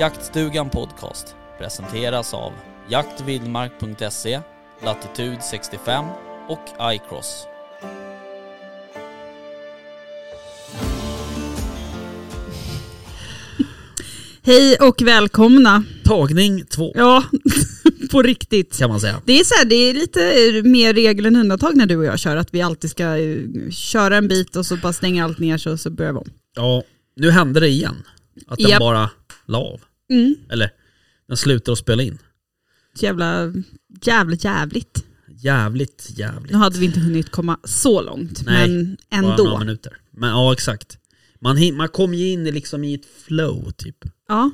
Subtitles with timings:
[0.00, 2.52] Jaktstugan Podcast presenteras av
[2.88, 4.40] jaktvildmark.se,
[4.84, 6.04] Latitude 65
[6.48, 6.64] och
[6.94, 7.46] iCross.
[14.42, 15.84] Hej och välkomna.
[16.04, 17.24] Tagning två Ja,
[18.10, 18.78] på riktigt.
[18.78, 19.22] kan man säga.
[19.24, 20.20] Det är, så här, det är lite
[20.68, 23.38] mer regel än undantag när du och jag kör, att vi alltid ska eh,
[23.70, 26.30] köra en bit och så bara stänga allt ner så, så börjar vi om.
[26.56, 26.82] Ja,
[27.16, 27.96] nu hände det igen.
[28.46, 28.80] Att den Japp.
[28.80, 29.10] bara
[29.46, 29.80] la av.
[30.10, 30.34] Mm.
[30.50, 30.70] Eller,
[31.28, 32.18] den slutar att spela in.
[32.98, 33.52] Jävla,
[34.02, 35.04] jävligt jävligt.
[35.28, 36.52] Jävligt, jävligt.
[36.52, 39.58] Nu hade vi inte hunnit komma så långt, Nej, men Bara några ändå.
[39.58, 39.96] minuter.
[40.10, 40.98] Men ja, exakt.
[41.40, 43.96] Man, man kom ju in liksom i ett flow typ.
[44.28, 44.50] Ja.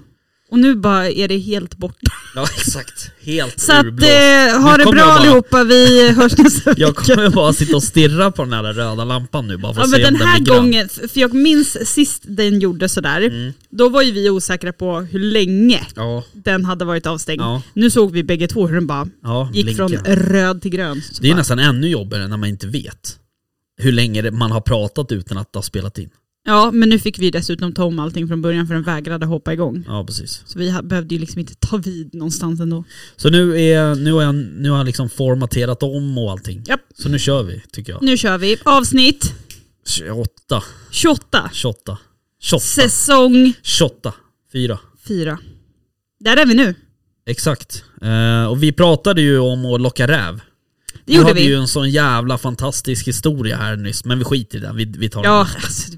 [0.50, 2.12] Och nu bara är det helt borta.
[2.34, 3.10] Ja, exakt.
[3.20, 6.80] Helt Så att, eh, ha det bra bara- allihopa, vi hörs nästa vecka.
[6.80, 9.84] Jag kommer bara sitta och stirra på den här röda lampan nu bara för Ja
[9.84, 13.20] att men se om den den här gången, för jag minns sist den gjorde sådär,
[13.20, 13.52] Mm.
[13.70, 17.40] då var ju vi osäkra på hur länge Ja, den hade varit avstängd.
[17.40, 19.50] ja, Nu såg vi bägge två hur den bara ja.
[19.54, 19.88] gick blinka.
[19.88, 21.02] från röd till grön.
[21.12, 23.16] Så Det är bara, nästan ännu jobbigare när man inte vet
[23.78, 26.10] hur länge man har pratat utan att det har spelat in.
[26.46, 29.52] Ja men nu fick vi dessutom ta om allting från början för den vägrade hoppa
[29.52, 29.84] igång.
[29.86, 30.42] Ja, precis.
[30.46, 32.84] Så vi behövde ju liksom inte ta vid någonstans ändå.
[33.16, 36.62] Så nu, är, nu har jag, nu har jag liksom formaterat om och allting.
[36.66, 36.80] Japp.
[36.94, 38.02] Så nu kör vi, tycker jag.
[38.02, 39.32] Nu kör vi avsnitt
[39.86, 41.98] 28, 28, 28,
[42.40, 44.14] 28, säsong 28,
[44.52, 44.78] 4.
[45.08, 45.38] 4.
[46.20, 46.74] Där är vi nu.
[47.26, 47.84] Exakt.
[48.02, 50.40] Eh, och vi pratade ju om att locka räv.
[51.04, 51.46] Det gjorde hade vi.
[51.46, 54.76] ju en sån jävla fantastisk historia här nyss, men vi skiter i den.
[54.76, 55.62] Vi, vi tar Ja, den.
[55.64, 55.92] alltså,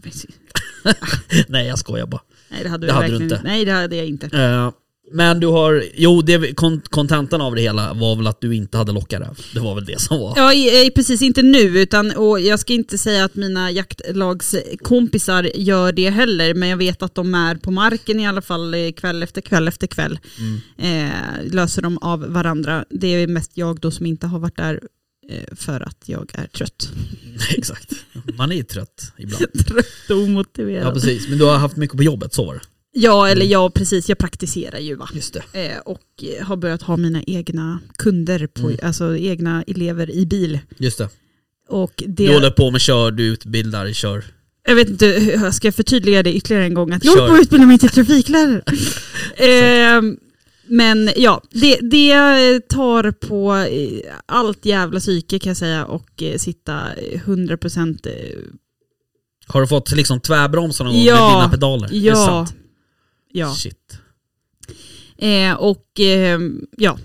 [1.49, 2.21] Nej jag skojar bara.
[2.49, 3.41] nej det hade, Det hade du inte.
[3.45, 4.27] Nej det hade jag inte.
[4.27, 4.71] Eh,
[5.13, 8.77] men du har, jo det, kon- kontentan av det hela var väl att du inte
[8.77, 9.39] hade lockat räv.
[9.55, 10.33] Det var väl det som var.
[10.37, 15.51] Ja, i- i- precis inte nu, utan, och jag ska inte säga att mina jaktlagskompisar
[15.55, 18.93] gör det heller, men jag vet att de är på marken i alla fall eh,
[18.93, 20.19] kväll efter kväll efter kväll.
[20.79, 21.07] Mm.
[21.09, 22.85] Eh, löser de av varandra.
[22.91, 24.81] Det är mest jag då som inte har varit där eh,
[25.57, 26.89] för att jag är trött.
[27.57, 27.93] Exakt.
[28.39, 29.45] Man är ju trött ibland.
[29.67, 30.87] trött och omotiverad.
[30.87, 32.61] Ja precis, men du har haft mycket på jobbet, så var det.
[32.93, 34.09] Ja, eller ja, precis.
[34.09, 35.09] Jag praktiserar ju va.
[35.15, 35.67] Just det.
[35.67, 36.01] Eh, och
[36.39, 38.79] eh, har börjat ha mina egna kunder, på, Mm.
[38.83, 40.59] alltså egna elever i bil.
[40.79, 41.09] Just det.
[41.69, 44.25] Och det, Du håller på med kör, du utbildar, kör.
[44.67, 46.93] Jag vet inte, ska jag förtydliga det ytterligare en gång?
[46.93, 48.63] Att jag håller på att utbilda mig till trafiklärare.
[49.37, 50.17] Ehm,
[50.69, 56.37] men ja, det, det tar på eh, allt jävla psyke kan jag säga och eh,
[56.39, 58.39] sitta 100% eh,
[59.47, 61.29] Har du fått liksom tvärbromsa någon gång Ja.
[61.31, 61.89] med dina pedaler?
[61.93, 62.47] Ja.
[63.33, 63.55] ja.
[63.55, 63.99] Shit.
[65.19, 66.39] Eh, och eh,
[66.77, 66.99] ja,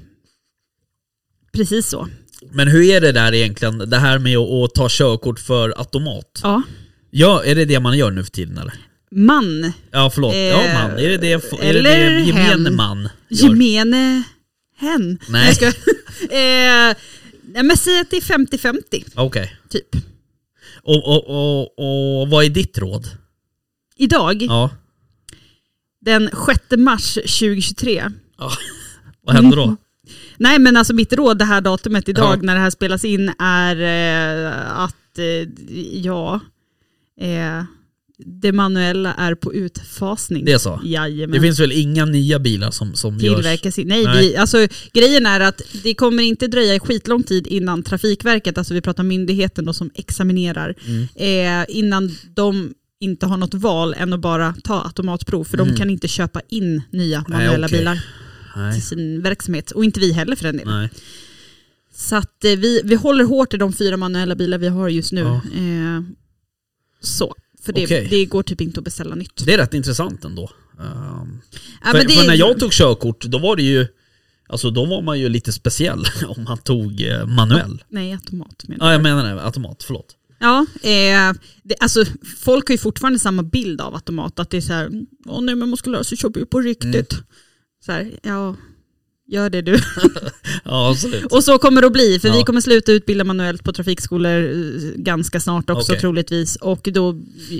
[1.54, 2.08] precis så.
[2.52, 6.40] Men hur är det där egentligen, det här med att, att ta körkort för automat?
[6.44, 6.62] Ja,
[7.16, 8.74] Ja, är det det man gör nu för tiden eller?
[9.16, 10.92] Man, Ja förlåt, ja Eh, man.
[11.00, 12.76] Är det det, är det, eller det gemene hen.
[12.76, 13.50] man gör?
[13.50, 14.24] gemene
[14.78, 15.20] hen.
[15.30, 15.46] Nej.
[15.48, 15.66] Jag ska,
[16.36, 16.96] eh,
[17.54, 19.56] nej, men säg att det är 50-50 Okej.
[19.70, 19.96] typ.
[20.84, 21.62] Och, och, och,
[22.22, 23.08] och vad är ditt råd?
[23.98, 24.70] Idag, Ja.
[26.02, 28.04] den 6 mars 2023,
[29.26, 29.76] Vad händer då?
[30.38, 32.42] Nej men alltså mitt råd det här datumet idag Ja.
[32.42, 33.76] när det här spelas in är
[34.46, 35.50] eh, att eh,
[36.02, 36.40] ja,
[37.20, 37.64] eh,
[38.26, 40.46] det manuella är på utfasning.
[40.46, 40.82] Det är så?
[40.84, 41.34] Jajamän.
[41.36, 43.36] Det finns väl inga nya bilar som, som görs?
[43.36, 44.28] Tillverkas i, nej, Nej.
[44.28, 48.82] Vi, alltså, grejen är att det kommer inte dröja skitlång tid innan Trafikverket, alltså vi
[48.82, 51.08] pratar myndigheten då som examinerar, Mm.
[51.62, 55.68] eh, innan de inte har något val än att bara ta automatprov, för Mm.
[55.72, 57.80] de kan inte köpa in nya Nej, manuella okej.
[57.80, 58.00] bilar
[58.56, 58.74] Nej.
[58.74, 59.72] till sin verksamhet.
[59.72, 60.80] Och inte vi heller för den delen.
[60.80, 60.90] Nej.
[61.96, 65.12] Så att eh, vi, vi håller hårt i de fyra manuella bilar vi har just
[65.12, 65.22] nu.
[65.22, 65.36] Ja.
[65.36, 66.02] Eh,
[67.02, 68.08] så, för det, Okej.
[68.10, 69.46] det går typ inte att beställa nytt.
[69.46, 70.50] Det är rätt intressant ändå.
[70.80, 71.42] Um,
[71.84, 73.88] Ja, för, men det- för när jag tog körkort, då var det ju
[74.48, 77.84] Alltså då var man ju lite speciell om man tog eh, manuell.
[77.90, 79.04] Nej, automat menar Ja jag.
[79.04, 80.16] menar det, automat, förlåt.
[80.40, 81.34] Ja, eh,
[81.64, 82.06] det, alltså,
[82.40, 84.40] folk har ju fortfarande samma bild av automat.
[84.40, 84.90] Att det är så här,
[85.26, 87.14] åh nej men muskulös så kör vi på riktigt.
[87.14, 87.24] Mm.
[87.86, 88.56] Så här, ja,
[89.34, 89.80] Gör det du.
[90.66, 91.26] Ja, absolut.
[91.32, 92.34] Och så kommer det att bli, för Ja.
[92.38, 96.02] vi kommer sluta utbilda manuellt på trafikskolor eh, ganska snart också Okej.
[96.02, 96.56] troligtvis.
[96.56, 97.16] Och då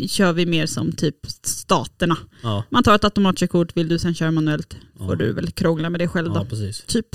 [0.08, 2.18] kör vi mer som typ staterna.
[2.44, 5.16] Ja, Man tar ett automatkörkort, vill du sen köra manuellt får Ja.
[5.16, 6.36] du väl krångla med det själv då.
[6.40, 6.84] ja precis.
[6.88, 7.08] Typ.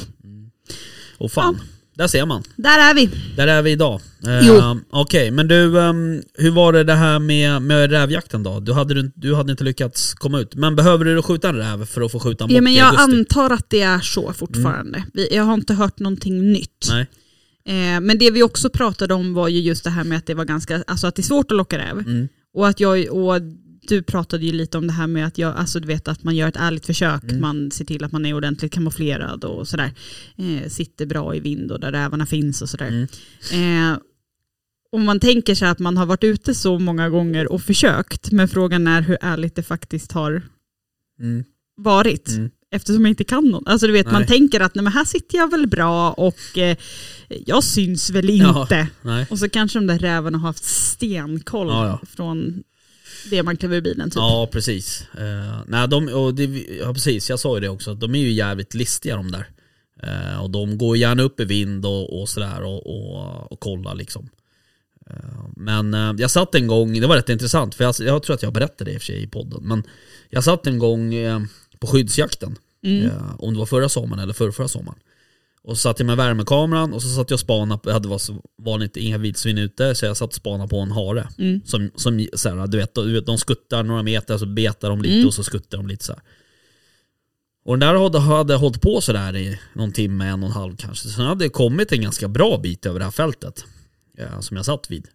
[1.19, 1.61] Och fan,
[1.99, 2.43] där ser man.
[2.57, 3.11] Där är vi.
[3.37, 4.01] Där är vi idag.
[4.43, 4.81] Jo.
[4.91, 8.61] Okej, men du, ehm, hur var det det här med, med rävjakten då?
[8.61, 10.55] Du hade, du, hade inte lyckats komma ut.
[10.55, 12.95] Men behöver du skjuta en räv för att få skjuta en bock Ja, men jag
[12.97, 15.05] antar att det är så fortfarande.
[15.13, 16.89] Vi, jag har inte hört någonting nytt.
[16.91, 17.07] Nej.
[17.67, 20.35] Eh, men det vi också pratade om var ju just det här med att det
[20.35, 21.99] var ganska, alltså att det är svårt att locka räv.
[21.99, 22.29] Mm.
[22.55, 23.35] Och att jag, och
[23.89, 26.37] du pratade ju lite om det här med att jag, alltså du vet att man
[26.37, 27.41] gör ett ärligt försök, Mm.
[27.41, 29.93] man ser till att man är ordentligt kamouflerad och sådär.
[30.37, 33.07] Eh, sitter bra i vind och där rävarna finns och sådär.
[33.53, 33.93] Mm.
[33.93, 33.99] Eh,
[34.93, 38.49] om man tänker sig att man har varit ute så många gånger och försökt, men
[38.49, 40.43] frågan är hur ärligt det faktiskt har
[41.21, 41.45] Mm.
[41.77, 42.29] varit.
[42.29, 42.51] Mm.
[42.71, 43.69] Eftersom jag inte kan något.
[43.69, 44.27] Alltså du vet, man Nej.
[44.29, 46.77] tänker att nej, men här sitter jag väl bra och eh,
[47.47, 48.63] jag syns väl Ja.
[48.63, 48.89] inte.
[49.03, 49.27] Nej.
[49.31, 52.01] Och så kanske de där rävarna har haft stenkoll Ja, ja.
[52.17, 52.63] från
[53.31, 54.11] det man klev ur bilen.
[54.11, 54.17] Typ.
[54.17, 55.07] Ja, precis.
[55.19, 56.45] Uh, nej, de, och det,
[56.81, 57.31] ja, precis.
[57.31, 57.95] Jag sa ju det också.
[57.95, 59.49] De är ju jävligt listiga de där.
[60.03, 63.95] Eh, och de går gärna upp i vind och, och sådär och, och, och kollar
[63.95, 64.29] liksom.
[65.11, 68.43] Eh, men jag satt en gång, det var rätt intressant för jag, jag tror att
[68.43, 69.61] jag berättade det i och för sig i podden.
[69.63, 69.83] Men
[70.31, 71.15] jag satt en gång
[71.79, 72.57] på skyddsjakten.
[72.83, 73.11] Mm.
[73.39, 74.99] Om det var förra sommaren eller förra, förra sommaren.
[75.69, 78.09] Och så satt jag med värmekameran och så satt jag och spanade, på- jag hade
[78.09, 81.29] var så vanligt inga vildsvin ute så jag satt och spanade på en hare.
[81.39, 81.61] Mm.
[81.65, 85.03] Som, som så här, du, vet, du vet, de skuttar några meter så betar de
[85.03, 85.27] lite Mm.
[85.27, 86.23] och så skuttar de lite så här.
[87.65, 90.77] Och den där hade, hade hållit på sådär i någon timme, en och en halv
[90.77, 91.09] kanske.
[91.09, 93.65] Sen hade det kommit en ganska bra bit över det här fältet.
[94.17, 95.07] Ja, som jag satt vid.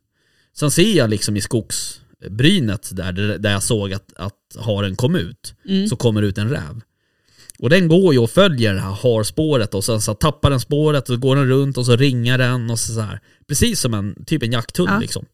[0.56, 5.56] Sen ser jag liksom i skogsbrynet där, där jag såg att, att haren kom ut.
[5.68, 5.88] Mm.
[5.88, 6.82] Så kommer ut en räv.
[7.64, 11.10] Och den går ju och följer det här harspåret och sen så tappar den spåret
[11.10, 13.20] och så går den runt och så ringar den och så, så här.
[13.48, 15.00] Precis som en, typ en jakthund Ja.
[15.00, 15.26] liksom.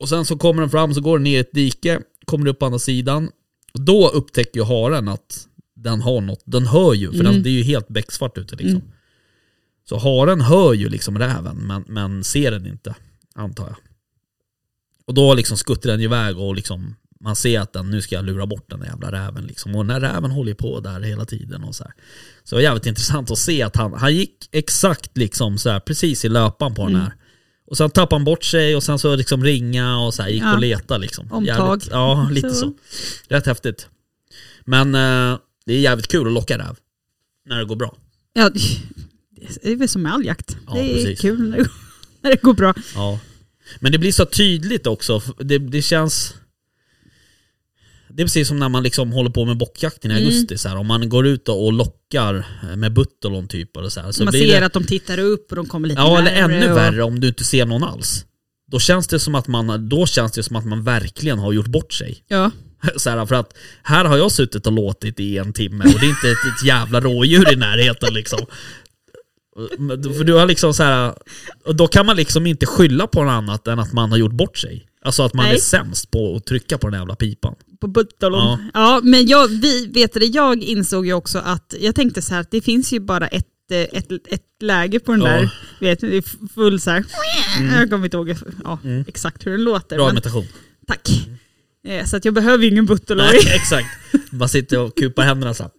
[0.00, 2.58] Och sen så kommer den fram, så går den ner i ett dike, kommer upp
[2.58, 3.30] på andra sidan.
[3.74, 7.32] Och då upptäcker ju haren att den har något, den hör ju, för Mm.
[7.32, 8.80] den, det är ju helt becksvart ute liksom.
[8.80, 8.92] Mm.
[9.88, 12.94] Så haren hör ju liksom räven, men, men ser den inte,
[13.34, 13.76] antar jag.
[15.06, 18.24] Och då liksom skuttar den iväg och liksom man ser att den, nu ska jag
[18.24, 19.74] lura bort den där jävla räven liksom.
[19.76, 21.92] Och den där räven håller på där hela tiden och så här.
[22.44, 25.80] Så det var jävligt intressant att se att han, han gick exakt liksom så här,
[25.80, 27.02] precis i löpan på den Mm.
[27.02, 27.12] här.
[27.70, 30.42] Och sen tappade han bort sig och sen så liksom ringa och så här, gick
[30.42, 30.54] Ja.
[30.54, 31.32] och leta liksom.
[31.32, 31.46] Omtag.
[31.46, 32.60] Jävligt, ja, lite så.
[32.60, 32.72] Så.
[33.28, 33.88] Rätt häftigt.
[34.64, 36.76] Men eh, det är jävligt kul att locka räv.
[37.48, 37.96] När det går bra.
[38.32, 38.50] Ja,
[39.62, 40.56] det är väl som med all jakt.
[40.66, 41.20] Ja, det är precis.
[41.20, 41.68] kul när det-
[42.20, 42.74] när det går bra.
[42.94, 43.18] Ja.
[43.80, 45.22] Men det blir så tydligt också.
[45.38, 46.34] Det, det känns...
[48.16, 50.26] Det är precis som när man liksom håller på med bockjakten i Mm.
[50.26, 50.58] augusti.
[50.58, 52.46] Så här, om man går ut och lockar
[52.76, 53.76] med buttolon typ.
[53.76, 56.00] Eller så här, så man ser det, att de tittar upp och de kommer lite
[56.00, 58.24] Ja, eller närmare ännu och- värre om du inte ser någon alls.
[58.72, 61.66] Då känns det som att man, då känns det som att man verkligen har gjort
[61.66, 62.24] bort sig.
[62.28, 62.50] Ja.
[62.96, 66.06] Så här, för att här har jag suttit och låtit i en timme och det
[66.06, 68.38] är inte ett, ett jävla rådjur i närheten liksom.
[70.16, 71.14] För du har liksom så här,
[71.74, 74.58] då kan man liksom inte skylla på något annat än att man har gjort bort
[74.58, 74.86] sig.
[75.04, 75.54] Alltså att man Nej.
[75.54, 77.54] är sämst på att trycka på den jävla pipan.
[77.80, 78.42] På Buttolon.
[78.42, 78.58] Ja.
[78.74, 79.00] Ja.
[79.02, 82.50] men jag, vi, vet det, jag insåg ju också att, jag tänkte så här att
[82.50, 85.26] det finns ju bara ett, eh, ett, ett läge på den Ja.
[85.26, 85.50] där,
[85.80, 87.04] vet, det är full så här.
[87.80, 88.34] jag kommer inte ihåg
[88.64, 89.04] ja, Mm.
[89.08, 89.96] exakt hur den låter.
[89.96, 90.44] Bra imitation.
[90.86, 91.08] tack.
[91.88, 93.26] Eh, Så att jag behöver ju ingen Buttolon.
[93.26, 93.88] Nej, exakt.
[94.32, 95.72] Man sitter och kupar händerna så här.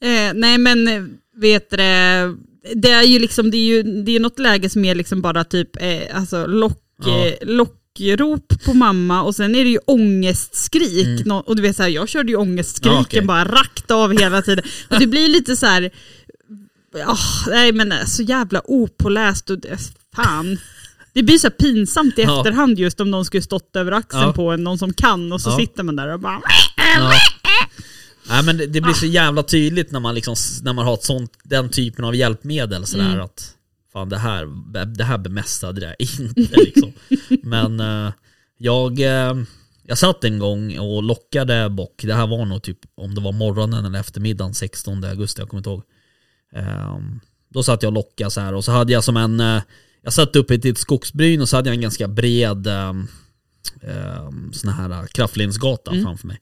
[0.00, 1.02] Eh, nej men eh,
[1.36, 2.34] vet det,
[2.74, 5.44] det är ju liksom, det är ju det är något läge som är liksom bara
[5.44, 7.26] typ eh, alltså lock, Ja.
[7.26, 7.34] eh,
[8.00, 11.20] lockrop på mamma och sen är det ju ångestskrik.
[11.26, 11.36] Mm.
[11.36, 13.22] Och du vet så här, jag körde ju ångestskriken Ja, okej.
[13.22, 14.64] bara rakt av hela tiden.
[14.90, 15.90] Och det blir lite så här,
[17.06, 17.16] ah,
[17.50, 19.58] nej men så jävla opåläst och
[20.16, 20.58] fan.
[21.12, 22.38] Det blir så pinsamt i Ja.
[22.38, 24.32] efterhand just om någon skulle stått över axeln Ja.
[24.32, 26.40] på en, någon som kan och så sitter man där och bara.
[28.28, 31.04] Nej men det, det blir så jävla tydligt när man, liksom, när man har ett
[31.04, 33.20] sånt, den typen av hjälpmedel sådär Mm.
[33.20, 33.54] att
[33.98, 34.46] fan det här,
[34.86, 36.92] det här bemästrade jag inte liksom.
[37.42, 38.12] Men eh,
[38.58, 39.34] jag, eh,
[39.82, 43.32] jag satt en gång och lockade bock, det här var nog typ om det var
[43.32, 45.82] morgonen eller eftermiddagen 16 augusti, jag kommer inte ihåg.
[46.52, 49.62] Ehm, då satt jag och lockade så här och så hade jag som en, eh,
[50.02, 53.08] jag satt uppe i ett skogsbryn och så hade jag en ganska bred um,
[54.52, 56.04] sån här kraftlinsgata Mm.
[56.04, 56.40] framför mig.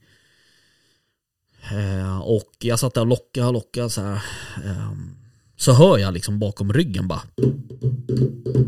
[1.73, 4.21] Eh, och jag satt där och lockade och lockade så här.
[5.57, 7.23] Så hör jag liksom bakom ryggen bara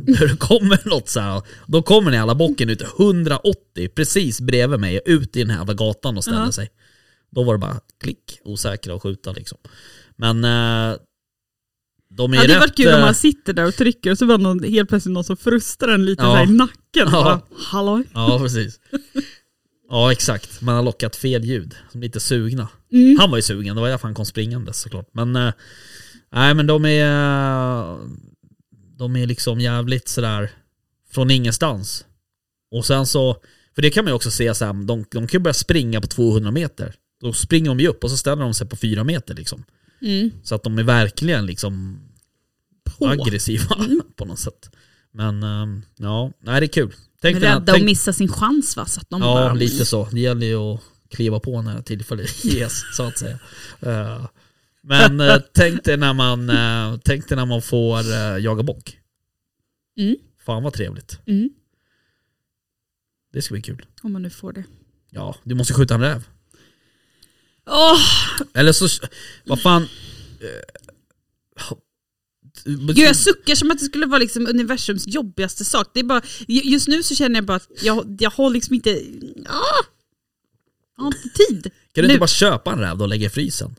[0.06, 1.42] hur det kommer något så här.
[1.66, 5.74] Då kommer den jävla bocken ut 180 precis bredvid mig ut i den här jävla
[5.74, 6.52] gatan och ställer Ja.
[6.52, 6.70] sig.
[7.30, 9.58] Då var det bara klick, osäkra och skjuta liksom.
[10.16, 10.96] Men eh,
[12.10, 14.18] de är Ja, det hade varit kul om eh, man sitter där och trycker och
[14.18, 16.42] så var någon helt plötsligt någon som frustar en lite Ja.
[16.42, 16.74] i nacken.
[16.94, 17.10] Ja.
[17.10, 18.02] Bara, Hallå?
[18.14, 18.80] Ja, precis.
[19.90, 20.60] Ja, exakt.
[20.60, 21.74] Man har lockat fel ljud.
[21.92, 22.68] Som lite sugna.
[22.92, 23.18] Mm.
[23.20, 25.08] Han var ju sugen, det var därför han kom springande såklart.
[25.12, 25.52] Men, eh,
[26.30, 27.96] nej men de är,
[28.98, 30.50] de är liksom jävligt sådär
[31.10, 32.04] från ingenstans.
[32.70, 33.36] Och sen så,
[33.74, 36.06] för det kan man ju också se här, de, de kan ju börja springa på
[36.06, 36.94] 200 meter.
[37.20, 39.64] Då springer de ju upp och så ställer de sig på 4 meter liksom.
[40.02, 40.30] Mm.
[40.42, 42.00] Så att de är verkligen liksom
[42.98, 43.08] På.
[43.08, 43.76] aggressiva
[44.16, 44.70] på något sätt.
[45.12, 46.94] Men eh, ja, nej det är kul.
[47.20, 48.86] Tänk Men rädda att missa sin chans va?
[48.86, 50.08] Så att de Ja, bara, lite så.
[50.12, 50.80] Det gäller ju att
[51.10, 53.38] kliva på när tillfället ges, så att säga.
[53.80, 54.26] Eh,
[54.82, 58.98] Men eh, tänk dig när man, eh, tänk dig när man får eh, jaga bock.
[59.98, 60.16] Mm.
[60.46, 61.18] Fan vad trevligt.
[61.26, 61.50] Mm.
[63.32, 63.86] Det ska bli kul.
[64.02, 64.64] Om man nu får det.
[65.10, 66.28] Ja, du måste skjuta en räv.
[67.66, 68.00] Åh,
[68.54, 68.88] Eller så,
[69.44, 69.88] vad fan.
[72.64, 75.90] Gud jag suckar som att det skulle vara liksom universums jobbigaste sak.
[75.94, 78.74] Det är bara, ju- just nu så känner jag bara att jag, jag har liksom
[78.74, 78.90] inte...
[79.46, 79.84] Ah!
[80.96, 81.62] Jag har inte tid.
[81.62, 82.08] Kan du nu.
[82.08, 83.74] inte bara köpa en räv då och lägga i frysen?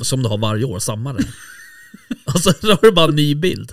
[0.00, 1.26] Som du har varje år, samma räv.
[2.24, 3.72] och så har du bara en ny bild.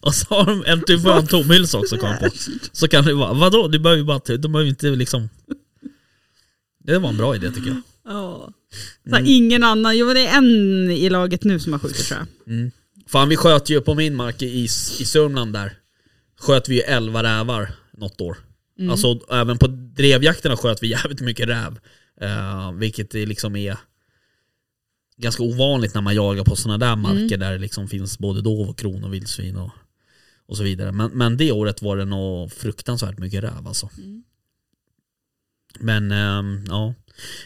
[0.00, 2.30] Och så har de en, du får en tom hylsa också kom på.
[2.72, 3.68] Så kan det vara, vadå?
[3.68, 5.28] Du behöver ju bara, du behöver inte liksom...
[6.84, 7.82] Det var en bra idé tycker jag.
[8.04, 8.52] Ja.
[9.10, 12.70] Här, Ingen annan, jo det är en i laget nu som har skjutit tror jag.
[13.06, 15.72] Fan vi sköt ju på min mark i, i Sörmland där.
[16.40, 18.36] Sköt vi ju 11 rävar något år.
[18.90, 21.78] Alltså även på drevjakterna sköt vi jävligt mycket räv.
[22.20, 23.76] Eh, vilket det liksom är
[25.20, 28.68] ganska ovanligt när man jagar på sådana där marker där det liksom finns både dov
[28.68, 29.70] och kron och vildsvin och,
[30.46, 30.92] och så vidare.
[30.92, 33.90] Men, men det året var det nog fruktansvärt mycket räv alltså.
[35.80, 36.94] Men ehm, ja.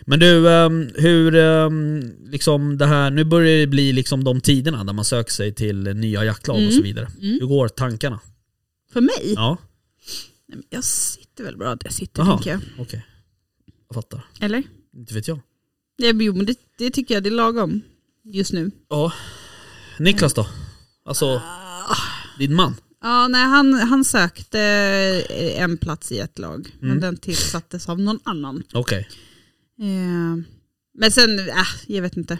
[0.02, 4.84] Men du, ehm, hur ehm, liksom det här, nu börjar det bli liksom de tiderna
[4.84, 7.08] där man söker sig till nya jaktlag och så vidare.
[7.20, 8.20] Hur går tankarna?
[8.92, 9.32] För mig?
[9.36, 9.56] Ja,
[10.46, 12.36] Nej, Jag sitter väl bra där jag sitter Jaha.
[12.36, 12.60] tänker jag.
[12.78, 13.06] okej.
[13.88, 14.24] Jag fattar.
[14.40, 14.62] Eller?
[14.96, 15.40] Inte vet jag.
[15.98, 17.80] Jo men det, det tycker jag det är lagom
[18.24, 18.70] just nu.
[18.88, 19.12] Ja.
[19.98, 20.46] Niklas då?
[21.04, 21.42] Alltså,
[22.38, 22.74] din man?
[23.02, 24.60] Ja, nej, han, han sökte
[25.30, 26.88] eh, en plats i ett lag, Mm.
[26.88, 28.62] men den tillsattes av någon annan.
[28.72, 29.08] Okej.
[29.80, 30.44] Eh,
[30.98, 32.38] men sen, äh, jag vet inte.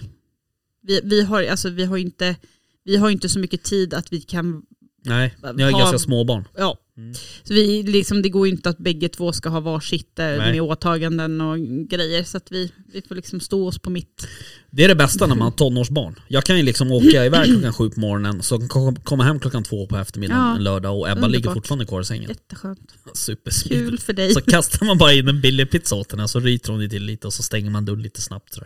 [0.82, 2.36] Vi, vi, har, alltså, vi, har inte,
[2.84, 4.62] vi har inte så mycket tid att vi kan,
[5.04, 6.48] Nej, ni har Ha- ganska små barn.
[6.56, 6.78] ja.
[6.96, 7.14] Mm.
[7.44, 10.38] Så vi, liksom, det går ju inte att bägge två ska ha varsitt eh, Nej.
[10.52, 11.58] med åtaganden och
[11.88, 12.24] grejer.
[12.24, 14.26] Så att vi, vi får liksom stå oss på mitt.
[14.70, 16.20] Det är det bästa när man har tonårsbarn.
[16.28, 19.62] Jag kan ju liksom åka iväg klockan sju på morgonen, så kom- komma hem klockan
[19.64, 20.56] två på eftermiddagen Ja.
[20.56, 21.30] en lördag och Ebba Underbart.
[21.30, 22.28] ligger fortfarande kvar i sängen.
[22.28, 22.80] Jätteskönt.
[23.14, 23.88] Supersmidigt.
[23.88, 24.32] Kul för dig.
[24.34, 27.26] Så kastar man bara in en billig pizza åt henne så ryter hon till lite
[27.26, 28.58] och så stänger man dörren lite snabbt.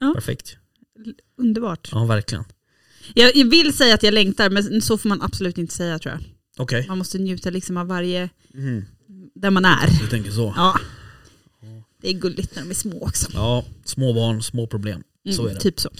[0.00, 0.12] Ja.
[0.14, 0.56] Perfekt.
[1.40, 1.88] Underbart.
[1.92, 2.44] Ja, verkligen.
[3.14, 6.14] Jag, jag vill säga att jag längtar, men så får man absolut inte säga tror
[6.14, 6.24] jag.
[6.62, 6.84] Okej.
[6.88, 8.84] Man måste njuta liksom av varje, Mhm.
[9.34, 10.00] där man är.
[10.00, 10.54] Du tänker så.
[10.56, 10.78] Ja.
[12.02, 13.30] Det är gulligt när de är små också.
[13.34, 15.02] Ja, små barn, små problem.
[15.34, 15.60] Så Mm, är det.
[15.60, 15.90] Typ så.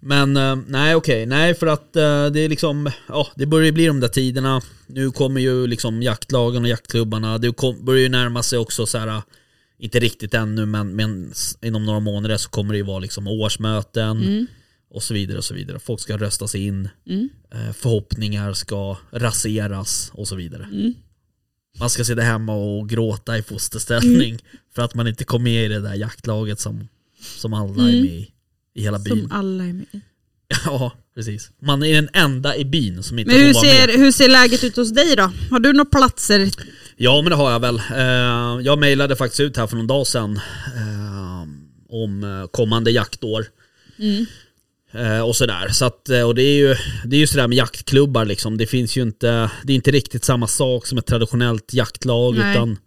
[0.00, 3.72] Men eh, nej okej, nej för att eh, det är liksom, ja det börjar ju
[3.72, 4.62] bli de där tiderna.
[4.86, 8.98] Nu kommer ju liksom jaktlagen och jaktklubbarna, det kom, börjar ju närma sig också så
[8.98, 9.06] här.
[9.08, 9.22] eh,
[9.78, 13.26] inte riktigt ännu men, men s- inom några månader så kommer det ju vara liksom
[13.28, 14.46] årsmöten Mm.
[14.90, 15.78] Och så vidare och så vidare.
[15.78, 17.28] Folk ska röstas in, Mm.
[17.54, 20.62] eh, förhoppningar ska raseras och så vidare.
[20.72, 20.94] Mm.
[21.78, 24.38] Man ska sitta hemma och gråta i fosterställning
[24.74, 26.88] för att man inte kom med i det där jaktlaget som,
[27.20, 28.00] som alla är Mm.
[28.00, 28.30] med i,
[28.74, 29.20] i hela byn.
[29.20, 30.00] Som alla är med i.
[30.64, 31.50] Ja, precis.
[31.62, 33.90] Man är den enda i byn som inte Men hur får vara med.
[33.90, 35.32] ser, hur ser läget ut hos dig då?
[35.50, 36.50] Har du några platser?
[36.96, 37.76] Ja, men det har jag väl.
[37.76, 40.36] Eh, Jag mejlade faktiskt ut här för någon dag sedan
[40.76, 41.42] eh,
[41.88, 43.46] om kommande jaktår.
[43.98, 44.26] Mm.
[44.96, 45.68] Eh, Och sådär.
[45.68, 46.74] Så att, eh, och det är ju,
[47.04, 48.56] det är ju sådär med jaktklubbar liksom.
[48.58, 52.52] Det finns ju inte, det är inte riktigt samma sak som ett traditionellt jaktlag Nej.
[52.52, 52.78] utan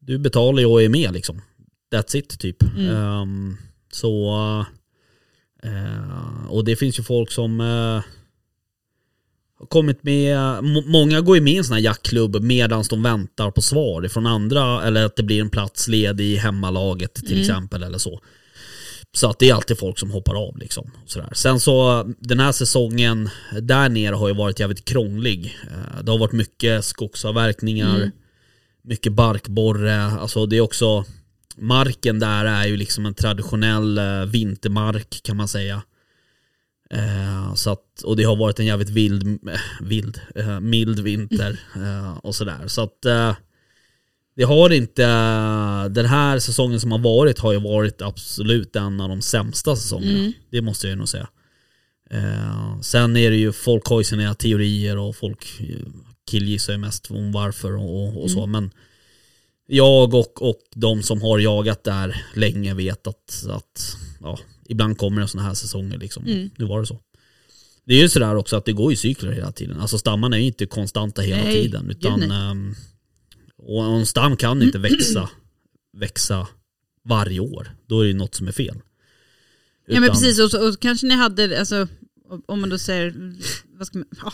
[0.00, 1.42] du betalar ju och är med liksom.
[1.94, 2.62] That's it typ.
[2.62, 2.96] Mm.
[2.96, 3.56] Ehm,
[3.92, 4.30] så,
[5.62, 8.02] eh, och det finns ju folk som eh,
[9.58, 13.02] har kommit med, må- många går ju med i en sån här jaktklubb medan de
[13.02, 17.26] väntar på svar från andra eller att det blir en plats ledig i hemmalaget till
[17.32, 17.40] Mm.
[17.40, 18.20] exempel eller så.
[19.16, 20.90] Så att det är alltid folk som hoppar av liksom.
[21.06, 21.28] Sådär.
[21.32, 23.28] Sen så den här säsongen
[23.62, 25.56] där nere har ju varit jävligt krånglig.
[25.70, 28.10] Eh, Det har varit mycket skogsavverkningar, Mm.
[28.84, 30.02] mycket barkborre.
[30.04, 31.04] Alltså det är också,
[31.56, 35.82] marken där är ju liksom en traditionell eh, vintermark kan man säga.
[36.90, 39.38] Eh, så att, och det har varit en jävligt vild,
[39.80, 40.20] vild
[40.60, 41.60] mild vinter
[42.22, 42.60] och sådär.
[42.66, 43.04] Så att
[44.36, 45.02] det har inte,
[45.88, 50.18] den här säsongen som har varit har ju varit absolut en av de sämsta säsongerna.
[50.18, 50.32] Mm.
[50.50, 51.28] Det måste jag ju nog säga.
[52.10, 55.46] Eh, sen är det ju, folk har ju sina teorier och folk
[56.30, 58.38] killgissar ju mest om varför och, och så.
[58.38, 58.50] Mm.
[58.50, 58.70] Men
[59.66, 64.38] jag och, och de som har jagat där länge vet att, att ja,
[64.68, 65.98] ibland kommer det sådana här säsonger.
[65.98, 66.26] Liksom.
[66.26, 66.50] Mm.
[66.56, 67.00] Nu var det så.
[67.84, 69.80] Det är ju sådär också att det går i cykler hela tiden.
[69.80, 71.90] Alltså stammarna är ju inte konstanta hela Nej, tiden.
[71.90, 72.74] Utan, ehm,
[73.66, 75.28] och en stam kan inte växa,
[75.98, 76.46] växa
[77.04, 77.70] varje år.
[77.86, 78.76] Då är det ju något som är fel.
[79.86, 81.88] Ja men Utan- precis, och, så, och kanske ni hade, alltså,
[82.46, 83.14] om man då säger,
[83.78, 84.32] vad ska man, ja,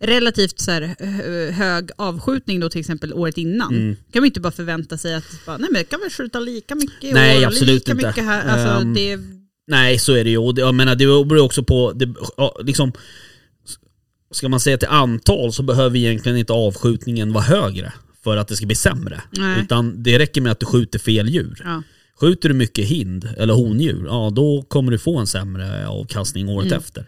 [0.00, 3.74] relativt så här, hö- hög avskjutning då till exempel året innan.
[3.74, 3.96] Mm.
[4.12, 6.74] kan man inte bara förvänta sig att, bara, nej men jag kan väl skjuta lika
[6.74, 8.06] mycket Nej, år absolut lika inte.
[8.06, 8.48] mycket här.
[8.48, 9.18] Alltså, Ehm, det,
[9.68, 10.38] Nej, så är det ju.
[10.38, 12.14] Och det, jag menar, det beror också på, det,
[12.64, 12.92] liksom,
[14.30, 17.92] ska man säga till antal så behöver egentligen inte avskjutningen vara högre
[18.26, 19.20] för att det ska bli sämre.
[19.30, 19.60] Nej.
[19.62, 21.62] Utan det räcker med att du skjuter fel djur.
[21.64, 21.82] ja.
[22.20, 26.66] Skjuter du mycket hind eller hondjur, ja då kommer du få en sämre avkastning året
[26.66, 26.78] Mm.
[26.78, 27.06] efter.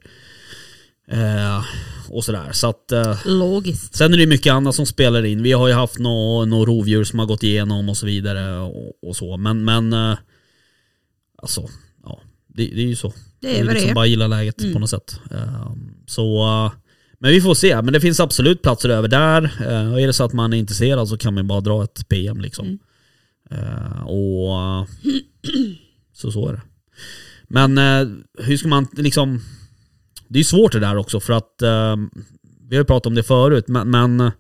[1.11, 1.65] Eh,
[2.09, 2.49] och sådär.
[2.53, 3.95] Så att, eh, Logiskt.
[3.97, 5.43] sen är det mycket annat som spelar in.
[5.43, 8.93] Vi har ju haft några nå rovdjur som har gått igenom och så vidare och,
[9.09, 9.37] och så.
[9.37, 10.19] Men, men eh,
[11.43, 11.69] alltså,
[12.05, 13.13] ja, det, det är ju så.
[13.41, 13.95] Det är vad det liksom är.
[13.95, 14.73] bara gilla läget Mm.
[14.73, 15.21] på något sätt.
[15.31, 15.73] Eh,
[16.07, 16.73] så, eh,
[17.19, 17.83] men vi får se.
[17.83, 19.43] Men det finns absolut platser över där.
[19.61, 22.09] Eh, och är det så att man är intresserad så kan man bara dra ett
[22.09, 22.67] PM liksom.
[22.67, 22.79] Mm.
[23.51, 24.87] Eh, och
[26.13, 26.63] så så är det.
[27.49, 29.41] Men eh, hur ska man liksom...
[30.29, 31.55] Det är svårt det där också för att
[32.69, 34.33] vi har ju pratat om det förut men, men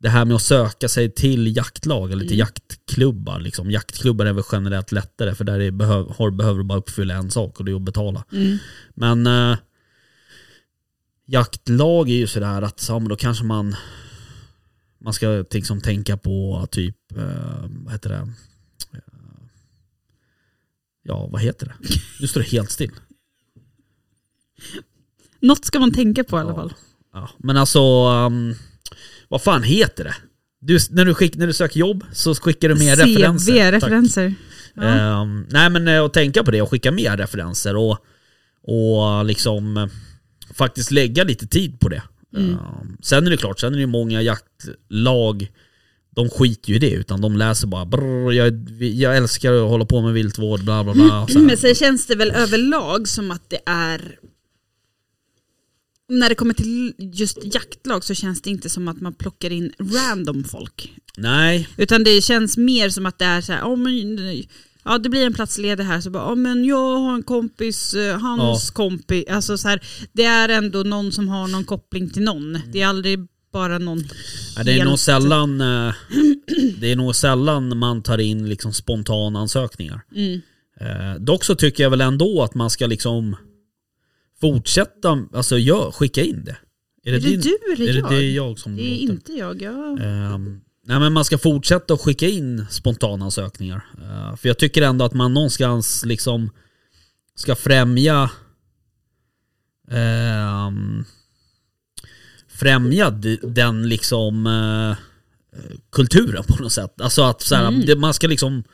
[0.00, 2.38] det här med att söka sig till jaktlag eller till Mm.
[2.38, 3.40] jaktklubbar.
[3.40, 3.70] Liksom.
[3.70, 7.30] Jaktklubbar är väl generellt lättare för där är behöv, har, behöver du bara uppfylla en
[7.30, 8.24] sak och det är att betala.
[8.32, 8.58] Mm.
[8.94, 9.26] Men
[11.32, 13.76] jaktlag är ju sådär att men då kanske man
[15.02, 18.16] man ska liksom tänka på typ, eh, vad heter det?
[18.92, 19.00] Eh,
[21.02, 21.88] Ja, vad heter det?
[22.20, 22.90] Nu står det helt still.
[25.40, 26.54] Något ska man tänka på i alla Ja.
[26.56, 26.74] fall.
[27.12, 28.54] Ja, men alltså, um,
[29.28, 30.14] vad fan heter det?
[30.60, 33.52] Du, när, du skick, när du söker jobb så skickar du med referenser.
[33.52, 33.80] Tack.
[33.82, 34.34] CV-referenser.
[34.74, 34.82] Ja.
[35.22, 37.98] Ehm, nej men eh, att tänka på det och skicka med referenser och,
[38.62, 39.88] och liksom
[40.54, 42.02] faktiskt lägga lite tid på det.
[42.36, 42.50] Mm.
[42.50, 45.50] Ehm, sen är det klart, sen är det många jaktlag,
[46.10, 49.84] de skiter ju i det utan de läser bara brr, jag, jag älskar att hålla
[49.84, 51.04] på med viltvård, bla bla bla.
[51.04, 51.38] Här.
[51.38, 54.18] Men sen känns det väl överlag som att det är
[56.08, 59.72] när det kommer till just jaktlag så känns det inte som att man plockar in
[59.78, 60.94] random folk.
[61.16, 64.44] Nej, Utan det känns mer som att det är så här, "Ja, men,
[64.84, 67.94] ja det blir en plats ledig här så bara, ja men jag har en kompis,
[67.94, 68.74] eh, hans Ja.
[68.74, 69.80] kompis, alltså så här,
[70.12, 72.58] det är ändå någon som har någon koppling till någon.
[72.72, 73.18] Det är aldrig
[73.52, 73.98] bara någon
[74.56, 75.94] Ja, det är helt- nog sällan eh,
[76.80, 80.00] Det är nog sällan man tar in liksom spontana ansökningar.
[80.16, 80.40] Mm.
[80.80, 83.36] Eh, dock så tycker jag väl ändå att man ska liksom
[84.40, 86.56] fortsätta, alltså gör, skicka in det.
[87.04, 88.10] Är det, Är det din, du eller är det, jag?
[88.10, 89.62] det är jag som Det är inte jag.
[89.62, 90.00] jag...
[90.02, 90.60] Ehm,
[90.90, 93.84] nej men man ska fortsätta att skicka in spontana ansökningar.
[93.98, 96.50] Eh, för jag tycker ändå att man någonstans liksom
[97.34, 98.30] ska främja
[99.90, 101.04] ehm,
[102.48, 103.10] främja
[103.42, 104.96] den liksom eh,
[105.92, 107.00] kulturen på något sätt.
[107.00, 108.00] Alltså att så här, Mm.
[108.00, 108.64] man ska liksom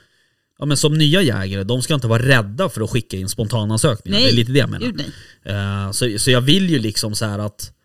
[0.59, 3.75] Ja men som nya jägare, de ska inte vara rädda för att skicka in spontana
[3.75, 4.19] ansökningar.
[4.19, 4.27] Nej.
[4.29, 4.87] Det är lite det jag menar.
[4.87, 5.55] Gud nej.
[5.57, 7.76] Eh, så, så jag vill ju liksom så här att eh,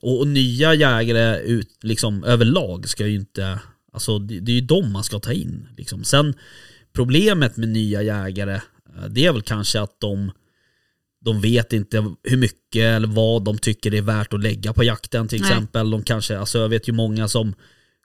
[0.00, 3.58] och, och nya jägare ut, liksom, överlag ska ju inte,
[3.92, 5.68] alltså det, det är ju de man ska ta in.
[5.76, 6.04] Liksom.
[6.04, 6.34] Sen
[6.92, 10.32] problemet med nya jägare, eh, det är väl kanske att de
[11.24, 14.84] de vet inte hur mycket eller vad de tycker det är värt att lägga på
[14.84, 15.50] jakten till Nej.
[15.50, 15.90] exempel.
[15.90, 17.54] De kanske, alltså jag vet ju många som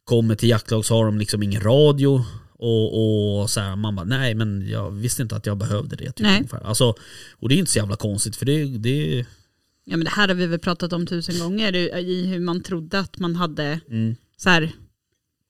[0.04, 2.26] kommer till jaktlag så har de liksom ingen radio
[2.60, 6.06] och, och så här, man bara nej men jag visste inte att jag behövde det.
[6.06, 6.38] Typ, Nej.
[6.38, 6.68] ungefär.
[6.68, 6.96] Alltså,
[7.32, 9.26] och det är inte så jävla konstigt för det, det
[9.89, 13.00] Ja men det här har vi väl pratat om tusen gånger i hur man trodde
[13.00, 14.71] att man hade mm, så här.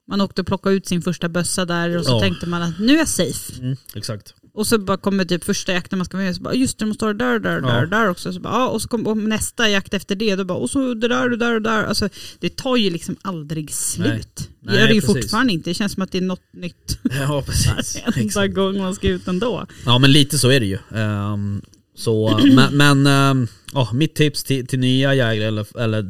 [0.09, 2.19] Man åkte och plockade ut sin första bössa där och så Ja.
[2.19, 3.59] tänkte man att nu är jag safe.
[3.61, 4.33] mm, exakt.
[4.53, 6.89] Och så bara kommer typ första jakten man ska med så bara just det, de
[6.89, 7.67] måste ha det där, där, Ja.
[7.67, 8.33] där, där också.
[8.33, 11.07] Så bara, ja, och så kommer nästa jakt efter det, då bara, och så det
[11.07, 11.83] där, det där, det där.
[11.83, 14.07] Alltså, det tar ju liksom aldrig slut.
[14.07, 14.23] Nej.
[14.61, 15.15] Det Nej, gör det ju precis.
[15.15, 15.69] fortfarande inte.
[15.69, 18.05] Det känns som att det är något nytt Ja precis.
[18.35, 19.65] varenda gång man ska ut ändå.
[19.85, 20.77] Ja men lite så är det ju.
[20.95, 21.61] Ehm,
[21.95, 23.47] så, men men ehm,
[23.77, 26.05] ja, mitt tips till, till nya jägare eller, eller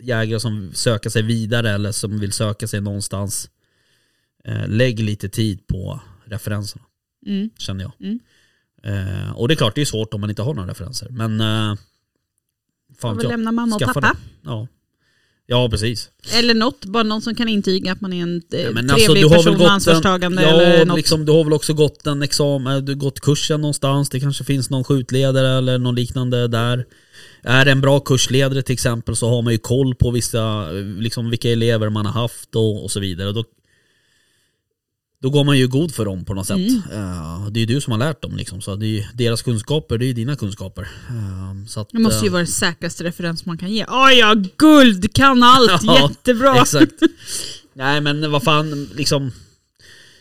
[0.00, 3.50] jägare som söker sig vidare eller som vill söka sig någonstans.
[4.44, 6.84] eh, lägg lite tid på referenserna,
[7.26, 7.50] Mm.
[7.58, 7.92] känner jag.
[8.00, 8.18] Mm.
[8.82, 11.08] Eh, och det är klart det är svårt om man inte har några referenser.
[11.10, 11.38] Men
[12.98, 13.28] Får fan jag.
[13.28, 14.16] lämna mamma och pappa.
[14.42, 14.66] Ja.
[15.50, 16.08] Ja, precis.
[16.34, 19.14] Eller något, bara någon som kan intyga att man är en eh, Ja, trevlig alltså,
[19.14, 20.96] du person och ansvarstagande en, eller ja, något.
[20.96, 24.44] liksom, du har väl också gått en examen, du har gått kursen någonstans, det kanske
[24.44, 26.86] finns någon skjutledare eller någon liknande där.
[27.42, 31.30] Är det en bra kursledare till exempel så har man ju koll på vissa, liksom
[31.30, 33.32] vilka elever man har haft och, och så vidare.
[33.32, 33.44] Då,
[35.22, 36.56] då går man ju god för dem på något sätt.
[36.56, 36.82] Mm.
[36.92, 39.42] Eh, det är ju du som har lärt dem liksom, så det är ju deras
[39.42, 40.82] kunskaper, det är ju dina kunskaper.
[40.82, 43.84] Eh, så att, Det måste ju eh, vara den säkraste referens man kan ge.
[43.88, 46.62] Oj, ja, guld, kan allt, Ja, jättebra.
[46.62, 46.92] Exakt.
[47.74, 49.32] Nej men vad fan, liksom.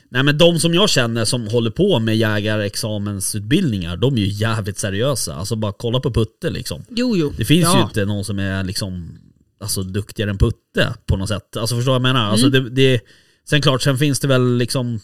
[0.10, 4.78] Nej men de som jag känner som håller på med jägarexamensutbildningar, de är ju jävligt
[4.78, 5.36] seriösa.
[5.36, 6.86] Alltså bara kolla på Putte liksom.
[6.90, 7.34] Jo, jo.
[7.38, 7.78] Det finns ja.
[7.78, 9.18] ju inte någon som är liksom,
[9.62, 11.58] alltså duktigare än Putte på något sätt.
[11.58, 12.30] Alltså förstår du vad jag menar?
[12.32, 12.64] Alltså Mm.
[12.64, 13.02] det, det,
[13.50, 15.00] sen klart, sen finns det väl liksom,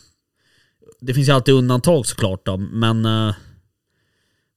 [1.02, 3.36] det finns ju alltid undantag såklart då, men eh,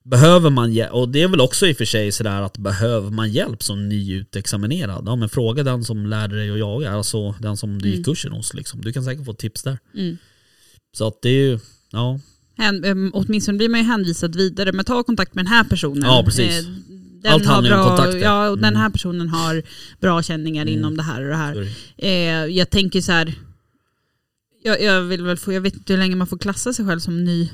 [0.04, 3.30] Behöver man och det är väl också i och för sig sådär att behöver man
[3.32, 7.82] hjälp som nyutexaminerad, ja men fråga den som lärde dig att jaga, alltså den som
[7.82, 8.04] du gick Mm.
[8.04, 8.80] kursen hos liksom.
[8.80, 9.78] Du kan säkert få tips där.
[9.94, 10.16] Mm.
[10.96, 11.58] Så att det är ju,
[11.92, 12.20] ja.
[12.58, 16.02] Hän, um, åtminstone blir man ju hänvisad vidare, men ta kontakt med den här personen.
[16.02, 16.58] Ja, precis.
[16.58, 16.64] Eh,
[17.22, 18.18] Den Allt har handlar ju om bra, kontakter.
[18.22, 18.80] Ja, och den Mm.
[18.80, 19.62] här personen har
[20.00, 20.74] bra känningar Mm.
[20.74, 21.68] inom det här och det här.
[21.96, 22.10] Eh,
[22.56, 23.34] jag tänker så här.
[24.66, 27.00] Jag, jag, vill väl få, jag vet inte hur länge man får klassa sig själv
[27.00, 27.50] som ny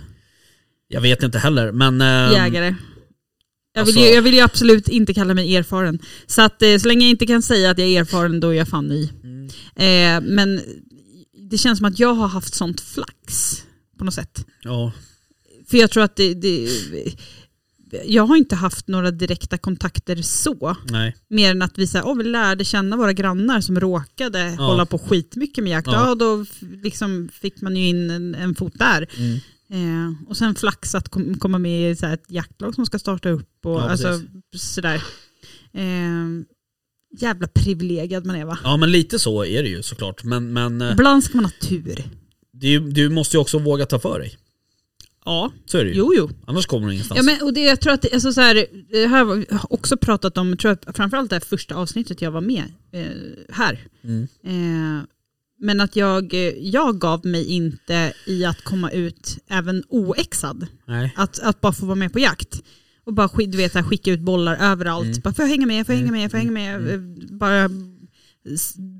[0.88, 2.00] Jag vet inte heller, men...
[2.00, 2.74] ehm, jägare.
[3.74, 5.98] Jag vill, alltså- ju, jag vill ju absolut inte kalla mig erfaren.
[6.26, 8.54] Så att eh, så länge jag inte kan säga att jag är erfaren då är
[8.54, 9.08] jag fan ny.
[9.22, 9.46] Mm.
[9.74, 10.60] Eh, men
[11.50, 13.56] det känns som att jag har haft sånt flax
[13.98, 14.46] på något sätt.
[14.62, 14.92] Ja,
[15.70, 16.68] För jag tror att det, det
[18.06, 20.76] jag har inte haft några direkta kontakter så.
[20.90, 21.16] nej.
[21.28, 24.86] Mer än att vi, så här, oh, vi lärde känna våra grannar som råkade hålla
[24.86, 25.86] på skitmycket med jakt.
[25.86, 26.08] Ja.
[26.08, 26.14] Ja.
[26.14, 26.44] då
[26.82, 29.08] liksom fick man ju in en, en fot där.
[29.16, 29.38] Mm.
[29.72, 32.98] Eh, och sen flax att kom, komma med i så här, ett jaktlag som ska
[32.98, 33.66] starta upp.
[33.66, 34.20] Och, Ja, alltså,
[34.56, 35.02] sådär.
[35.72, 36.44] Eh,
[37.20, 38.58] jävla privilegierad man är va?
[38.64, 40.24] Ja men lite så är det ju såklart.
[40.24, 42.04] Men, men eh, Ibland ska man ha tur.
[42.60, 44.36] ju- du måste ju också våga ta för dig.
[45.24, 45.96] Ja, Så är det ju.
[45.96, 46.30] jo jo.
[46.46, 47.16] Annars kommer du ingenstans.
[47.18, 49.96] Ja, men, och det, jag tror att alltså, så här, det här har jag också
[49.96, 53.06] pratat om, jag tror att framförallt det här första avsnittet jag var med eh,
[53.54, 53.86] här.
[54.04, 54.22] Mm.
[54.44, 55.04] Eh,
[55.60, 60.66] men att jag, eh, jag gav mig inte i att komma ut även oexad.
[60.86, 61.12] Nej.
[61.16, 62.62] Att, att bara få vara med på jakt.
[63.04, 65.06] Och bara du vet, här, skicka ut bollar överallt.
[65.06, 65.20] Mm.
[65.24, 66.76] Bara, får jag hänga med, får jag hänga Mm, med, får jag hänga med.
[66.76, 67.68] mm, Eh, Bara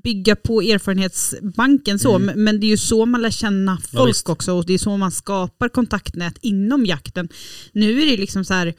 [0.03, 2.15] bygga på erfarenhetsbanken så.
[2.15, 2.43] Mm.
[2.43, 4.29] Men- det är ju så man lär känna Ja, folk visst.
[4.29, 4.53] också.
[4.53, 7.29] Och det är så man skapar kontaktnät inom jakten.
[7.73, 8.73] Nu är det liksom så här,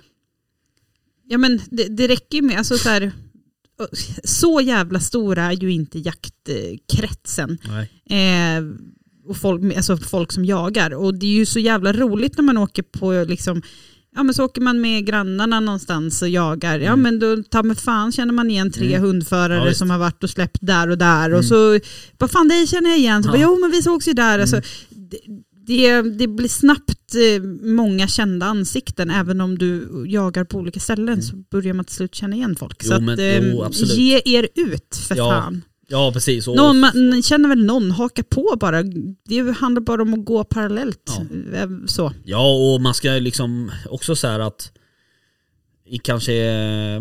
[1.29, 3.13] ja men det, det räcker ju med, alltså så här,
[4.25, 7.59] så jävla stora är ju inte jaktkretsen.
[8.11, 8.65] Eh,
[9.27, 10.95] och folk, alltså folk som jagar.
[10.95, 13.63] Och det är ju så jävla roligt när man åker på liksom
[14.17, 16.79] Ja men så åker man med grannarna någonstans och jagar.
[16.79, 17.01] Ja Mm.
[17.03, 19.03] men då ta med fan känner man igen tre Mm.
[19.09, 21.27] hundförare Ja, som har varit och släppt där och där.
[21.27, 21.39] Mm.
[21.39, 21.79] Och så,
[22.19, 23.23] vad fan dig känner jag igen.
[23.23, 23.33] Så Ja.
[23.33, 24.39] bara, jo men vi sågs ju där.
[24.39, 24.67] Alltså, Mm.
[25.11, 25.19] det,
[25.67, 29.11] det, det blir snabbt eh, många kända ansikten.
[29.11, 31.23] Även om du jagar på olika ställen Mm.
[31.23, 32.77] så börjar man till slut känna igen folk.
[32.85, 35.31] Jo, så men- att, eh, jo, ge er ut för Ja.
[35.31, 35.63] fan.
[35.89, 36.49] Ja precis.
[36.49, 38.83] Och, Någon, man känner väl någon, haka på bara.
[39.29, 41.13] Det handlar bara om att gå parallellt.
[41.53, 41.59] Ja.
[41.59, 42.13] Eh, Så.
[42.25, 44.73] Ja och man ska liksom också så här att
[45.87, 46.33] i kanske,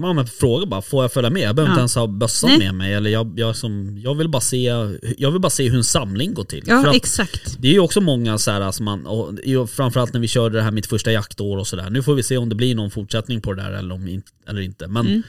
[0.01, 1.41] ja, men fråga bara, får jag följa med?
[1.41, 1.73] Jag behöver Ja.
[1.73, 2.59] inte ens ha bössan Nej.
[2.59, 2.93] med mig.
[2.93, 4.71] Eller jag, jag, som, jag, vill bara se,
[5.17, 6.63] jag vill bara se hur en samling går till.
[6.67, 7.57] Ja exakt.
[7.59, 10.63] det är ju också många så här, som man, och framförallt när vi körde det
[10.63, 11.89] här mitt första jaktår och sådär.
[11.89, 14.61] Nu får vi se om det blir någon fortsättning på det där eller, om, eller
[14.61, 14.87] inte.
[14.87, 15.21] Men, Mm.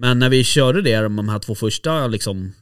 [0.00, 2.52] men när vi körde det, de här två första liksom,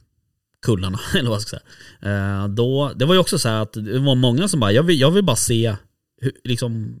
[0.67, 1.61] kullarna, eller vad ska jag
[2.03, 2.41] säga.
[2.41, 4.83] Eh, då, det var ju också så här att det var många som bara, jag
[4.83, 5.75] vill, jag vill bara se
[6.21, 6.99] hur, liksom,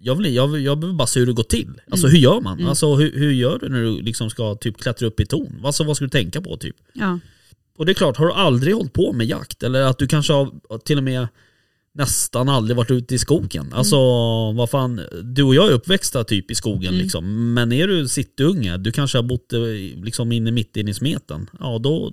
[0.00, 1.80] jag vill, jag, vill, jag behöver bara se hur det går till.
[1.90, 2.14] Alltså Mm.
[2.16, 2.56] hur gör man?
[2.58, 2.68] Mm.
[2.68, 5.60] Alltså hur, hur gör du när du liksom ska typ klättra upp i torn?
[5.64, 6.76] Alltså vad ska du tänka på typ?
[6.92, 7.18] Ja.
[7.78, 10.32] Och det är klart, har du aldrig hållit på med jakt eller att du kanske
[10.32, 11.28] har till och med
[11.94, 13.72] nästan aldrig varit ute i skogen.
[13.72, 13.96] Alltså
[14.52, 17.00] vad fan, du och jag är uppväxta typ i skogen Mm.
[17.02, 17.54] liksom.
[17.54, 19.60] Men är du sittunge, du kanske har bott eh,
[20.04, 21.50] liksom inne mitt inne i smeten.
[21.60, 22.12] Ja då,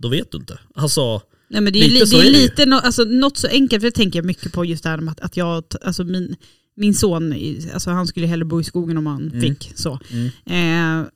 [0.00, 0.58] då vet du inte.
[0.74, 3.82] Alltså, Nej, men det är, Lite det är, är lite no, alltså, något så enkelt,
[3.82, 6.36] för det tänker jag mycket på just det här med att, att jag, alltså min,
[6.76, 7.34] min son,
[7.74, 9.40] alltså han skulle hellre bo i skogen om han Mm.
[9.40, 9.72] fick.
[9.74, 9.98] så.
[10.10, 11.08] mm, Eh,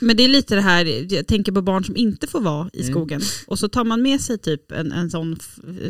[0.00, 2.80] men det är lite det här, jag tänker på barn som inte får vara i
[2.80, 2.92] Mm.
[2.92, 3.20] skogen.
[3.46, 5.38] Och så tar man med sig typ en, en sån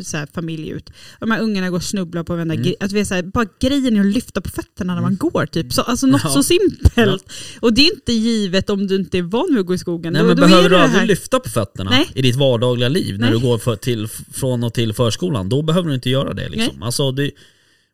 [0.03, 0.89] så här, familj ut.
[1.19, 2.63] De här ungarna går och snubblar på varenda Mm.
[2.63, 2.75] grej.
[2.79, 5.45] Att vi är så här, bara grejen är att lyfta på fötterna när man går.
[5.45, 5.73] Typ.
[5.73, 6.29] Så, alltså något Ja.
[6.29, 7.23] så simpelt.
[7.59, 10.13] Och det är inte givet om du inte är van vid att gå i skogen.
[10.13, 12.07] Nej Då- men då behöver du aldrig lyfta på fötterna Nej.
[12.15, 13.39] i ditt vardagliga liv när Nej.
[13.39, 15.49] du går för, till, från och till förskolan?
[15.49, 16.83] Då behöver du inte göra det liksom.
[16.83, 17.31] Alltså, det,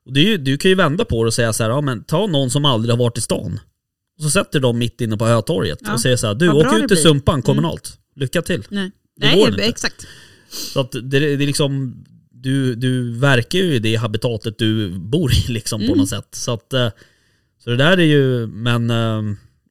[0.09, 2.27] det ju, du kan ju vända på det och säga så här, ja, men ta
[2.27, 3.59] någon som aldrig har varit i stan.
[4.17, 5.93] Och så sätter de mitt inne på Hötorget Ja.
[5.93, 7.05] och säger så här, du Vad bra åk det ut till blir.
[7.05, 7.19] Mm.
[7.19, 7.97] Sumpan kommunalt.
[8.15, 8.63] lycka till.
[8.69, 9.63] Nej, Det Nej inte.
[9.63, 10.07] exakt.
[10.49, 11.95] Så att det, det är liksom,
[12.31, 15.97] du, du verkar ju i det habitatet du bor i liksom på Mm.
[15.97, 16.27] något sätt.
[16.31, 16.89] Så att, eh,
[17.63, 19.23] så det där är ju, men eh,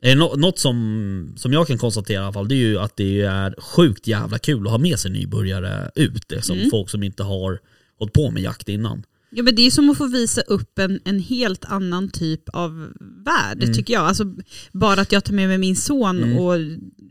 [0.03, 2.79] är det nå- något som, som jag kan konstatera i alla fall, det är ju
[2.79, 6.31] att det är sjukt jävla kul att ha med sig nybörjare ut.
[6.33, 6.71] Liksom, Mm.
[6.71, 7.59] Folk som inte har
[7.99, 9.03] hållit på med jakt innan.
[9.31, 12.93] Ja, men det är som att få visa upp en, en helt annan typ av
[13.25, 13.75] värld Mm.
[13.75, 14.03] tycker jag.
[14.03, 14.35] Alltså,
[14.73, 16.39] bara att jag tar med mig min son Mm.
[16.39, 16.57] och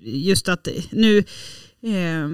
[0.01, 1.17] just att nu
[1.81, 2.29] eh,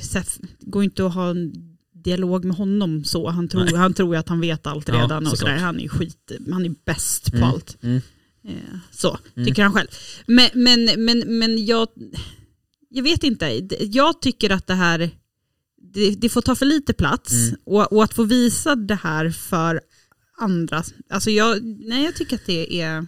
[0.00, 0.26] så här,
[0.60, 1.52] går inte att ha en
[1.94, 3.28] dialog med honom så.
[3.30, 3.74] Han tror, Nej.
[3.74, 5.56] han tror att han vet allt Ja, redan och sådär.
[5.56, 7.48] Han är skit, han är bäst på Mm.
[7.48, 7.76] allt.
[7.82, 8.00] Mm.
[8.48, 8.52] Eh,
[8.90, 9.46] så, Mm.
[9.48, 9.88] tycker han själv.
[10.26, 11.88] Men, men, men, men jag,
[12.88, 15.10] jag vet inte, jag tycker att det här,
[15.96, 17.56] det, det får ta för lite plats Mm.
[17.66, 19.80] och, och att få visa det här för
[20.40, 23.06] andra, alltså jag, nej, jag tycker att det är,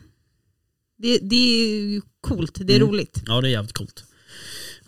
[0.99, 2.89] det, det är coolt, det är Mm.
[2.89, 3.23] roligt.
[3.27, 4.05] Ja, det är jävligt coolt.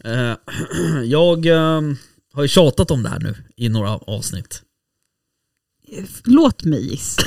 [0.04, 0.34] Eh,
[1.04, 1.80] jag eh,
[2.32, 4.62] har ju tjatat om det här nu i några avsnitt.
[6.24, 7.22] Låt mig gissa.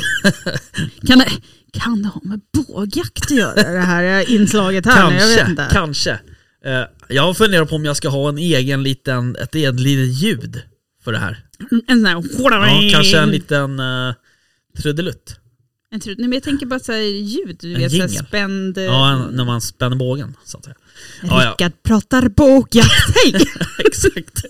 [1.08, 1.30] kan, det,
[1.74, 5.10] kan det ha med bågjakt att göra det här inslaget här?
[5.12, 5.16] nu?
[5.18, 5.68] Jag vet Kanske, inte.
[5.72, 6.20] kanske.
[6.66, 10.62] Eh, jag funderar på om jag ska ha en egen liten, ett eget litet ljud
[11.04, 11.44] för det här.
[11.88, 12.24] En sån här...
[12.40, 14.14] Ja, kanske en liten uh,
[14.82, 15.40] trudelutt.
[15.92, 18.78] En trut- Nej, men jag tänker bara så här ljud, du En vet såhär spänd...
[18.78, 20.76] Ja, en, när man spänner bågen så att säga.
[21.24, 21.52] Ja, ja.
[21.52, 23.34] Rickard pratar bågjakt, hej!
[23.86, 24.46] Exakt.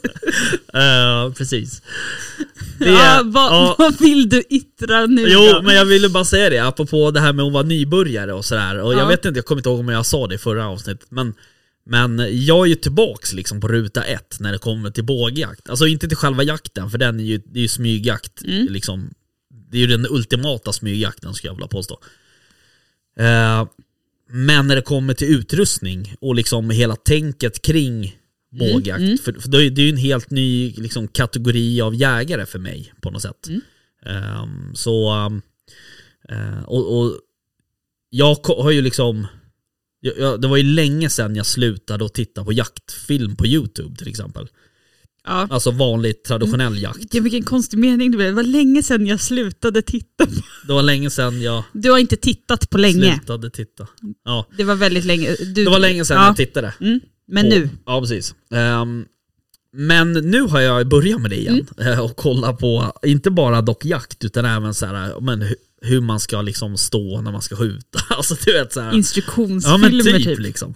[0.74, 1.82] Eh, precis.
[2.80, 3.76] Det ja, vad, ja.
[3.80, 5.62] vad vill du yttra nu Jo, då?
[5.62, 8.80] men jag ville bara säga det, apropå det här med att vara nybörjare och sådär.
[8.80, 8.98] Och Ja.
[9.00, 11.34] jag vet inte, jag kommer inte ihåg om jag sa det i förra avsnittet, men,
[11.86, 15.70] men jag är ju tillbaks liksom på ruta ett när det kommer till bågjakt.
[15.70, 18.44] Alltså inte till själva jakten, för den är ju, det är ju smygjakt.
[18.44, 18.68] Mm.
[18.70, 19.14] Liksom,
[19.72, 22.00] det är ju den ultimata smygjakten skulle jag vilja påstå.
[23.18, 23.68] Eh,
[24.30, 28.18] men när det kommer till utrustning och liksom hela tänket kring
[28.52, 29.18] bågjakt, mm.
[29.18, 33.12] för, för det är ju- en helt ny liksom, kategori av jägare för mig på
[33.12, 33.48] något sätt.
[33.48, 33.62] Mm.
[34.06, 35.42] Ehm, så, um,
[36.66, 37.20] och, och
[38.10, 39.28] jag har ju liksom,
[40.06, 43.96] jag, jag, det var ju länge sedan jag slutade att titta på jaktfilm på YouTube
[43.96, 44.48] till exempel.
[45.26, 45.48] Ja.
[45.52, 46.82] Alltså vanlig traditionell Mm.
[46.84, 47.14] jakt.
[47.14, 48.30] Ja, vilken konstig mening det blev.
[48.30, 50.26] Det var länge sedan jag slutade titta.
[50.26, 50.32] På.
[50.68, 53.14] Det var länge sedan jag Du har inte tittat på länge.
[53.16, 53.88] slutade titta.
[54.26, 55.36] Ja, Det var väldigt länge.
[55.40, 56.28] Du, det var länge sedan ja.
[56.28, 56.74] jag tittade.
[56.82, 57.00] Mm.
[57.28, 57.70] Men på- nu.
[57.86, 58.36] Ja, precis.
[58.54, 59.06] Ehm,
[59.74, 61.94] men nu har jag börjat med det igen Mm.
[61.94, 66.02] eh, och kolla på, inte bara dock jakt utan även så här, men hu- hur
[66.02, 68.00] man ska liksom stå när man ska skjuta.
[68.10, 68.88] Alltså du vet så här.
[68.88, 70.40] Ja Instruktionsfilmer men typ, typ.
[70.40, 70.74] liksom.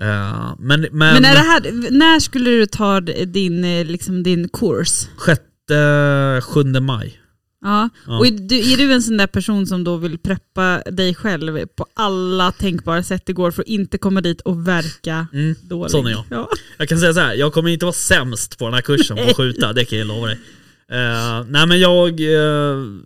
[0.00, 4.48] Eh, men, men, Men är det här, när skulle du ta din, eh, liksom, din
[4.48, 5.06] kurs?
[5.16, 7.19] sjätte, sjunde maj.
[7.62, 7.88] Ja.
[8.06, 8.18] Ja.
[8.18, 11.66] Och är du, är du en sån där person som då vill preppa dig själv
[11.66, 15.90] på alla tänkbara sätt det går för att inte komma dit och verka Mm, dålig?
[15.90, 16.24] sån är jag.
[16.30, 16.48] Ja.
[16.78, 19.22] Jag kan säga så här, jag kommer inte vara sämst på den här kursen på
[19.22, 20.38] att skjuta, det kan jag lova dig.
[20.92, 22.98] Eh, nej men jag, uh,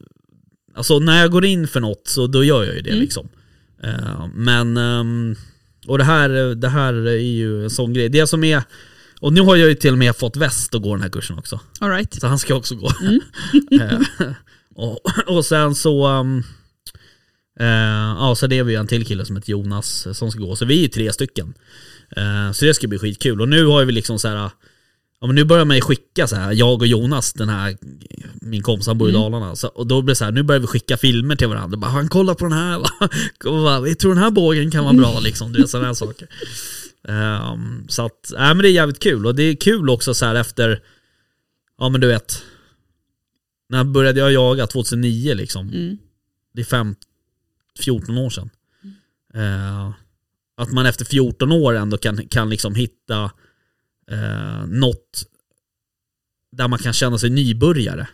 [0.75, 3.01] alltså när jag går in för något så då gör jag ju det Mm.
[3.03, 3.29] liksom.
[3.83, 5.37] Eh, men, ehm,
[5.87, 8.09] och det här, det här är ju en sån grej.
[8.09, 8.62] Det som är,
[9.25, 11.39] och nu har jag ju till och med fått väst att gå den här kursen
[11.39, 11.61] också.
[11.79, 12.15] All right.
[12.15, 12.91] Så han ska också gå.
[13.01, 13.21] Mm.
[13.81, 14.01] Eh,
[14.75, 16.39] och, och sen så, um,
[17.61, 17.67] eh,
[18.19, 20.57] ja så det är vi en till kille som heter Jonas eh, som ska gå.
[20.57, 21.55] Så vi är tre stycken.
[22.17, 23.41] Eh, så det ska bli skitkul.
[23.41, 24.51] Och nu har vi liksom så här.
[25.21, 27.77] Ja, men nu börjar man ju skicka så här, jag och Jonas, den här,
[28.41, 29.23] min kompis han bor i Mm.
[29.23, 29.57] Dalarna.
[29.57, 31.77] Så, och då blir det så här, nu börjar vi skicka filmer till varandra.
[31.77, 32.89] Bara, han kolla på den här, va?
[33.45, 35.53] Och bara, jag tror den här bågen kan vara bra liksom.
[35.53, 36.29] Du vet sådana här saker.
[37.09, 39.27] Ehm, så att, nej men det är jävligt kul.
[39.27, 40.83] Och det är kul också så här efter,
[41.79, 42.43] ja men du vet,
[43.69, 44.67] när började jag jaga?
[44.67, 45.69] 2009 liksom.
[45.69, 45.99] Mm.
[46.55, 46.95] Det är fem,
[47.81, 48.51] 14 år sedan.
[49.35, 49.90] Eh,
[50.57, 53.31] att man efter 14 år ändå kan, kan liksom hitta
[54.11, 55.25] eh, något
[56.53, 58.09] där man kan känna sig nybörjare.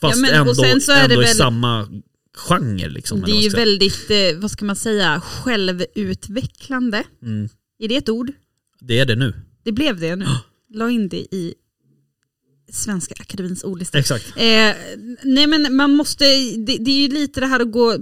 [0.00, 1.88] Fast Ja, men- ändå, sen så är det ändå i väl- samma
[2.36, 3.20] genre liksom.
[3.20, 7.04] Det är ju väldigt, eh, vad ska man säga, självutvecklande.
[7.22, 8.32] mm, Är det ett ord?
[8.80, 9.34] det är det nu.
[9.62, 10.26] Det blev det nu.
[10.74, 11.54] La in det i
[12.72, 13.98] Svenska Akademins ordlista.
[13.98, 14.26] Exakt.
[14.36, 14.74] Eh,
[15.22, 16.24] nej men man måste,
[16.56, 17.96] det, det är ju lite det här att gå,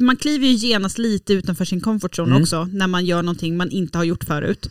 [0.00, 2.42] man kliver ju genast lite utanför sin comfort zone Mm.
[2.42, 4.70] också när man gör någonting man inte har gjort förut.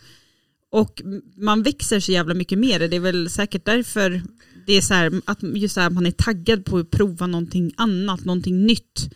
[0.70, 1.02] Och
[1.36, 4.22] man växer så jävla mycket mer, det är väl säkert därför
[4.66, 7.72] det är så här, att just så här, man är taggad på att prova någonting
[7.76, 9.10] annat, någonting nytt.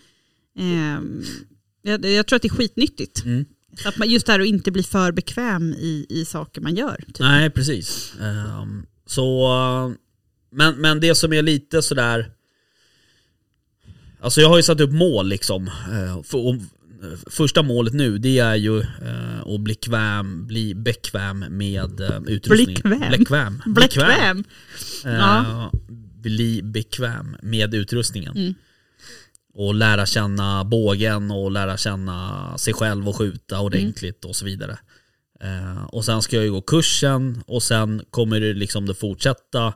[0.58, 1.00] Eh,
[1.82, 3.24] jag, jag tror att det är skitnyttigt.
[3.24, 3.44] Mm.
[3.76, 6.74] Så Att man, just det här att inte bli för bekväm i, i saker man
[6.74, 6.96] gör.
[7.06, 7.20] Typ.
[7.20, 8.12] Nej, precis.
[8.20, 9.48] Ehm, så,
[10.50, 12.30] men, men det som är lite sådär,
[14.20, 15.68] alltså jag har ju satt upp mål liksom.
[15.68, 16.54] eh, för, och
[17.30, 22.82] första målet nu det är ju eh, att bli, kväm, bli bekväm med eh, utrustningen.
[22.82, 23.10] Blickväm?
[23.10, 23.62] Bekväm.
[23.66, 24.44] Bläckväm.
[25.04, 25.70] Eh, Ja.
[26.22, 28.36] Bli bekväm med utrustningen.
[28.36, 28.54] Mm.
[29.54, 34.78] Och lära känna bågen och lära känna sig själv och skjuta ordentligt och så vidare.
[35.40, 39.74] Eh, och sen ska jag ju gå kursen och sen kommer det liksom det fortsätta.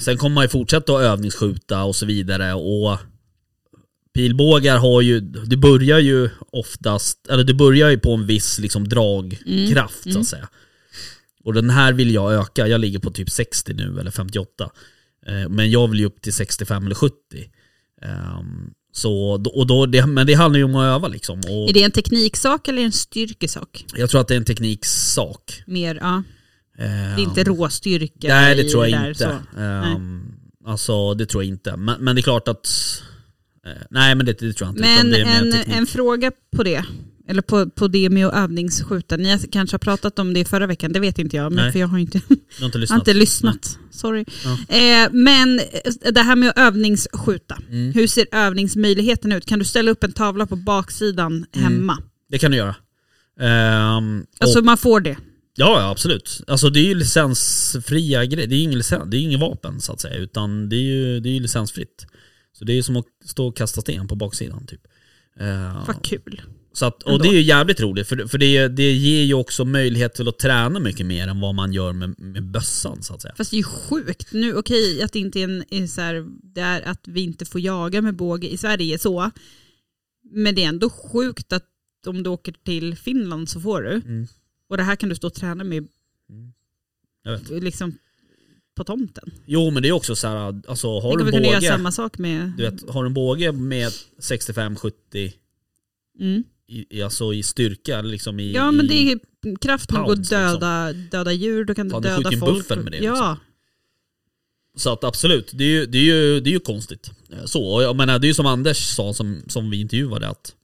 [0.00, 2.98] Sen kommer man ju fortsätta att övningsskjuta och så vidare och
[4.14, 8.88] pilbågar har ju, det börjar ju oftast, eller det börjar ju på en viss liksom
[8.88, 10.48] dragkraft så att säga.
[11.44, 14.70] Och den här vill jag öka, jag ligger på typ 60 nu eller 58.
[15.26, 17.14] Eh, Men jag vill ju upp till 65 eller 70.
[18.04, 21.38] Ehm, Så, och då, det, men det handlar ju om att öva liksom.
[21.38, 23.84] Och Är det en tekniksak eller en styrkesak?
[23.96, 25.62] jag tror att det är en tekniksak.
[25.66, 26.22] Mer, ja.
[26.78, 29.38] Ehm, Det är inte råstyrka Nej det tror jag där, inte.
[29.54, 29.60] så.
[29.60, 30.22] Ehm,
[30.66, 31.76] alltså det tror jag inte.
[31.76, 32.68] Men, men det är klart att...
[33.66, 34.82] eh, nej men det, det tror jag inte.
[34.82, 36.84] Men det en, en fråga på det,
[37.28, 39.16] eller på, på det med att övningsskjuta.
[39.16, 41.52] Ni kanske har pratat om det förra veckan, det vet inte jag.
[41.52, 41.72] Men Nej.
[41.72, 42.98] för jag har inte, har inte jag har lyssnat.
[42.98, 43.78] inte lyssnat.
[43.90, 44.24] Sorry.
[44.44, 44.76] Ja.
[44.76, 47.58] Eh, men eh, det här med att övningsskjuta.
[47.70, 47.92] Mm.
[47.92, 49.46] Hur ser övningsmöjligheten ut?
[49.46, 51.98] Kan du ställa upp en tavla på baksidan hemma?
[52.28, 52.74] Det kan du göra.
[53.40, 55.16] Ehm, Alltså och, man får det.
[55.56, 56.40] ja, ja absolut.
[56.46, 58.46] Alltså det är ju licensfria grejer.
[58.48, 60.16] Det är ju ingen, licens, det är ingen vapen så att säga.
[60.16, 62.06] Utan det är ju, det är ju licensfritt.
[62.58, 64.80] Så det är ju som att stå och kasta sten på baksidan typ.
[65.40, 66.42] Ehm, Vad kul.
[66.74, 69.64] Så att, och det är ju jävligt roligt för, för det, det ger ju också
[69.64, 73.22] möjlighet till att träna mycket mer än vad man gör med, med bössan så att
[73.22, 73.34] säga.
[73.36, 74.32] Fast det är ju sjukt.
[74.32, 77.44] Nu, okej att det inte är, en, är så här, det är att vi inte
[77.44, 79.30] får jaga med båge i Sverige så.
[80.22, 81.66] Men det är ändå sjukt att
[82.06, 83.90] om du åker till Finland så får du.
[83.90, 84.26] Mm.
[84.68, 85.88] Och det här kan du stå och träna med
[87.24, 87.62] vet.
[87.62, 87.98] liksom
[88.76, 89.30] på tomten.
[89.46, 91.68] Jo men det är också så här, alltså har Tänk du en kunde göra båge,
[91.68, 92.52] samma sak med...
[92.56, 95.32] du vet, har du en båge med 65-70
[96.20, 96.44] Mm.
[96.66, 98.52] I, alltså i styrka liksom i...
[98.52, 99.18] Ja men det är
[99.60, 100.38] kraft nog att liksom.
[100.38, 102.58] döda, döda djur, då kan du döda ju en folk.
[102.58, 103.16] buffel med det, liksom.
[103.16, 103.38] Ja,
[104.76, 107.10] Så att absolut, det är ju, det är ju, det är ju konstigt.
[107.30, 110.28] Eh, Så, och jag menar det är ju som Anders sa som, som vi intervjuade
[110.28, 110.54] att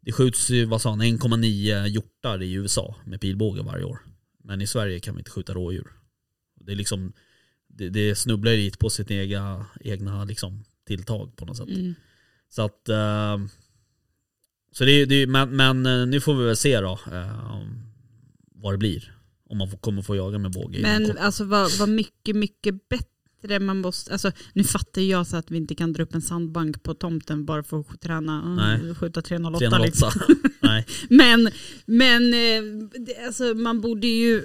[0.00, 3.98] det skjuts ju, vad sa han, 1,9 hjortar i USA med pilbåge varje år.
[4.44, 5.86] Men i Sverige kan vi inte skjuta rådjur.
[6.60, 7.12] Det är liksom,
[7.68, 11.68] det, det snubblar lite på sitt egna, egna liksom, tilltag på något sätt.
[11.68, 11.94] mm.
[12.48, 13.38] Så att, eh,
[14.78, 17.60] så det, det, men, men eh, nu får vi väl se då eh,
[18.54, 19.12] vad det blir.
[19.48, 23.60] Om man får, kommer få jaga med båge Men alltså vad, vad mycket, mycket bättre
[23.60, 24.12] man måste...
[24.12, 27.44] Alltså, nu fattar jag så att vi inte kan dra upp en sandbank på tomten
[27.44, 28.80] bara för att träna Nej.
[28.88, 29.58] uh, skjuta 308.
[29.58, 29.84] 308.
[29.86, 30.10] Liksom.
[30.60, 30.86] Nej.
[31.10, 31.50] Men,
[31.86, 34.42] men eh, alltså, man borde ju...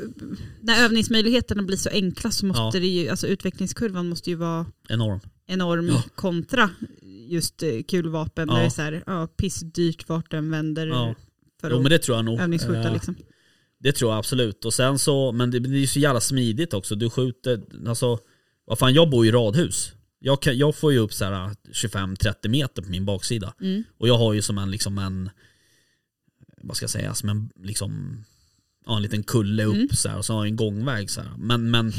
[0.62, 2.82] När övningsmöjligheterna blir så enkla så måste Ja.
[2.82, 3.10] det ju...
[3.10, 5.20] Alltså utvecklingskurvan måste ju vara Enorm.
[5.48, 6.04] enorm Ja.
[6.16, 6.70] kontra
[7.32, 8.48] just eh, kulvapen.
[8.50, 8.54] Ja.
[8.56, 11.16] Där det är så här, ja, pissdyrt vart den vänder Ja.
[11.62, 12.40] för Jo att men det tror jag nog.
[12.40, 12.88] övningsskjuta.
[12.88, 13.16] Eh, Liksom.
[13.80, 14.66] Det tror jag absolut.
[14.66, 16.96] Och sen så, men det, det är ju så jävla smidigt också.
[16.96, 18.20] Du skjuter, alltså,
[18.66, 19.94] vad fan jag bor i radhus.
[20.20, 23.54] Jag, kan, jag får ju upp så här 25-30 meter på min baksida.
[23.62, 23.84] Mm.
[23.98, 25.30] Och jag har ju som en, liksom en,
[26.62, 28.24] vad ska jag säga, som en, liksom,
[28.86, 29.90] ja, en liten kulle upp Mm.
[29.90, 31.32] så här, och så har jag en gångväg så här.
[31.38, 31.92] Men, men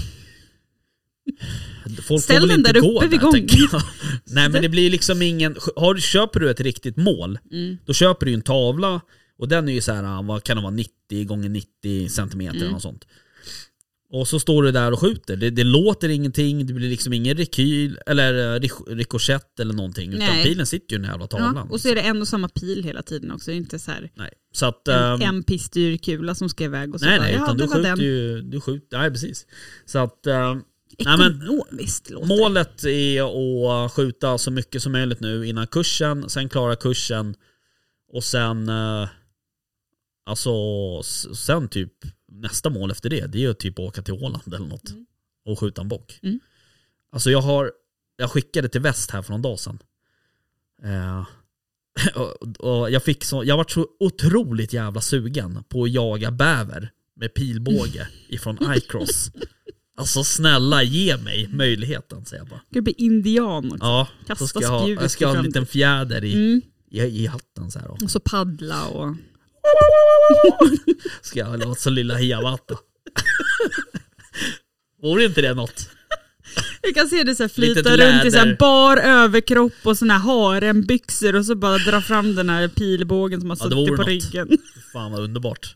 [2.09, 3.33] Folk Ställ den inte där gå uppe vid där, gång.
[3.33, 3.83] tänker jag.
[4.25, 7.77] Nej men det blir liksom ingen, har, köper du ett riktigt mål, Mm.
[7.87, 9.01] då köper du ju en tavla
[9.39, 12.61] och den är ju så här, vad kan det vara, 90 gånger 90 centimeter eller
[12.65, 12.73] Mm.
[12.73, 13.05] något sånt.
[14.15, 15.37] Och så står du där och skjuter.
[15.37, 20.13] Det, det låter ingenting, det blir liksom ingen rekyl eller eh, rik- rikoschett eller någonting.
[20.13, 20.45] Utan Nej.
[20.45, 21.55] pilen sitter ju i den här jävla tavlan.
[21.57, 23.51] Ja, och så är det en och samma pil hela tiden också.
[23.51, 24.31] Det är inte så här Nej.
[24.55, 24.89] Så att...
[24.89, 27.57] en, ehm, en pissdyr kula som ska iväg och så nej bara, nej, ja, utan
[27.57, 28.01] det du skjuter den.
[28.01, 29.47] ju, du skjuter, nej precis.
[29.87, 30.27] Så att...
[30.99, 32.27] ehm, nej, men- Ekonomiskt låter.
[32.27, 33.23] Målet är
[33.85, 37.35] att skjuta så mycket som möjligt nu innan kursen, sen klara kursen
[38.13, 39.09] och sen eh,
[40.25, 40.53] Alltså
[41.35, 41.93] sen typ
[42.29, 45.07] nästa mål efter det, det är ju typ åka till Åland eller något Mm.
[45.45, 46.19] och skjuta en bock.
[46.23, 46.41] Mm.
[47.13, 47.73] Alltså jag har,
[48.17, 49.79] jag skickade till väst här för någon dag sedan.
[50.85, 51.27] Eh,
[52.21, 56.91] och, och jag fick så, jag var så otroligt jävla sugen på att jaga bäver
[57.17, 59.31] med pilbåge ifrån iCross.
[59.97, 62.61] Alltså snälla ge mig möjligheten säger jag bara.
[62.71, 63.85] Ska bli indian också.
[63.87, 66.63] Ja, Kasta så ska jag ha, jag ska ha en liten fjäder i, Mm.
[66.91, 67.91] i, i hatten så här.
[67.91, 69.17] Och så paddla och...
[71.23, 72.75] Ska jag låta som lilla Hiawatha.
[75.03, 75.89] Vore inte det något?
[76.83, 80.15] Jag kan se det så här flyta runt i så här bar överkropp och såna
[80.19, 83.97] här harenbyxor och så bara dra fram den här pilbågen som har Ja, suttit på
[83.97, 84.07] något.
[84.07, 84.49] ryggen.
[84.93, 85.75] Fan vad underbart.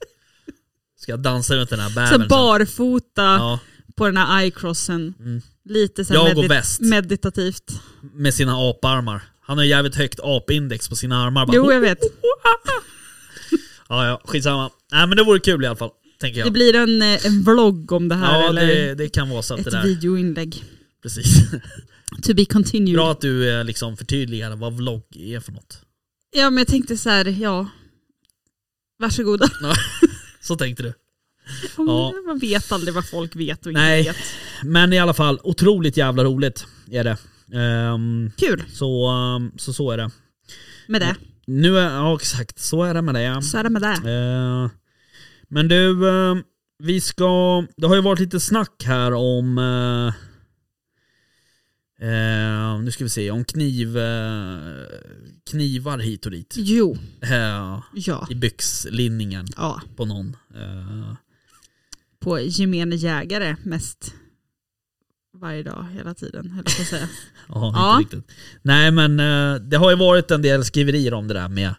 [0.98, 3.58] Ska jag dansa runt den här bävern Så barfota Ja,
[3.96, 5.14] på den här icrossen.
[5.20, 5.42] Mm.
[5.64, 6.80] Lite så Jag och medit- väst.
[6.80, 7.80] meditativt.
[8.14, 9.22] med sina aparmar.
[9.40, 11.46] Han har jävligt högt apindex på sina armar.
[11.46, 11.98] Bara, Jo, jag vet.
[13.88, 14.70] Ja, ja, skitsamma.
[14.92, 15.90] Nej men det vore kul i alla fall,
[16.20, 16.46] tänker jag.
[16.46, 19.42] Det blir en, eh, en vlogg om det här ja, eller det, det kan vara
[19.42, 19.82] så att det ett där...
[19.82, 20.64] videoinlägg.
[21.02, 21.36] Precis.
[22.22, 22.94] To be continued.
[22.94, 25.80] Bra att du eh, liksom förtydligar vad vlogg är för något.
[26.36, 27.68] Ja men jag tänkte så här, ja.
[28.98, 29.48] Varsågoda.
[30.40, 30.92] Så tänkte du.
[31.76, 32.12] Ja.
[32.26, 34.02] Man vet aldrig vad folk vet och inte Nej.
[34.04, 34.16] vet.
[34.62, 37.16] Men i alla fall, otroligt jävla roligt är det.
[37.58, 40.10] Ehm, Kul så, ehm, så så är det.
[40.86, 41.16] med det.
[41.46, 43.42] Nu är, ja exakt, så är det med det.
[43.42, 44.10] Så är det med det.
[44.10, 44.70] Eh,
[45.48, 46.34] men du, eh,
[46.78, 50.14] vi ska, det har ju varit lite snack här om, eh,
[52.08, 54.58] eh, nu ska vi se, om kniv, eh,
[55.50, 56.54] knivar hit och dit.
[56.58, 58.26] Jo, Eh, ja.
[58.30, 59.82] I byxlinningen ja.
[59.96, 60.36] på någon.
[60.54, 61.14] Eh,
[62.26, 64.14] På gemene jägare mest
[65.32, 67.08] varje dag, hela tiden, höll jag på att säga.
[67.48, 67.98] Ja, Ja.
[68.00, 68.34] inte riktigt.
[68.62, 71.74] Nej men eh, det har ju varit en del skriverier om det där med,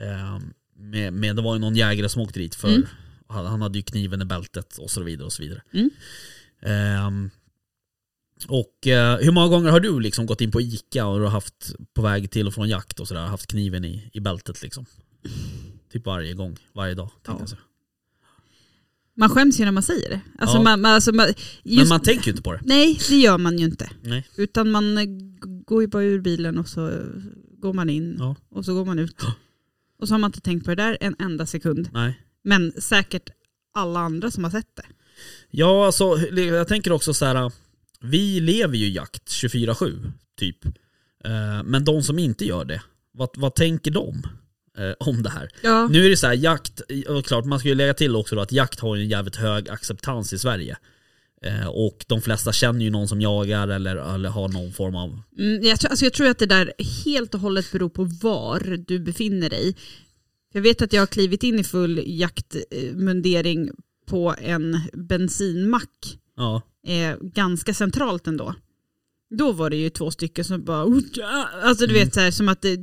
[0.00, 0.38] eh,
[0.76, 2.86] med, med det var ju någon jägare som åkte dit för Mm.
[3.28, 5.62] han, hade ju kniven i bältet och så vidare och så vidare.
[5.72, 5.90] Mm.
[6.62, 7.30] Ehm,
[8.48, 11.30] och eh, hur många gånger har du liksom gått in på Ica och du har
[11.30, 14.86] haft på väg till och från jakt och sådär, haft kniven i, i bältet liksom?
[15.92, 17.36] Typ varje gång, varje dag Ja.
[17.40, 17.60] jag säga.
[19.16, 20.20] Man skäms ju när man säger det.
[20.38, 20.62] Alltså Ja.
[20.62, 21.26] man, man, alltså man,
[21.64, 22.60] Men just, man tänker ju inte på det.
[22.64, 23.90] Nej, det gör man ju inte.
[24.02, 24.28] Nej.
[24.36, 25.04] Utan man eh,
[25.66, 26.90] går ju bara ur bilen och så
[27.58, 28.36] går man in Ja.
[28.50, 29.16] och så går man ut.
[29.22, 29.34] Ja.
[29.98, 31.88] Och så har man inte tänkt på det där en enda sekund.
[31.92, 32.20] Nej.
[32.44, 33.30] Men säkert
[33.74, 34.82] alla andra som har sett det.
[35.50, 37.52] Ja, alltså jag tänker också så här.
[38.00, 40.64] Vi lever ju jakt 24-7, typ.
[41.24, 42.82] Eh, Men de som inte gör det,
[43.12, 44.22] vad, vad tänker de
[44.78, 45.48] eh, om det här?
[45.62, 45.88] Ja.
[45.88, 48.40] Nu är det så här, jakt, och klart man ska ju lägga till också då
[48.40, 50.76] att jakt har ju en jävligt hög acceptans i Sverige.
[51.44, 55.20] Eh, Och de flesta känner ju någon som jagar eller, eller har någon form av...
[55.38, 56.72] Mm, jag, tror, alltså jag tror att det där
[57.04, 59.76] helt och hållet beror på var du befinner dig.
[60.52, 63.70] Jag vet att jag har klivit in i full jaktmundering
[64.06, 68.54] på en bensinmack Ja, eh, ganska centralt ändå.
[69.38, 72.04] Då var det ju två stycken som bara, "Oh, ja." alltså du Mm.
[72.04, 72.76] vet så här, som att det,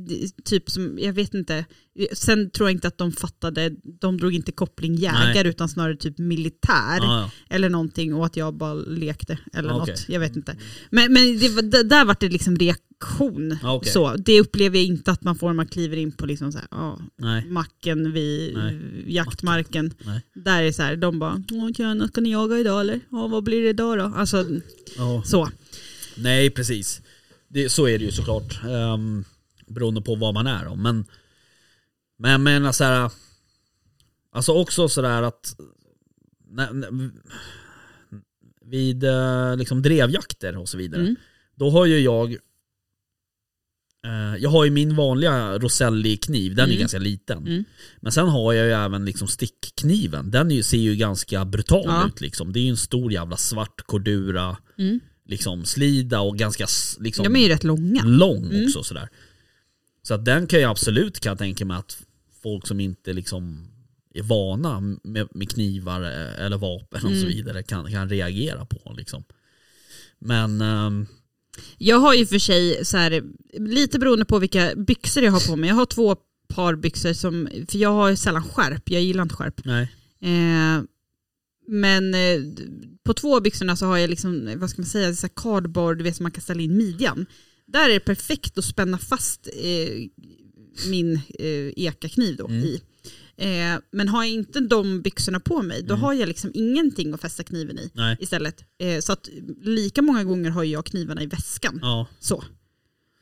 [0.44, 1.64] typ som, jag vet inte,
[2.12, 3.70] sen tror jag inte att de fattade,
[4.00, 7.30] de drog inte koppling jägare utan snarare typ militär ja, ja.
[7.50, 9.78] eller någonting och att jag bara lekte eller Okej.
[9.94, 10.56] något, jag vet inte.
[10.90, 11.38] Men, men
[11.70, 13.56] det, där var det liksom reaktion.
[13.64, 13.92] Okej.
[13.92, 16.58] Så, det upplever jag inte att man får när man kliver in på liksom så
[16.58, 17.46] här, nej.
[17.46, 18.80] macken vid Nej.
[19.06, 19.94] jaktmarken.
[20.04, 20.20] Nej.
[20.34, 23.00] Där är det så här, de bara, "Åh, tjena, ska ni jaga idag eller?
[23.10, 24.04] Ja, vad blir det idag då?
[24.16, 24.46] Alltså
[24.96, 25.22] Ja.
[25.26, 25.48] så.
[26.20, 27.00] Nej, precis.
[27.48, 28.60] Det, så är det ju såklart.
[28.64, 29.24] Um,
[29.66, 30.82] beroende på vad man är om.
[30.82, 31.04] Men,
[32.18, 33.10] men jag menar så här.
[34.32, 35.56] Alltså också sådär att
[36.50, 37.10] när, när,
[38.64, 41.00] vid eh, liksom drevjakter och så vidare.
[41.02, 41.16] Mm.
[41.54, 42.32] Då har ju jag
[44.06, 46.80] eh, jag har ju min vanliga Roselli-kniv, den är Mm.
[46.80, 47.38] ganska liten.
[47.46, 47.64] Mm.
[48.00, 51.82] Men sen har jag ju även liksom stickkniven, den är ju, ser ju ganska brutal
[51.86, 52.06] Ja.
[52.08, 52.52] ut liksom.
[52.52, 55.00] Det är ju en stor jävla svart Cordura Mm.
[55.30, 56.66] Liksom slida och ganska
[57.00, 58.02] liksom De är ju rätt långa.
[58.04, 58.64] lång Mm.
[58.64, 59.08] också sådär.
[60.02, 61.98] Så att den kan jag absolut kan jag tänka mig att
[62.42, 63.66] folk som inte liksom
[64.14, 67.28] är vana med, med knivar eh, eller vapen och så Mm.
[67.28, 69.24] vidare kan, kan reagera på liksom.
[70.18, 71.06] Men ehm,
[71.78, 73.22] Jag har ju för sig, så här,
[73.58, 76.16] lite beroende på vilka byxor jag har på mig, jag har två
[76.48, 79.64] par byxor som, för jag har sällan skärp, jag gillar inte skärp.
[79.64, 79.82] nej.
[80.22, 80.82] Eh,
[81.68, 82.40] men eh,
[83.02, 86.04] på två av byxorna så har jag liksom, vad ska man säga, så cardboard, du
[86.04, 87.26] vet som man kan ställa in midjan.
[87.66, 90.08] Där är det perfekt att spänna fast eh,
[90.88, 92.58] min eh, ekakniv då Mm.
[92.64, 92.80] i.
[93.36, 96.02] Eh, men har jag inte de byxorna på mig, då Mm.
[96.04, 98.16] har jag liksom ingenting att fästa kniven i Nej.
[98.20, 98.64] istället.
[98.78, 99.28] Eh, så att
[99.62, 101.78] lika många gånger har jag knivarna i väskan.
[101.82, 102.06] Ja.
[102.20, 102.44] Så.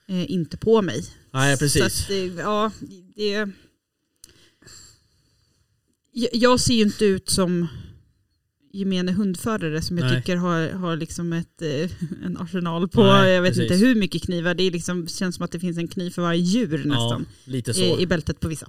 [0.08, 1.04] Eh, inte på mig.
[1.32, 1.82] Nej Så precis.
[1.82, 2.70] att, det- ja,
[3.16, 3.48] det...
[6.32, 7.68] Jag ser ju inte ut som
[8.78, 10.16] gemene hundförare som jag Nej.
[10.20, 11.90] tycker har, har liksom ett, eh,
[12.24, 13.72] en arsenal på, Nej, jag vet precis.
[13.72, 14.54] inte hur mycket knivar.
[14.54, 17.26] Det är liksom, känns som att det finns en kniv för varje djur ja, nästan.
[17.44, 17.98] lite så.
[17.98, 18.66] I, I bältet på vissa.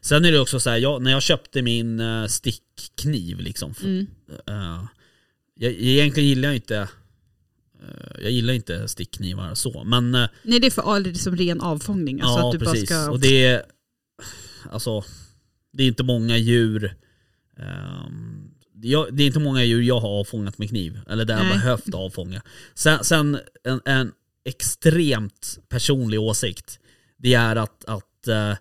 [0.00, 3.74] Sen är det också så här, jag, när jag köpte min uh, stickkniv liksom.
[3.74, 4.06] för- Mm.
[4.46, 4.84] eh,
[5.54, 6.88] jag, egentligen gillar jag inte
[8.22, 12.20] jag gillar inte stickknivar så, men Nej det är för det är som ren avfångning.
[12.20, 12.90] Alltså ja att du precis.
[12.90, 13.10] bara ska...
[13.10, 13.62] Och det är,
[14.70, 15.04] alltså,
[15.72, 16.96] det är inte många djur
[17.58, 18.50] ehm,
[18.84, 21.52] jag, det är inte många djur jag har avfångat med kniv, eller där jag Nej.
[21.54, 22.42] behövt avfånga.
[22.74, 24.12] Sen, sen en, en
[24.44, 26.78] extremt personlig åsikt,
[27.16, 28.54] det är att, att eh,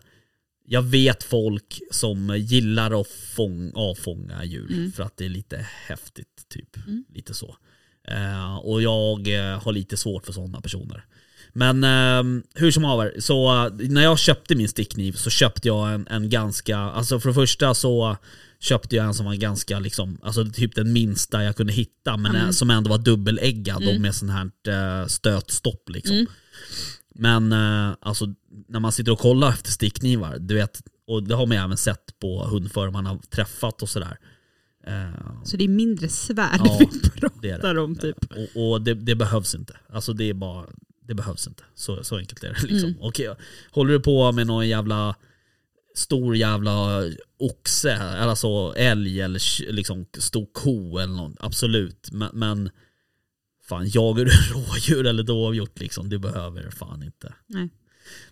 [0.65, 4.91] jag vet folk som gillar att fång, avfånga djur Mm.
[4.91, 6.77] för att det är lite häftigt, typ.
[6.87, 7.03] Mm.
[7.13, 7.55] Lite så.
[8.07, 11.05] Eh, och jag eh, har lite svårt för sådana personer.
[11.53, 15.93] Men ehm, hur som haver, så eh, när jag köpte min stickkniv så köpte jag
[15.93, 18.17] en, en ganska, alltså för det första så
[18.61, 22.35] köpte jag en som var ganska liksom, alltså typ den minsta jag kunde hitta men
[22.35, 26.25] eh, som ändå var dubbeläggad och med sån här eh, stötstopp liksom.
[27.15, 28.25] Men eh, alltså
[28.67, 31.77] när man sitter och kollar efter stickknivar, du vet, och det har man ju även
[31.77, 34.17] sett på hundförare man har träffat och sådär.
[34.87, 36.85] Eh, Så det är mindre svärd Ja, vi
[37.41, 37.61] det är det.
[37.61, 38.17] pratar om typ.
[38.55, 39.77] och, och det, det behövs inte.
[39.93, 40.65] Alltså det är bara,
[41.07, 41.63] det behövs inte.
[41.75, 42.89] Så, så enkelt är det liksom.
[42.89, 43.01] Mm.
[43.01, 43.35] Okej,
[43.71, 45.15] håller du på med någon jävla
[45.95, 47.03] stor jävla
[47.39, 52.09] oxe, alltså älg eller liksom stor ko eller något, absolut.
[52.11, 52.69] Men, men
[53.69, 57.33] fan, jagar du rådjur eller dovhjort liksom, det behöver du fan inte.
[57.47, 57.69] Nej.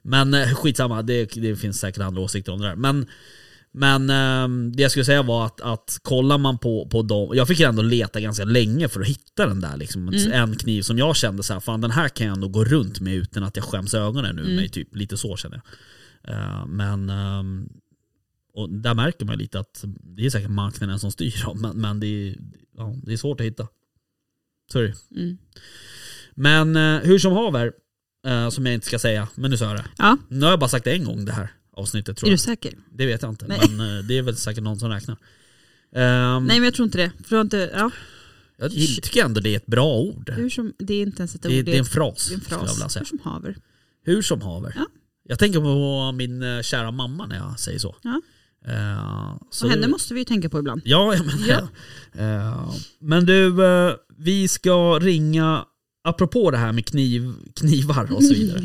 [0.01, 2.75] Men eh, skitsamma, det, det finns säkert andra åsikter om det där.
[2.75, 3.07] Men,
[3.71, 7.47] men ehm, det jag skulle säga var att, att kollar man på, på dem, jag
[7.47, 10.13] fick ändå leta ganska länge för att hitta den där liksom.
[10.31, 12.99] En kniv som jag kände så här, fan den här kan jag ändå gå runt
[12.99, 14.95] med utan att jag skäms ögonen ur mig, typ.
[14.95, 15.63] Lite så känner jag.
[16.23, 17.69] Eh, men ehm,
[18.53, 21.99] och där märker man lite att det är säkert marknaden som styr dem, men, men
[21.99, 22.35] det, är,
[22.77, 23.67] ja, det är svårt att hitta.
[24.71, 24.93] Sorry.
[25.15, 25.37] Mm.
[26.35, 27.73] Men eh, hur som haver,
[28.25, 29.85] eh, som jag inte ska säga, men nu sa jag det.
[29.97, 32.37] Ja, Nu har jag bara sagt det en gång det här avsnittet tror är jag.
[32.39, 32.73] du säker?
[32.93, 33.59] Det vet jag inte, Nej.
[33.69, 35.17] men det är väl säkert någon som räknar.
[35.95, 37.11] Ehm, Nej men jag tror inte det.
[37.23, 37.91] För inte, ja,
[38.57, 40.33] jag tycker ändå det är ett bra ord.
[40.51, 42.41] som, det är inte ens ett ord, Det, det är en fras, det är en
[42.41, 42.97] fras.
[42.97, 43.57] Hur som haver.
[44.03, 44.73] Hur som haver.
[44.75, 44.85] Ja.
[45.29, 47.95] Jag tänker på min eh, kära mamma när jag säger så.
[48.01, 48.21] Ja.
[48.67, 50.81] Eh, så Och henne måste vi ju tänka på ibland.
[50.85, 51.67] Ja, ja, men, Ja.
[52.23, 53.53] Eh, men du,
[54.17, 55.65] vi ska ringa,
[56.03, 58.61] apropå det här med kniv, knivar och så vidare.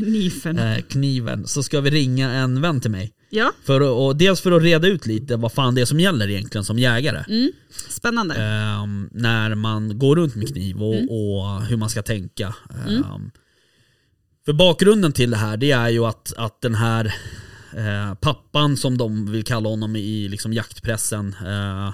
[0.77, 3.13] Eh, kniven, så ska vi ringa en vän till mig.
[3.31, 6.31] Ja, För, och dels för att reda ut lite vad fan det är som gäller
[6.31, 7.25] egentligen som jägare.
[7.29, 7.53] mm.
[7.89, 8.35] spännande.
[8.35, 11.09] Ehm, när man går runt med kniv och, Mm.
[11.11, 12.55] och hur man ska tänka.
[12.89, 13.31] Ehm,
[14.45, 17.05] För bakgrunden till det här det är ju att, att den här
[17.77, 21.87] eh, pappan som de vill kalla honom i liksom jaktpressen, eh,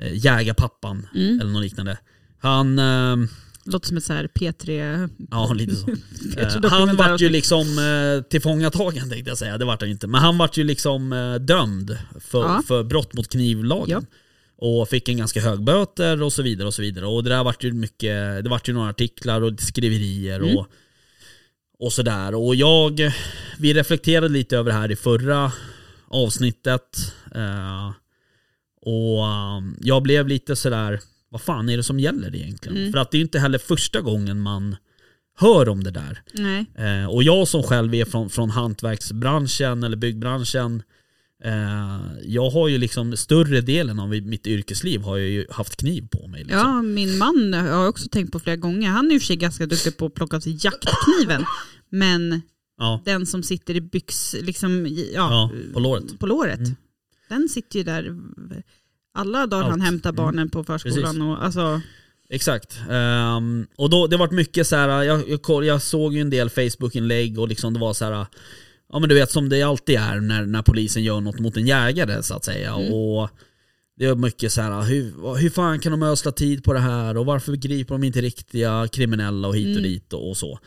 [0.00, 1.40] eh, jägarpappan Mm.
[1.40, 1.98] eller något liknande.
[2.38, 3.28] Han, ehm,
[3.64, 5.08] Låter som ett så här P3...
[5.30, 5.86] ja lite så.
[5.86, 10.06] P3 Eh, han vart ju liksom eh, tillfångatagen tänkte jag säga, det vart han inte.
[10.06, 12.62] Men han vart ju liksom eh, dömd för, Ja.
[12.68, 14.06] för brott mot knivlagen.
[14.56, 17.06] Och fick en ganska hög böter och så vidare och så vidare.
[17.06, 20.56] Och det där vart ju mycket, det vart ju några artiklar och skriverier Mm.
[20.56, 20.66] och,
[21.82, 22.34] och sådär.
[22.34, 23.12] Och jag,
[23.58, 25.52] vi reflekterade lite över det här i förra
[26.08, 27.14] avsnittet.
[27.34, 27.92] Eh,
[28.82, 32.76] och um, jag blev lite sådär, vad fan är det som gäller egentligen?
[32.78, 32.92] Mm.
[32.92, 34.76] För att det är inte heller första gången man
[35.38, 36.22] hör om det där.
[36.32, 36.66] Nej.
[36.78, 40.82] Eh, och jag som själv är från, från hantverksbranschen eller byggbranschen
[42.22, 46.26] Jag har ju liksom större delen av mitt yrkesliv har jag ju haft kniv på
[46.26, 46.40] mig.
[46.40, 46.58] Liksom.
[46.58, 48.88] Ja, min man har jag också tänkt på flera gånger.
[48.88, 51.44] Han är i och för sig ganska duktig på att plocka av sig jaktkniven.
[51.90, 52.42] Men
[52.78, 56.18] Ja, den som sitter i byx, liksom, ja, ja, på låret.
[56.18, 56.58] på låret.
[56.58, 56.74] Mm.
[57.28, 58.16] Den sitter ju där
[59.14, 59.82] alla dagar han Allt.
[59.82, 60.16] hämtar Mm.
[60.24, 61.22] barnen på förskolan.
[61.22, 61.80] Och, alltså,
[62.30, 62.80] Exakt.
[62.90, 65.02] Ehm, och då, det varit mycket så här.
[65.02, 68.26] Jag, jag, jag såg ju en del Facebook-inlägg och liksom det var så här.
[68.92, 71.66] Ja men du vet som det alltid är när, när polisen gör något mot en
[71.66, 72.74] jägare så att säga.
[72.74, 72.92] Mm.
[72.92, 73.30] Och
[73.98, 74.82] det är mycket så här.
[74.82, 78.20] Hur, hur fan kan de ösla tid på det här och varför griper de inte
[78.20, 79.82] riktiga kriminella och hit och Mm.
[79.82, 80.58] dit och, och så.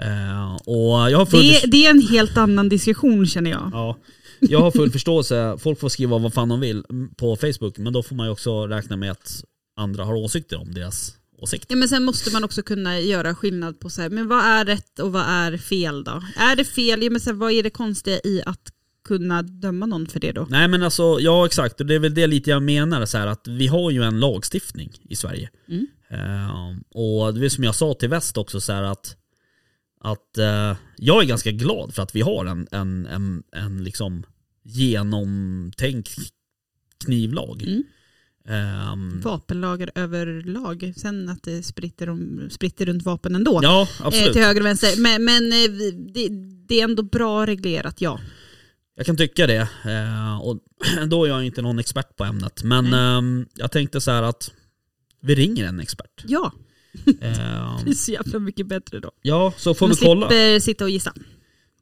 [0.00, 3.70] Ehm, och jag har full det, det är en helt annan diskussion känner jag.
[3.72, 3.96] Ja,
[4.40, 5.56] jag har full förståelse.
[5.58, 6.84] Folk får skriva vad fan de vill
[7.16, 9.44] på Facebook, men då får man ju också räkna med att
[9.76, 11.66] andra har åsikter om deras åsikt.
[11.68, 14.64] Ja, men sen måste man också kunna göra skillnad på så här, men vad är
[14.64, 16.22] rätt och vad är fel då?
[16.36, 18.72] Är det fel, ja, men så här, vad är det konstiga i att
[19.04, 20.46] kunna döma någon för det då?
[20.50, 23.26] Nej men alltså, ja exakt, och det är väl det lite jag menar så här
[23.26, 25.50] att vi har ju en lagstiftning i Sverige.
[25.68, 25.86] Mm.
[26.08, 29.16] Ehm, och det är som jag sa till väst också så här att,
[30.00, 34.26] att eh, jag är ganska glad för att vi har en, en, en, en liksom
[34.62, 36.18] genomtänkt
[37.04, 37.62] knivlag.
[37.62, 37.82] Mm.
[38.48, 43.60] Ehm, Vapenlagar överlag, sen att det spritter, om, spritter runt vapen ändå.
[43.62, 44.32] ja, eh, absolut.
[44.32, 45.00] till höger och vänster.
[45.00, 46.28] Men, men eh, det,
[46.68, 48.20] det är ändå bra reglerat, ja.
[48.96, 49.68] Jag kan tycka det.
[49.84, 50.58] Eh, och
[51.08, 52.62] då är jag inte någon expert på ämnet.
[52.62, 54.52] Men ehm, jag tänkte så här att
[55.20, 56.24] vi ringer en expert.
[56.26, 56.52] Ja,
[57.06, 57.12] Eh,
[57.84, 59.10] det är så jävla mycket bättre då.
[59.22, 60.28] ja, så får Man vi kolla.
[60.28, 61.12] slipper sitta och gissa.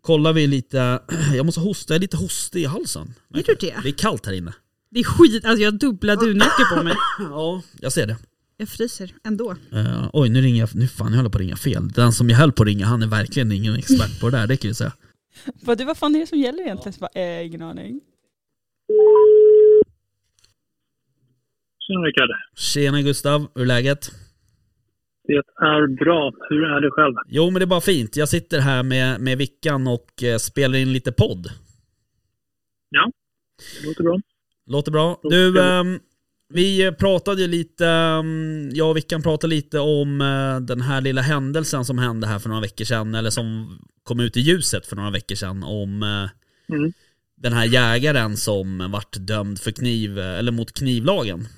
[0.01, 1.03] Kollar vi lite.
[1.37, 3.15] Jag måste hosta, jag är lite hostig i halsen.
[3.35, 3.75] Är du det?
[3.83, 4.53] Det är kallt här inne.
[4.95, 6.95] Det är skit, alltså jag har dubbla dunjackor på mig.
[7.19, 8.17] Ja, jag ser det.
[8.57, 9.51] Jag fryser ändå.
[9.73, 10.75] Eh, oj, nu ringer jag.
[10.75, 11.89] Nu fan, jag håller på att ringa fel.
[11.89, 14.47] Den som jag höll på att ringa, han är verkligen ingen expert på det där,
[14.47, 14.93] det kan jag säga.
[15.65, 16.93] Vad, vad fan är det som gäller egentligen?
[16.93, 18.01] Så bara, eh, ingen aning.
[21.87, 22.31] Tjena Rickard.
[22.57, 24.11] Tjena Gustav, hur är läget?
[25.29, 26.33] Det Det är bra.
[26.49, 27.15] Hur är det själv?
[27.29, 28.17] Jo men det är bara fint.
[28.17, 31.47] Jag sitter här med, med Vickan och eh, spelar in lite podd.
[32.91, 33.13] Ja,
[33.81, 34.21] det låter bra.
[34.67, 35.21] Låter bra.
[35.23, 35.99] Du, ehm,
[36.55, 41.85] vi pratade lite, ehm, jag och Vickan pratade lite om eh, den här lilla händelsen
[41.85, 45.11] som hände här för några veckor sedan, eller som kom ut i ljuset för några
[45.11, 46.29] veckor sedan om eh,
[46.77, 46.93] Mm.
[47.37, 51.49] den här jägaren som vart dömd för kniv, eller mot knivlagen.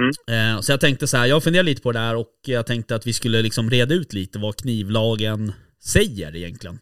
[0.00, 0.54] Mm.
[0.56, 2.94] Eh, Så jag tänkte så här, jag funderade lite på det här och jag tänkte
[2.94, 6.78] att vi skulle liksom reda ut lite vad knivlagen säger egentligen.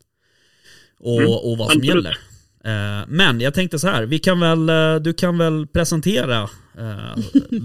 [0.98, 1.84] Och, Mm, och vad som absolut.
[2.04, 2.18] gäller.
[2.66, 6.38] Eh, Men jag tänkte så här, vi kan väl, eh, du kan väl presentera
[6.82, 7.14] eh,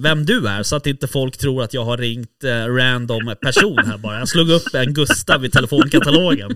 [0.03, 2.43] vem du är så att inte folk tror att jag har ringt
[2.79, 4.19] random person här bara.
[4.19, 6.51] Jag slog upp en Gustav i telefonkatalogen.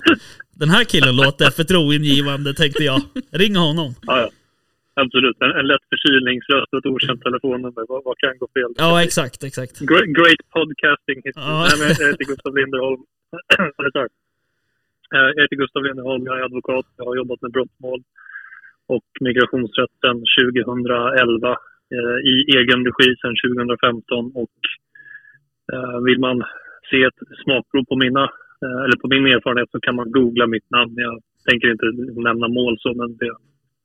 [0.62, 3.02] Den här killen låter förtroendegivande tänkte jag.
[3.32, 3.96] Ring honom.
[4.02, 4.30] Ja, ja.
[5.04, 5.38] Absolut.
[5.39, 7.84] En, en lätt förkylningsröst och ett okänt telefonnummer.
[7.88, 8.72] Vad, vad kan gå fel?
[8.78, 9.80] Ja, exakt, exakt.
[9.80, 11.22] Great, great podcasting.
[11.36, 11.68] Ja.
[11.80, 13.02] Nej, jag heter Gustav Linderholm.
[15.10, 16.86] Jag heter Gustav Linderholm, jag är advokat.
[16.98, 18.04] Jag har jobbat med brottmål
[18.88, 20.17] och migrationsrätt sedan
[20.53, 21.49] 2011
[21.95, 24.57] eh, i egen regi sedan 2015 och
[25.73, 26.38] eh, vill man
[26.89, 28.23] se ett smakprov på mina
[28.63, 30.93] eh, eller på min erfarenhet så kan man googla mitt namn.
[31.07, 31.15] Jag
[31.49, 31.88] tänker inte
[32.29, 33.31] nämna mål så men det,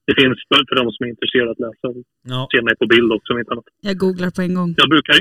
[0.07, 2.87] det finns för för de som är intresserade att läsa och Ja, se mig på
[2.95, 3.71] bild också om inte annat.
[3.89, 4.71] Jag googlar på en gång.
[4.83, 5.15] Jag brukar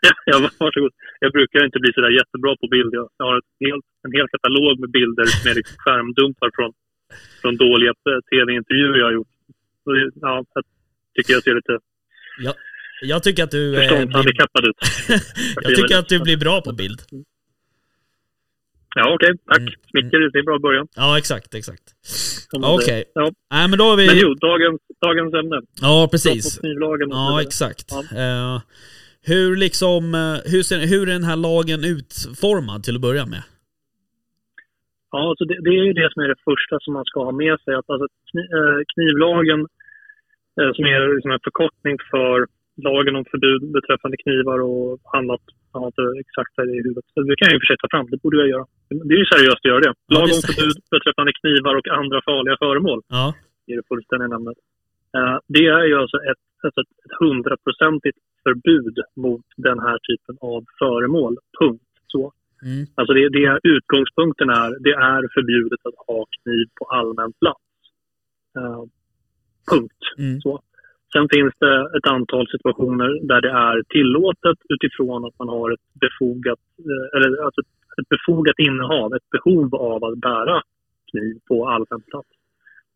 [0.06, 0.92] ja, ja, varsågod.
[1.24, 2.92] Jag brukar inte bli sådär jättebra på bild.
[2.98, 6.72] Jag jag har ett helt, en hel katalog med bilder med liksom skärmdumpar från,
[7.40, 7.92] från dåliga
[8.30, 9.28] tv-intervjuer jag har gjort.
[10.14, 10.64] Ja, jag
[11.14, 11.78] tycker jag ser lite
[12.38, 12.54] jag,
[13.02, 13.74] jag tycker att du...
[13.74, 14.76] eh, blir, förståndshandikappad ut.
[15.62, 17.00] jag tycker att du blir bra på bild.
[18.94, 19.38] Ja, okej.
[19.46, 19.58] Tack.
[19.58, 19.72] Mm.
[19.90, 20.88] Smicker, det är en bra början.
[20.96, 21.82] Ja, exakt, exakt.
[22.52, 22.86] Okej.
[22.86, 23.04] säger.
[23.14, 23.32] Ja.
[23.50, 24.06] Nej, men då har vi...
[24.06, 25.60] Men jo, dagens, dagens ämne.
[25.80, 26.60] Ja, precis.
[27.10, 27.86] Ja, exakt.
[27.90, 28.54] Ja.
[28.56, 28.60] Eh,
[29.22, 33.42] hur liksom, eh, hur, ser, hur är den här lagen utformad till att börja med?
[35.12, 37.32] Ja, alltså det, det är ju det som är det första som man ska ha
[37.44, 37.74] med sig.
[37.74, 38.06] Att alltså,
[38.58, 39.60] eh, knivlagen,
[40.58, 42.36] eh, som är liksom en förkortning för
[42.88, 45.44] lagen om förbud beträffande knivar och annat.
[45.72, 47.04] Jag har inte exakt det i huvudet.
[47.14, 48.66] Så det kan jag i och för sig ta fram, det borde jag göra.
[49.08, 49.92] Det är ju seriöst att göra det.
[50.14, 53.26] Lag det om förbud beträffande knivar och andra farliga föremål Ja,
[53.70, 54.58] är det fullständiga namnet.
[55.16, 60.60] Eh, det är ju alltså ett, alltså ett hundraprocentigt förbud mot den här typen av
[60.78, 61.34] föremål.
[61.60, 61.84] Punkt.
[62.12, 62.32] Så.
[62.62, 67.60] Mm, Alltså det, det utgångspunkten är det är förbjudet att ha kniv på allmän plats.
[68.58, 68.82] Eh,
[69.70, 70.02] punkt.
[70.18, 70.62] mm, Så.
[71.12, 75.86] Sen finns det ett antal situationer där det är tillåtet utifrån att man har ett
[76.00, 76.58] befogat,
[76.90, 77.60] eh, eller alltså
[78.00, 80.62] ett befogat innehav, ett behov av att bära
[81.10, 82.28] kniv på allmän plats.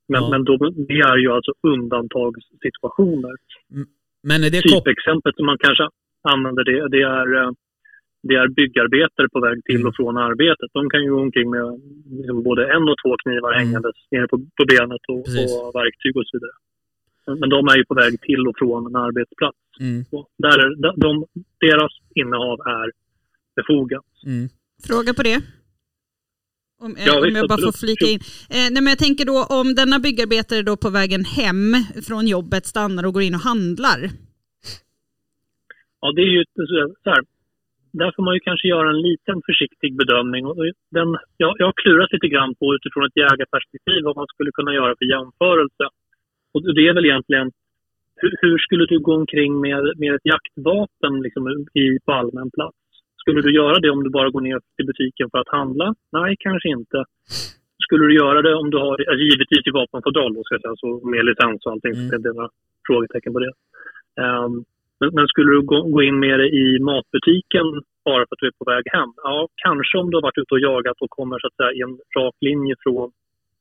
[0.08, 0.30] Men, Ja.
[0.30, 0.56] men då,
[0.88, 3.34] det är ju alltså undantagssituationer.
[4.22, 5.88] Men är det kop- Typexemplet som man kanske
[6.22, 7.50] använder det, det är eh,
[8.28, 10.68] det är byggarbetare på väg till och från arbetet.
[10.78, 11.64] De kan ju gå omkring med
[12.18, 13.58] liksom både en och två knivar Mm.
[13.60, 15.18] hängandes nere på, på benet och,
[15.64, 16.56] och verktyg och så vidare.
[17.40, 19.58] Men- de är ju på väg till och från en arbetsplats.
[19.80, 20.04] mm,
[20.44, 21.10] där är, de, de,
[21.66, 22.88] deras innehav är
[23.56, 24.04] befogat.
[24.26, 24.48] mm,
[24.88, 25.40] Fråga på det.
[26.84, 28.20] Om, eh, Ja, om visst, jag bara får flika in.
[28.50, 31.74] Eh, nej, men jag tänker då om denna byggarbetare då på vägen hem
[32.08, 34.00] från jobbet stannar och går in och handlar.
[36.00, 37.22] Ja, det är ju så här.
[38.00, 40.46] Där får man ju kanske göra en liten försiktig bedömning.
[40.46, 40.56] Och
[40.96, 44.72] den, jag, jag har klurat lite grann på utifrån ett jägarperspektiv vad man skulle kunna
[44.74, 45.84] göra för jämförelse.
[46.52, 47.50] Och det är väl egentligen
[48.16, 51.42] hur, hur skulle du gå omkring med, med ett jaktvapen liksom,
[51.82, 52.76] i, på allmän plats?
[53.22, 55.94] Skulle du göra det om du bara går ner till butiken för att handla?
[56.12, 57.04] Nej, kanske inte.
[57.84, 60.76] Skulle du göra det om du har, alltså, givetvis i vapenfodral då, ska jag säga,
[60.76, 62.08] så med licens och allting, Mm.
[62.08, 62.50] så det är några
[62.86, 63.52] frågetecken på det.
[64.24, 64.54] Ehm,
[65.12, 67.66] men, skulle du gå, gå in med det i matbutiken
[68.04, 69.12] bara för att du är på väg hem?
[69.16, 71.80] Ja, kanske om du har varit ute och jagat och kommer så att säga i
[71.80, 73.12] en rak linje från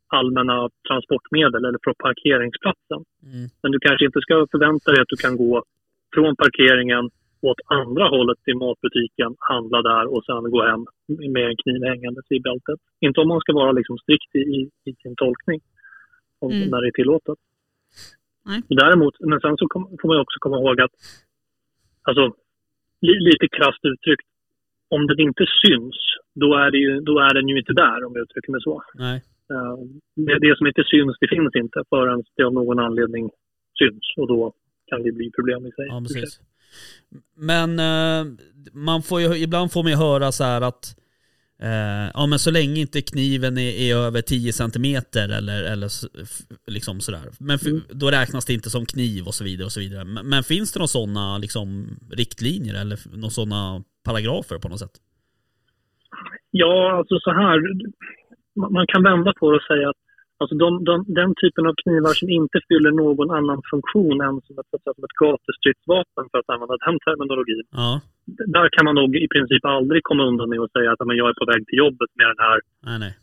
[0.08, 3.02] allmänna transportmedel eller från parkeringsplatsen.
[3.32, 5.64] mm, Men du kanske inte ska förvänta dig att du kan gå
[6.16, 7.10] från parkeringen
[7.50, 10.86] åt andra hållet till matbutiken, handla där och sen gå hem
[11.36, 12.80] med en kniv hängandes i bältet.
[13.06, 15.60] Inte om man ska vara liksom strikt i, i, i sin tolkning
[16.40, 16.70] om Mm.
[16.70, 17.40] när det är tillåtet.
[18.46, 18.62] Nej.
[18.70, 20.92] Däremot, men sen så kom, får man också komma ihåg att,
[22.08, 22.24] alltså,
[23.02, 24.28] li, lite krasst uttryckt,
[24.90, 25.98] om den inte syns,
[26.36, 28.84] då är, det ju, då är den ju inte där om jag uttrycker mig så.
[28.94, 29.22] nej,
[29.54, 29.78] Eh,
[30.16, 33.30] Det, det som inte syns, det finns inte förrän det av någon anledning
[33.80, 34.54] syns och då
[34.88, 35.88] kan det bli problem i sig.
[35.88, 36.42] ja precis.
[37.36, 38.34] Men eh,
[38.74, 40.96] man får ju, ibland får man ju höra så här att
[41.64, 45.90] eh, ja men så länge inte kniven är, är över 10 centimeter eller, eller
[46.72, 47.22] liksom sådär.
[47.40, 47.82] Men Mm.
[47.90, 50.04] då räknas det inte som kniv och så vidare och så vidare.
[50.06, 54.92] Men, men finns det några sådana liksom riktlinjer eller några sådana paragrafer på något sätt?
[56.52, 57.60] Ja, alltså så här.
[58.56, 59.96] Man man kan vända på det och säga att
[60.40, 64.56] alltså de, de, den typen av knivar som inte fyller någon annan funktion än som
[64.60, 67.66] ett, som ett gatustridsvapen, för att använda den terminologin.
[67.72, 67.92] Ja,
[68.56, 71.30] Där kan man nog i princip aldrig komma undan med att säga att men jag
[71.30, 72.58] är på väg till jobbet med den här
[72.90, 73.14] nej nej.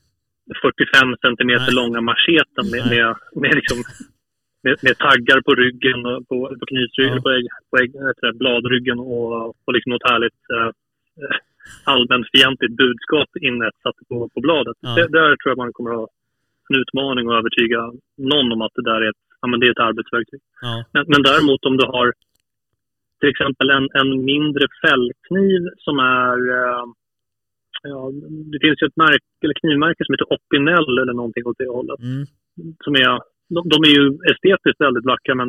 [0.62, 1.78] 45 centimeter Nej.
[1.80, 3.06] långa macheten med, med,
[3.42, 3.78] med, liksom,
[4.64, 7.22] med, med taggar på ryggen, och på, på knivsryggen, Ja.
[7.24, 7.90] på, ägg, på ägg,
[8.20, 9.28] det, bladryggen och,
[9.64, 10.70] och liksom något härligt eh,
[11.22, 11.36] eh,
[11.84, 14.76] allmänfientligt budskap inetsat på, på bladet.
[14.80, 14.94] Ja.
[14.96, 16.08] Det, där tror jag man kommer att ha
[16.70, 17.80] en utmaning att övertyga
[18.32, 20.40] någon om att det där är ett, ja, men det är ett arbetsverktyg.
[20.60, 22.12] Ja, Men, men däremot om du har
[23.20, 26.36] till exempel en, en mindre fällkniv som är...
[26.58, 26.84] Eh,
[27.82, 28.00] ja,
[28.52, 32.00] det finns ju ett märke, eller knivmärke som heter Opinel eller någonting åt det hållet.
[32.00, 32.24] mm,
[32.84, 33.08] Som är,
[33.54, 35.48] de, de är ju estetiskt väldigt vackra men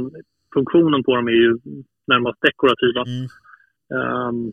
[0.53, 1.51] funktionen på dem är ju
[2.07, 3.01] närmast dekorativa.
[3.11, 3.27] mm,
[3.97, 4.51] Ehm,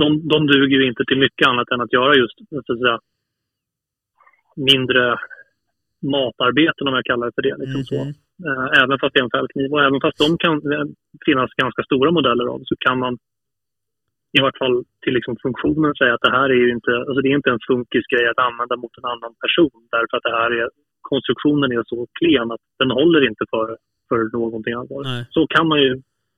[0.00, 2.98] de, de duger ju inte till mycket annat än att göra just så att säga,
[4.56, 5.18] mindre
[6.02, 7.56] matarbeten om jag kallar det för det.
[7.58, 8.04] Liksom så.
[8.04, 8.14] mhm,
[8.48, 9.68] Eh, även fast det är en fällkniv.
[9.72, 10.86] Och även fast de kan eh,
[11.26, 13.14] finnas ganska stora modeller av så kan man
[14.38, 17.30] i vart fall till liksom funktionen säga att det här är ju inte, alltså det
[17.32, 20.68] är inte en funkisgrej att använda mot en annan person därför att det här är,
[21.10, 23.66] konstruktionen är så klen att den håller inte för,
[24.08, 25.32] för någonting allvarligt.
[25.36, 25.92] Så kan man ju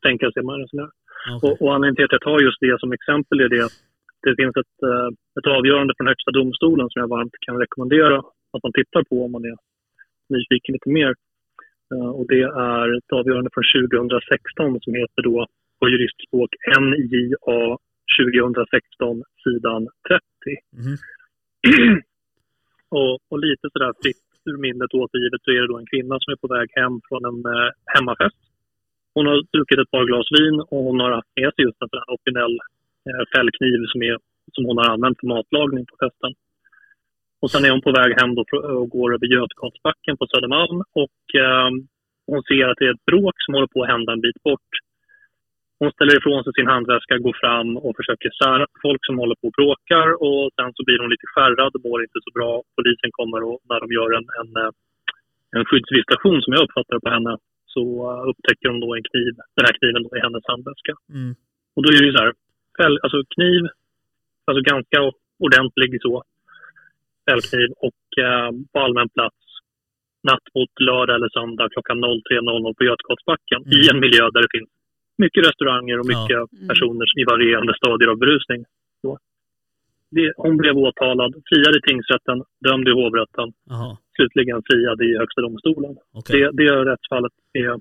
[0.07, 0.93] tänka sig man resonerar.
[1.37, 1.51] okej.
[1.51, 3.79] Och, och anledningen till att jag tar just det som exempel är det att
[4.27, 5.09] det finns ett, eh,
[5.39, 8.17] ett avgörande från Högsta domstolen som jag varmt kan rekommendera
[8.53, 9.57] att man tittar på om man är
[10.35, 11.13] nyfiken lite mer.
[11.93, 12.43] Eh, Och det
[12.73, 15.47] är ett avgörande från 2016 som heter då
[15.79, 16.51] på juristspråk
[16.85, 17.61] NJA
[18.19, 20.23] 2016 sidan 30.
[20.81, 20.97] Mhm,
[22.99, 26.33] och, och lite sådär fritt ur minnet återgivet så är det då en kvinna som
[26.33, 28.41] är på väg hem från en eh, hemmafest.
[29.15, 31.89] Hon har druckit ett par glas vin och hon har haft med sig just en
[31.89, 32.57] sån här opinell
[33.09, 34.17] eh, fällkniv som, är,
[34.55, 36.33] som hon har använt för matlagning på festen.
[37.43, 38.33] Och sen är hon på väg hem
[38.81, 41.71] och går över Götgatsbacken på Södermalm och eh,
[42.31, 44.73] hon ser att det är ett bråk som håller på att hända en bit bort.
[45.81, 49.47] Hon ställer ifrån sig sin handväska, går fram och försöker sära folk som håller på
[49.49, 52.53] och bråkar och sen så blir hon lite skärrad och mår inte så bra.
[52.77, 54.73] Polisen kommer och när de gör en, en, eh,
[55.57, 57.33] en skyddsvisitation som jag uppfattar på henne
[57.75, 60.95] så eh, upptäcker de då en kniv, den här kniven då i hennes handväska.
[61.19, 61.33] mm,
[61.75, 62.33] Och då är det ju så här,
[63.05, 63.63] alltså kniv,
[64.47, 64.99] alltså ganska
[65.47, 66.15] ordentlig så,
[67.29, 69.37] fällkniv och eh, på allmän plats
[70.31, 73.73] natt mot lördag eller söndag klockan 03.00 på Götgatsbacken Mm.
[73.79, 74.71] i en miljö där det finns
[75.25, 76.13] mycket restauranger och Ja.
[76.13, 76.69] mycket Mm.
[76.71, 78.61] personer i varierande stadier av berusning.
[79.03, 79.19] Så.
[80.17, 85.41] Det, hon blev åtalad, friad i tingsrätten, dömd i hovrätten, jaha, slutligen friad i Högsta
[85.47, 85.93] domstolen.
[86.13, 86.33] okej.
[86.41, 87.73] Det, det rättsfallet är,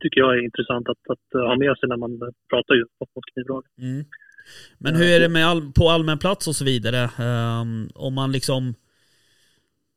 [0.00, 2.12] tycker jag är intressant att, att ha med sig när man
[2.50, 3.70] pratar just mot knivlagen.
[3.78, 4.04] Mm.
[4.78, 7.10] Men hur är det med all, på allmän plats och så vidare?
[7.18, 8.74] Ehm, om man liksom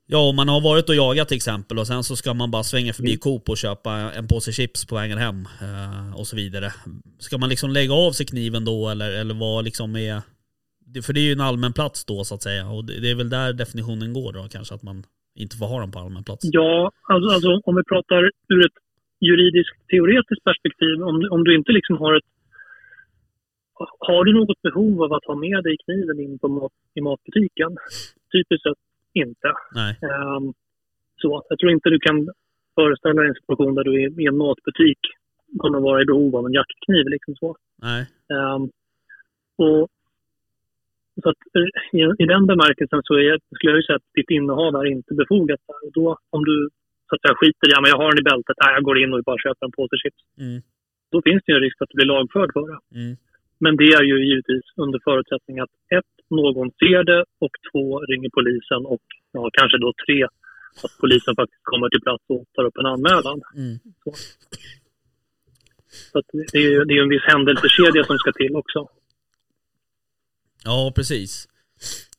[0.10, 2.64] Ja, om man har varit och jagat till exempel och sen så ska man bara
[2.64, 3.20] svänga förbi Mm.
[3.20, 6.74] Coop och köpa en påse chips på vägen hem eh, och så vidare.
[7.20, 10.22] Ska man liksom lägga av sig kniven då eller, eller vad liksom är...
[11.06, 13.30] För det är ju en allmän plats då så att säga och det är väl
[13.30, 15.04] där definitionen går då kanske att man
[15.36, 16.44] inte får ha den på allmän plats.
[16.52, 18.22] Ja, alltså, alltså om vi pratar
[18.54, 18.78] ur ett
[19.28, 22.30] juridiskt teoretiskt perspektiv, om, om du inte liksom har ett
[24.00, 27.78] har du något behov av att ha med dig kniven in på mat, i matbutiken?
[28.32, 29.50] Typiskt sett inte.
[30.10, 30.54] Ehm,
[31.22, 32.30] så, jag tror inte du kan
[32.76, 35.00] föreställa dig en situation där du är i en matbutik
[35.58, 37.06] kommer vara i behov av en jaktkniv.
[37.08, 37.56] Liksom så.
[38.36, 38.64] Ehm,
[39.66, 39.88] och,
[41.24, 44.30] så att, eh, i, I den bemärkelsen så är, skulle jag ju säga att ditt
[44.30, 45.60] innehav är inte befogat.
[45.68, 45.88] Där.
[45.88, 46.70] Och då, om du
[47.08, 48.98] så att säga, skiter i ja, men jag har den i bältet, nej, jag går
[49.02, 50.22] in och bara köper en påse chips.
[50.46, 50.60] Mm.
[51.12, 52.80] Då finns det ju en risk att du blir lagförd för det.
[53.00, 53.14] Mm.
[53.60, 58.30] Men det är ju givetvis under förutsättning att ett, någon ser det och två, ringer
[58.30, 60.24] polisen och ja, kanske då tre,
[60.84, 63.42] att polisen faktiskt kommer till plats och tar upp en anmälan.
[63.56, 63.78] Mm.
[66.12, 68.88] Så att det är ju det är en viss händelsekedja som ska till också.
[70.64, 71.48] Ja, precis.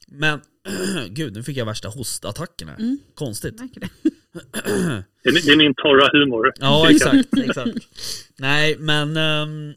[0.08, 0.40] Men,
[1.08, 2.76] gud nu fick jag värsta hostattacken här.
[2.78, 2.98] Mm.
[3.14, 3.58] Konstigt.
[3.58, 3.88] Det.
[5.22, 6.52] Det är, min torra humor.
[6.60, 7.38] Ja, exakt.
[7.38, 7.78] exakt.
[8.38, 9.16] Nej, men...
[9.16, 9.74] eh,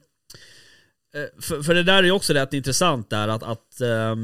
[1.42, 4.16] för, för det där är ju också rätt intressant där att, att eh,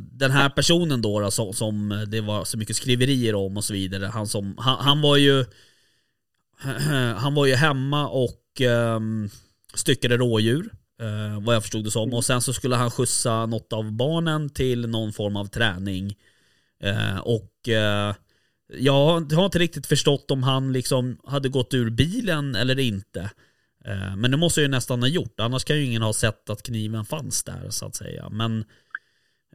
[0.00, 3.72] den här personen då, då som, som det var så mycket skriverier om och så
[3.72, 4.06] vidare.
[4.06, 5.44] Han, som, han, han var ju...
[7.16, 8.60] Han var ju hemma och
[8.96, 9.30] um,
[9.74, 10.70] styckade rådjur.
[11.00, 12.14] eh, vad jag förstod det som.
[12.14, 16.16] Och sen så skulle han skjutsa något av barnen till någon form av träning.
[16.82, 18.14] Eh, och eh,
[18.78, 23.30] jag har inte riktigt förstått om han liksom hade gått ur bilen eller inte.
[23.88, 26.50] Eh, Men det måste jag ju nästan ha gjort, annars kan ju ingen ha sett
[26.50, 28.28] att kniven fanns där så att säga.
[28.30, 28.64] Men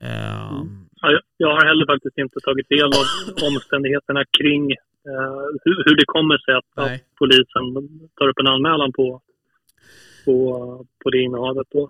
[0.02, 0.64] Eh,
[1.02, 3.06] Ja, jag- har heller faktiskt inte tagit del av
[3.50, 4.72] omständigheterna kring
[5.12, 7.66] eh, hur, hur det kommer sig att, att polisen
[8.18, 9.22] tar upp en anmälan på,
[10.26, 10.36] på,
[11.04, 11.68] på det innehavet.
[11.76, 11.84] Då.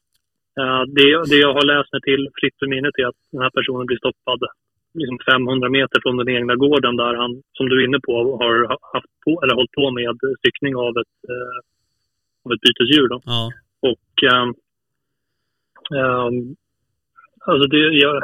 [0.60, 3.50] Eh, det, det jag har läst mig till fritt ur minnet är att den här
[3.58, 4.40] personen blir stoppad
[4.94, 8.56] liksom 500 meter från den egna gården där han, som du är inne på, har
[8.96, 11.58] haft på, eller hållit på med styckning av ett, eh,
[12.50, 13.08] av ett bytesdjur.
[13.14, 13.18] Då.
[13.26, 13.52] ja,
[13.92, 14.50] Och ehm,
[16.00, 16.56] ehm,
[17.50, 18.24] alltså det, jag,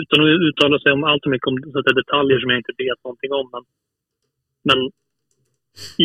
[0.00, 2.58] utan att uttala sig om allt för mycket om så att säga, detaljer som jag
[2.58, 3.46] inte vet någonting om.
[3.54, 3.62] Men,
[4.68, 4.78] men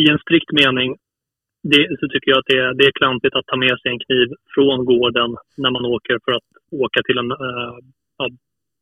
[0.00, 0.96] i en strikt mening
[1.62, 3.98] det, så tycker jag att det är, det är klantigt att ta med sig en
[4.06, 5.30] kniv från gården
[5.62, 6.48] när man åker för att
[6.84, 7.30] åka till en,
[8.18, 8.24] ja,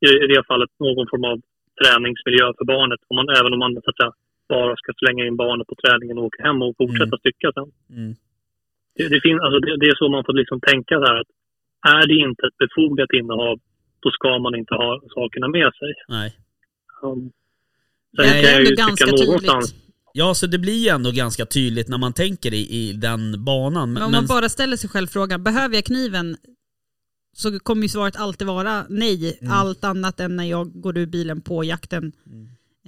[0.06, 1.36] i i det fallet någon form av
[1.80, 3.00] träningsmiljö för barnet.
[3.08, 4.12] Om man, även om man så att säga,
[4.48, 7.18] bara ska slänga in barnet på träningen och åka hem och fortsätta Mm.
[7.22, 7.68] stycka sen.
[7.98, 8.12] mm,
[8.98, 11.30] Det, det, finns, alltså det, det är så man får liksom tänka så här att
[11.94, 13.56] är det inte ett befogat innehav,
[14.02, 15.92] då ska man inte ha sakerna med sig.
[16.16, 16.30] nej.
[17.02, 17.30] Um,
[18.12, 19.26] Det sen Nej, kan är jag ändå ju ganska tycka tydligt.
[19.26, 19.74] någonstans,
[20.12, 23.92] Ja, så det blir ju ändå ganska tydligt när man tänker i, i den banan.
[23.92, 26.36] Men om man bara ställer sig själv frågan, behöver jag kniven?
[27.36, 29.38] Så kommer ju svaret alltid vara nej.
[29.40, 29.52] Mm.
[29.52, 32.12] Allt annat än när jag går ur bilen på jakten.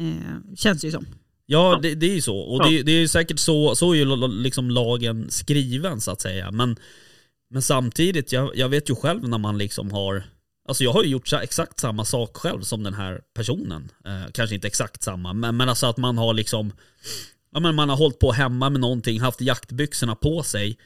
[0.01, 1.07] Eh, känns det ju som.
[1.53, 2.39] Ja, det, det är ju så.
[2.39, 6.21] Och det, det är ju säkert så, så är ju liksom lagen skriven så att
[6.21, 6.51] säga.
[6.51, 6.77] Men,
[7.51, 10.23] men samtidigt, jag, jag vet ju själv när man liksom har
[10.69, 13.89] Alltså jag har ju gjort exakt samma sak själv som den här personen.
[14.05, 16.73] Eh, kanske inte exakt samma, men, men alltså att man har liksom
[17.53, 20.79] Ja men man har hållit på hemma med någonting, haft jaktbyxorna på sig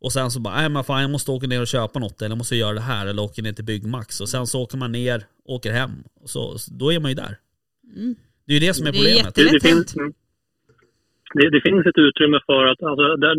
[0.00, 2.30] Och sen så bara, nej men fan jag måste åka ner och köpa något eller
[2.30, 4.92] jag måste göra det här eller åka ner till Byggmax och sen så åker man
[4.92, 7.38] ner, åker hem och så, så då är man ju där.
[7.96, 8.14] Mm.
[8.48, 9.34] Det är ju det som är Det är problemet.
[9.34, 9.94] det, det, Lätt finns,
[11.36, 13.34] det, det finns ett utrymme för att, alltså, där,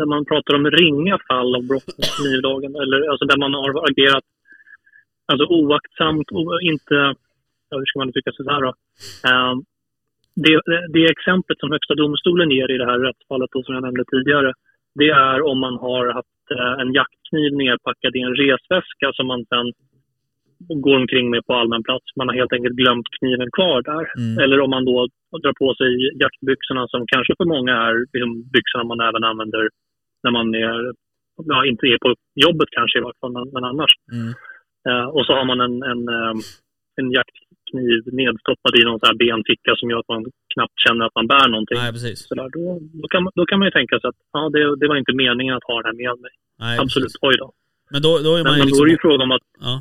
[0.00, 3.70] när man pratar om ringa fall av brott mot knivlagen, eller alltså där man har
[3.90, 4.26] agerat
[5.30, 6.94] alltså, oaktsamt och inte,
[7.70, 8.72] ja, hur ska man uttrycka sig så här då?
[9.28, 9.56] Ehm,
[10.44, 10.54] det,
[10.96, 14.52] det exemplet som Högsta domstolen ger i det här rättsfallet då, som jag nämnde tidigare,
[14.94, 19.44] det är om man har haft eh, en jaktkniv nerpackad i en resväska som man
[19.52, 19.68] sen
[20.68, 22.06] går omkring med på allmän plats.
[22.16, 24.04] Man har helt enkelt glömt kniven kvar där.
[24.20, 24.38] Mm.
[24.42, 25.08] Eller om man då
[25.42, 25.90] drar på sig
[26.22, 29.64] jaktbyxorna som kanske för många är liksom byxorna man även använder
[30.24, 30.92] när man är,
[31.52, 32.14] ja, inte är på
[32.46, 33.92] jobbet kanske i vart fall, men, men annars.
[34.12, 34.30] Mm.
[34.88, 36.34] Eh, och så har man en, en, eh,
[37.00, 41.16] en jaktkniv nedstoppad i någon så här benficka som gör att man knappt känner att
[41.18, 41.78] man bär någonting.
[41.82, 42.18] Nej precis.
[42.28, 42.64] Sådär, då,
[43.02, 45.14] då, kan man, då kan man ju tänka sig att ja, det, det var inte
[45.24, 46.34] meningen att ha den här med mig.
[46.64, 47.28] Nej, Absolut, precis.
[47.28, 47.48] oj då.
[47.92, 48.78] Men då, då är man Men, ju liksom...
[48.78, 49.74] då är det ju fråga om att Ja,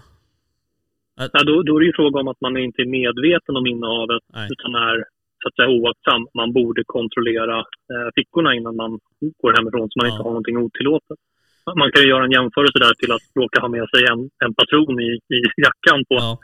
[1.16, 4.24] Ja, då, då är det ju fråga om att man inte är medveten om innehavet
[4.34, 4.48] nej.
[4.54, 4.98] utan är
[5.42, 6.22] så att säga oaktsam.
[6.40, 7.58] Man borde kontrollera
[7.94, 8.92] eh, fickorna innan man
[9.42, 10.12] går hemifrån så man Ja.
[10.14, 11.20] inte har någonting otillåtet.
[11.82, 14.54] Man kan ju göra en jämförelse där till att råka ha med sig en, en
[14.60, 16.38] patron i, i jackan på, Ja,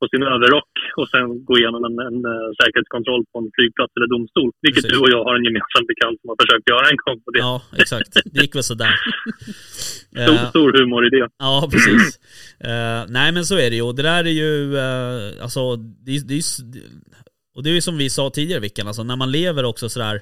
[0.00, 4.08] på sin överrock och sen gå igenom en, en eh, säkerhetskontroll på en flygplats eller
[4.14, 4.50] domstol.
[4.66, 4.92] Vilket Precis.
[4.94, 7.18] du och jag har en gemensam bekant som har försökt göra en gång.
[7.26, 8.10] Och det ja, exakt.
[8.32, 8.94] Det gick väl sådär.
[10.24, 11.26] stor, Eh, stor humor i det.
[11.46, 12.04] Ja, precis.
[12.70, 13.82] Eh, nej men så är det ju.
[13.88, 14.52] Och det där är ju,
[14.84, 16.40] eh, alltså, det, är- det
[17.54, 20.20] och det är ju som vi sa tidigare Vickan, alltså när man lever också sådär,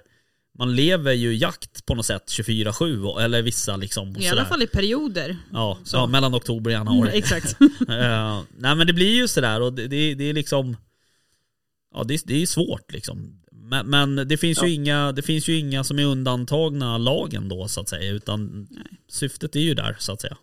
[0.58, 4.16] man lever ju jakt på något sätt 24-7, och- eller vissa liksom.
[4.16, 5.36] I alla fall i perioder.
[5.52, 5.96] Ja, så.
[5.96, 7.18] ja, mellan oktober och Mm, januari.
[7.18, 7.56] exakt.
[7.88, 10.76] Eh, nej men det blir ju sådär och det, det, det är liksom,
[11.94, 13.40] ja det, det är svårt liksom.
[13.52, 17.68] Men, men det finns ju inga, det finns ju inga som är undantagna lagen då
[17.68, 18.68] så att säga, utan
[19.08, 20.36] syftet är ju där så att säga.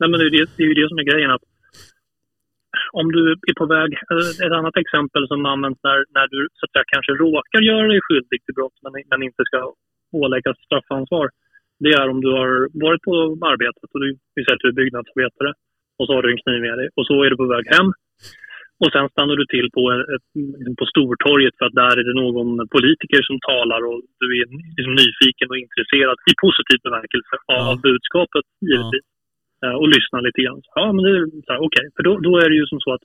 [0.00, 1.30] Nej, men det, är det, det är ju det som är grejen.
[1.30, 1.42] att
[3.00, 3.90] Om du är på väg...
[4.12, 7.86] eh, Ett annat exempel som används när, när du så att säga, kanske råkar göra
[7.92, 9.58] dig skyldig till brott men, men inte ska
[10.22, 11.26] åläggas straffansvar.
[11.84, 12.50] Det är om du har
[12.86, 13.14] varit på
[13.52, 15.50] arbetet och du, vi säger att du är byggnadsarbetare
[15.98, 17.88] och så har du en kniv med dig och så är du på väg hem.
[18.82, 19.82] Och sen stannar du till på,
[20.14, 20.28] ett,
[20.80, 24.94] på Stortorget för att där är det någon politiker som talar och du är liksom
[25.02, 27.80] nyfiken och intresserad i positiv bemärkelse av Ja.
[27.88, 29.04] budskapet givetvis.
[29.08, 29.13] Eh,
[29.80, 30.62] Och lyssnar lite grann.
[30.74, 31.10] Ja, men det
[31.54, 31.86] är okej.
[31.96, 33.04] För då, då är det ju som så att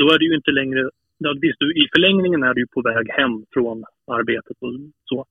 [0.00, 0.90] då är det ju inte längre...
[1.18, 4.72] Ja, visst, du, I förlängningen är du ju på väg hem från arbetet och
[5.04, 5.24] så.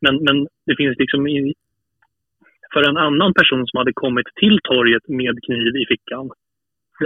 [0.00, 1.54] Men, men det finns liksom i,
[2.72, 6.30] för en annan person som hade kommit till torget med kniv i fickan.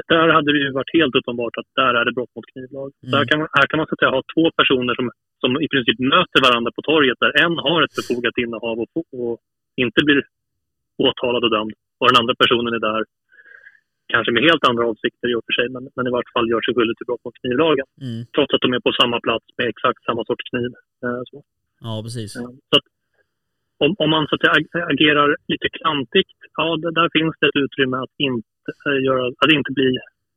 [0.08, 2.90] Där hade det ju varit helt uppenbart att där är det brott mot knivlag.
[2.92, 3.10] Mm.
[3.14, 5.10] Där kan man, här kan man så att säga ha två personer som,
[5.40, 9.38] som i princip möter varandra på torget där en har ett befogat innehav och, och
[9.76, 10.22] inte blir
[11.06, 11.74] åtalad och dömd.
[11.98, 13.02] Och den andra personen är där
[14.12, 16.62] kanske med helt andra avsikter i och för sig, men, men i vart fall gör
[16.62, 17.86] sig skyldig till brott mot knivlagen.
[18.06, 18.20] Mm.
[18.34, 20.70] Trots att de är på samma plats med exakt samma sorts kniv.
[21.04, 21.36] Eh, så.
[21.86, 22.30] Ja, precis.
[22.36, 22.86] Ja, Så att,
[23.84, 27.62] om, om man så att säga, agerar lite klantigt, ja, det, där finns det ett
[27.64, 29.90] utrymme att inte, eh, göra, att inte bli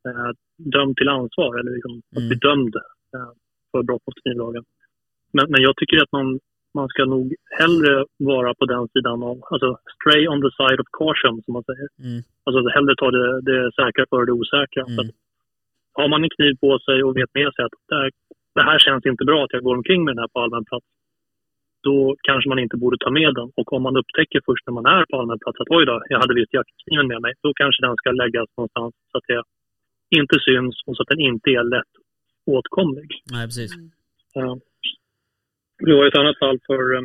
[0.08, 0.30] eh,
[0.74, 2.28] dömd till ansvar eller liksom att Mm.
[2.28, 2.74] bli dömd
[3.16, 3.32] eh,
[3.70, 4.64] för brott mot knivlagen.
[5.36, 6.26] Men, men jag tycker att man,
[6.74, 10.88] man ska nog hellre vara på den sidan av, alltså stray on the side of
[11.00, 11.88] caution som man säger.
[12.06, 12.20] Mm.
[12.44, 14.82] Alltså hellre ta det, det säkra för det osäkra.
[14.84, 14.98] Mm.
[14.98, 15.10] Att,
[15.92, 18.10] har man en kniv på sig och vet med sig att det här,
[18.54, 20.86] det här känns inte bra att jag går omkring med den här på allmän plats.
[21.82, 23.48] Då kanske man inte borde ta med den.
[23.58, 26.18] Och om man upptäcker först när man är på allmän plats att oj då, jag
[26.20, 27.32] hade visst jaktkniven med mig.
[27.42, 29.42] Då kanske den ska läggas någonstans så att det
[30.20, 31.94] inte syns och så att den inte är lätt
[32.46, 33.08] åtkomlig.
[33.32, 33.72] Nej, precis.
[34.34, 34.58] Ja.
[35.86, 37.02] Det var ett annat fall för eh,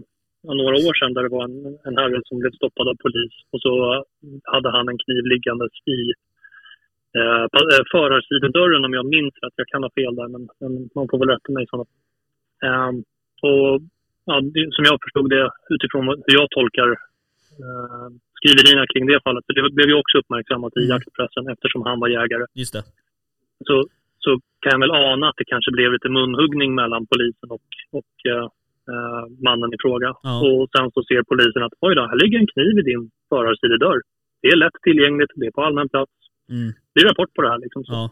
[0.61, 1.57] några år sedan där det var en,
[1.87, 3.71] en herre som blev stoppad av polis och så
[4.53, 5.99] hade han en kniv liggandes i
[7.19, 9.53] eh, eh, förarsidodörren om jag minns rätt.
[9.55, 11.89] Jag kan ha fel där men, men man får väl rätta mig i sådana.
[12.67, 12.97] Ehm,
[13.49, 13.81] och
[14.29, 16.89] ja, det, som jag förstod det utifrån vad- hur jag tolkar
[17.63, 18.07] eh,
[18.37, 20.89] skriverierna kring det fallet, för det blev ju också uppmärksammat i Mm.
[20.93, 22.83] jaktpressen eftersom han var jägare Just det.
[23.67, 23.75] så,
[24.23, 24.29] så
[24.61, 27.67] kan jag väl ana att det kanske blev lite munhuggning mellan polisen och,
[27.97, 28.47] och eh,
[28.93, 30.09] eh, mannen i fråga.
[30.27, 30.33] Ja.
[30.45, 33.99] Och sen så ser polisen att oj då, här ligger en kniv i din förarsidedörr.
[34.41, 36.11] Det är lätt tillgängligt, det är på allmän plats.
[36.49, 36.73] Mm.
[36.93, 37.59] Det är rapport på det här.
[37.65, 37.83] Liksom.
[37.87, 38.11] Ja.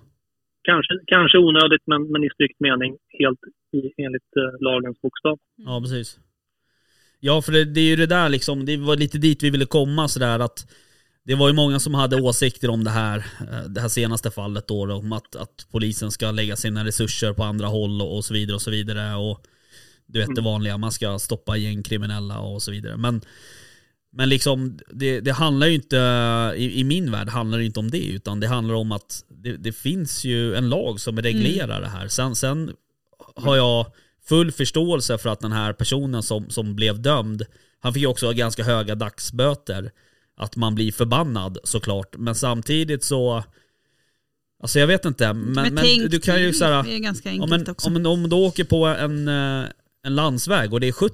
[0.69, 3.41] kanske, kanske onödigt, men, men i strikt mening helt
[3.77, 5.37] i, enligt eh, lagens bokstav.
[5.55, 6.19] Ja, precis.
[7.19, 9.65] Ja, för det, det är ju det där liksom, det var lite dit vi ville
[9.65, 10.59] komma sådär att
[11.25, 14.67] det var ju många som hade åsikter om det här, eh, det här senaste fallet
[14.67, 18.25] då, då, om att, att polisen ska lägga sina resurser på andra håll och, och
[18.25, 19.47] så vidare och så vidare och
[20.05, 22.97] du vet det vanliga, man ska stoppa gängkriminella och så vidare.
[22.97, 23.21] Men,
[24.11, 25.97] men liksom, det, det handlar ju inte,
[26.57, 29.57] i, i min värld handlar det inte om det, utan det handlar om att det,
[29.57, 32.07] det finns ju en lag som reglerar det här.
[32.07, 32.71] Sen, sen
[33.35, 33.85] har jag
[34.25, 37.45] full förståelse för att den här personen som, som blev dömd,
[37.79, 39.91] han fick ju också ganska höga dagsböter.
[40.35, 43.43] Att man blir förbannad såklart, men samtidigt så
[44.63, 46.83] Alltså jag vet inte, men, men, tänk, du kan ju såhär
[47.47, 47.87] men, också.
[47.87, 49.65] om, om du åker på en, eh,
[50.07, 51.13] en landsväg och det är 70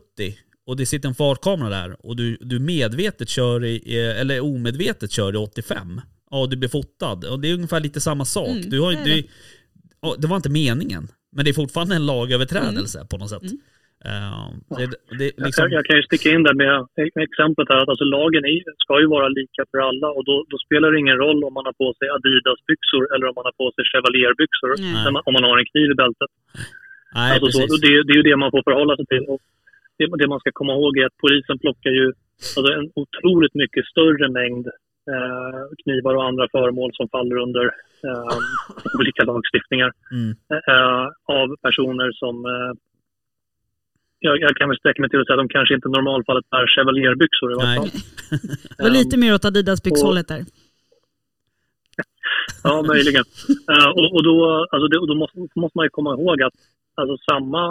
[0.68, 3.76] och det sitter en fartkamera där och du, du medvetet kör i,
[4.22, 7.20] eller omedvetet kör i 85 Ja, du blir fotad.
[7.32, 8.56] Och det är ungefär lite samma sak.
[8.58, 9.28] Mm, du har, det du, det.
[10.02, 11.04] ja, det var inte meningen.
[11.36, 13.46] Men det är fortfarande en lagöverträdelse på något sätt.
[13.52, 13.58] Mm.
[14.08, 14.86] Eh, det,
[15.20, 16.74] det, Jag, liksom, jag kan ju sticka in där med,
[17.16, 20.36] med exemplet här att alltså lagen är, ska ju vara lika för alla och då,
[20.52, 23.56] då spelar det ingen roll om man har på sig Adidas-byxor eller om man har
[23.62, 25.04] på sig Chevalier-byxor Nej.
[25.04, 26.32] när man- om man har en kniv i bältet.
[27.16, 27.82] Nej, Alltså så, precis.
[27.82, 29.26] det, det är ju det man får förhålla sig till.
[29.34, 29.42] Och
[29.98, 32.06] det, det man ska komma ihåg är att polisen plockar ju
[32.56, 34.68] alltså en otroligt mycket större mängd
[35.14, 37.66] eh, knivar och andra föremål som faller under
[38.08, 38.38] eh,
[39.00, 40.30] olika lagstiftningar Mm.
[40.70, 41.06] eh,
[41.40, 42.72] av personer som eh,
[44.22, 46.50] jag, jag kan väl sträcka mig till att säga att de kanske inte i normalfallet
[46.50, 47.90] bär Chevalier-byxor i varje fall.
[48.78, 50.42] Det var lite mer åt Adidas-byxhållet där.
[52.64, 53.24] Ja, möjligen.
[53.72, 56.54] Eh, och, och då, alltså det, då måste, måste man ju komma ihåg att
[57.00, 57.64] alltså, samma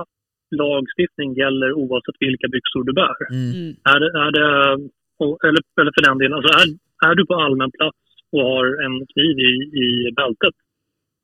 [0.51, 3.17] lagstiftning gäller oavsett vilka byxor du bär.
[3.31, 3.51] Mm.
[3.59, 3.73] Mm.
[3.93, 4.49] Är det, är det
[5.49, 6.69] eller, eller för den delen, alltså är,
[7.09, 7.99] är du på allmän plats
[8.33, 9.53] och har en kniv i,
[9.85, 10.55] i bältet,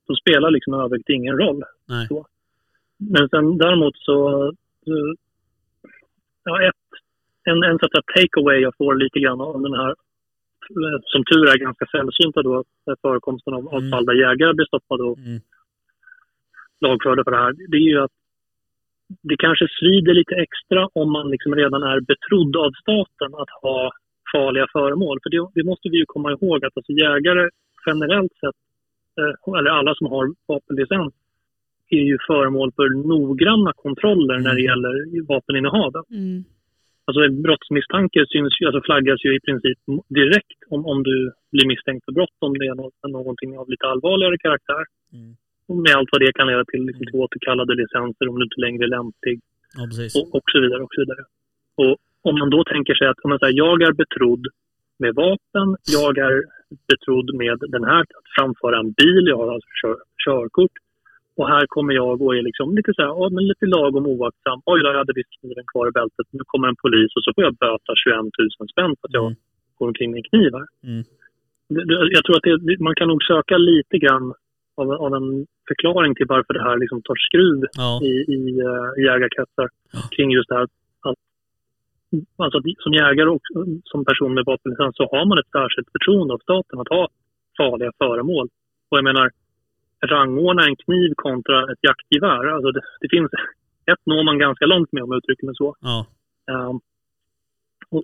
[0.07, 1.63] så spelar liksom övrigt ingen roll.
[1.89, 2.07] Nej.
[2.07, 2.27] Så.
[2.99, 4.17] Men sen däremot så,
[6.45, 6.85] ja, ett,
[7.45, 11.45] en, en sån här take-away jag får lite grann av den här, eh, som tur
[11.53, 12.65] är ganska sällsynta då,
[13.03, 13.91] förekomsten av, av Mm.
[13.91, 15.41] fall där jägare blir stoppade och Mm.
[16.81, 18.16] Lagförda för det här, det är ju att
[19.22, 23.93] det kanske svider lite extra om man liksom redan är betrodd av staten att ha
[24.33, 25.18] farliga föremål.
[25.22, 27.49] För det, det måste vi ju komma ihåg att alltså jägare
[27.87, 28.59] generellt sett,
[29.18, 31.14] eh, eller alla som har vapenlicens,
[31.91, 34.95] är ju föremål för noggranna kontroller när det gäller
[35.29, 35.93] vapeninnehav.
[36.11, 36.45] Mm.
[37.07, 42.05] Alltså brottsmisstanke syns ju, alltså flaggas ju i princip direkt om, om du blir misstänkt
[42.05, 44.85] för brott, om det är något, någonting av lite allvarligare karaktär.
[45.12, 45.37] Mm.
[45.69, 48.85] Med allt vad det kan leda till, liksom, till återkallade licenser om du inte längre
[48.85, 49.41] är lämplig
[49.77, 49.83] Ja,
[50.19, 50.83] och, och så vidare.
[50.83, 51.23] Och så vidare.
[51.83, 51.97] Och
[52.29, 54.45] om man då tänker sig att om man säger, jag är betrodd
[54.99, 56.35] med vapen, jag är
[56.93, 60.73] betrodd med den här, att framföra en bil, jag har alltså kör, körkort.
[61.37, 64.61] Och här kommer jag och är liksom lite så här, ja, men lite lagom oaktsam.
[64.67, 66.27] Oj då, jag hade visst kniven kvar i bältet.
[66.31, 68.17] Nu kommer en polis och så får jag böta 21
[68.61, 69.37] 000 spänn för att jag Mm.
[69.79, 70.67] går omkring med en kniv här.
[70.91, 71.05] Mm.
[72.17, 74.33] Jag tror att det, man kan nog söka lite grann
[74.75, 78.01] av, av en förklaring till varför det här liksom tar skruv Ja.
[78.03, 79.99] i, i uh, jägarkretsar Ja.
[80.16, 80.62] kring just det här
[81.09, 81.18] att,
[82.37, 83.43] alltså att som jägare och
[83.85, 87.09] som person med vapenlicens så har man ett särskilt förtroende av staten att ha
[87.57, 88.49] farliga föremål.
[88.89, 89.31] Och jag menar,
[90.07, 93.31] rangordna en kniv kontra ett jaktgevär, alltså det, det finns,
[93.93, 95.77] ett når man ganska långt med om jag uttrycker mig så.
[95.81, 96.07] Ja.
[96.53, 96.81] Ehm,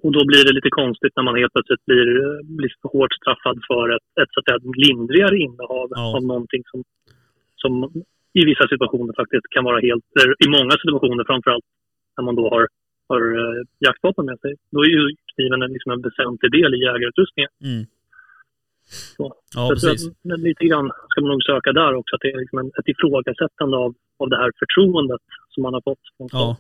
[0.05, 2.09] och, då blir det lite konstigt när man helt plötsligt blir,
[2.57, 6.17] blir hårt straffad för ett, ett, så att lindrigare innehav Ja.
[6.17, 6.81] av någonting som,
[7.63, 7.73] som
[8.41, 10.05] i vissa situationer faktiskt kan vara helt,
[10.45, 11.65] i många situationer framförallt
[12.17, 12.69] när man då har,
[13.09, 14.53] har eh, jaktvapen med sig.
[14.73, 15.03] Då är ju
[15.35, 17.51] kniven en, liksom en väsentlig del i jägarutrustningen.
[17.65, 17.85] Mm.
[19.17, 19.35] Så.
[19.55, 20.09] Ja, Så precis.
[20.09, 22.67] att, men lite grann ska man nog söka där också, att det är liksom en,
[22.79, 26.57] ett ifrågasättande av, av det här förtroendet som man har fått från Ja.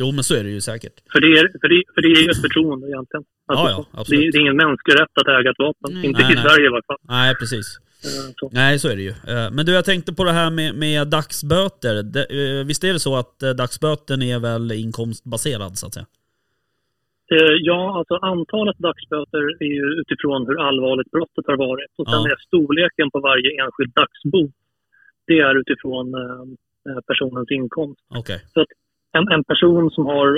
[0.00, 0.96] Jo, men så är det ju säkert.
[1.12, 3.24] För, det är, för, det, för det är ju ett förtroende egentligen.
[3.46, 4.20] Alltså, Ja, ja, det, absolut.
[4.24, 5.90] är- det är ingen mänsklig rätt att äga ett vapen.
[5.94, 6.06] Nej.
[6.06, 6.44] Inte Nej, i nej.
[6.44, 7.00] Sverige i alla fall.
[7.16, 7.66] Nej, precis.
[8.06, 8.50] Eh, Så.
[8.52, 9.14] Nej, så är det ju.
[9.32, 11.94] Eh, Men du, jag tänkte på det här med, med dagsböter.
[12.14, 16.06] Det, eh, visst är det så att dagsböten är väl inkomstbaserad, så att säga?
[17.70, 21.92] Ja, alltså antalet dagsböter är ju utifrån hur allvarligt brottet har varit.
[21.98, 22.30] Och sen Ja.
[22.32, 24.54] är storleken på varje enskild dagsbot,
[25.26, 26.06] det är utifrån
[27.06, 28.00] personens inkomst.
[28.20, 28.40] Okej.
[29.16, 30.28] En, en, person som har,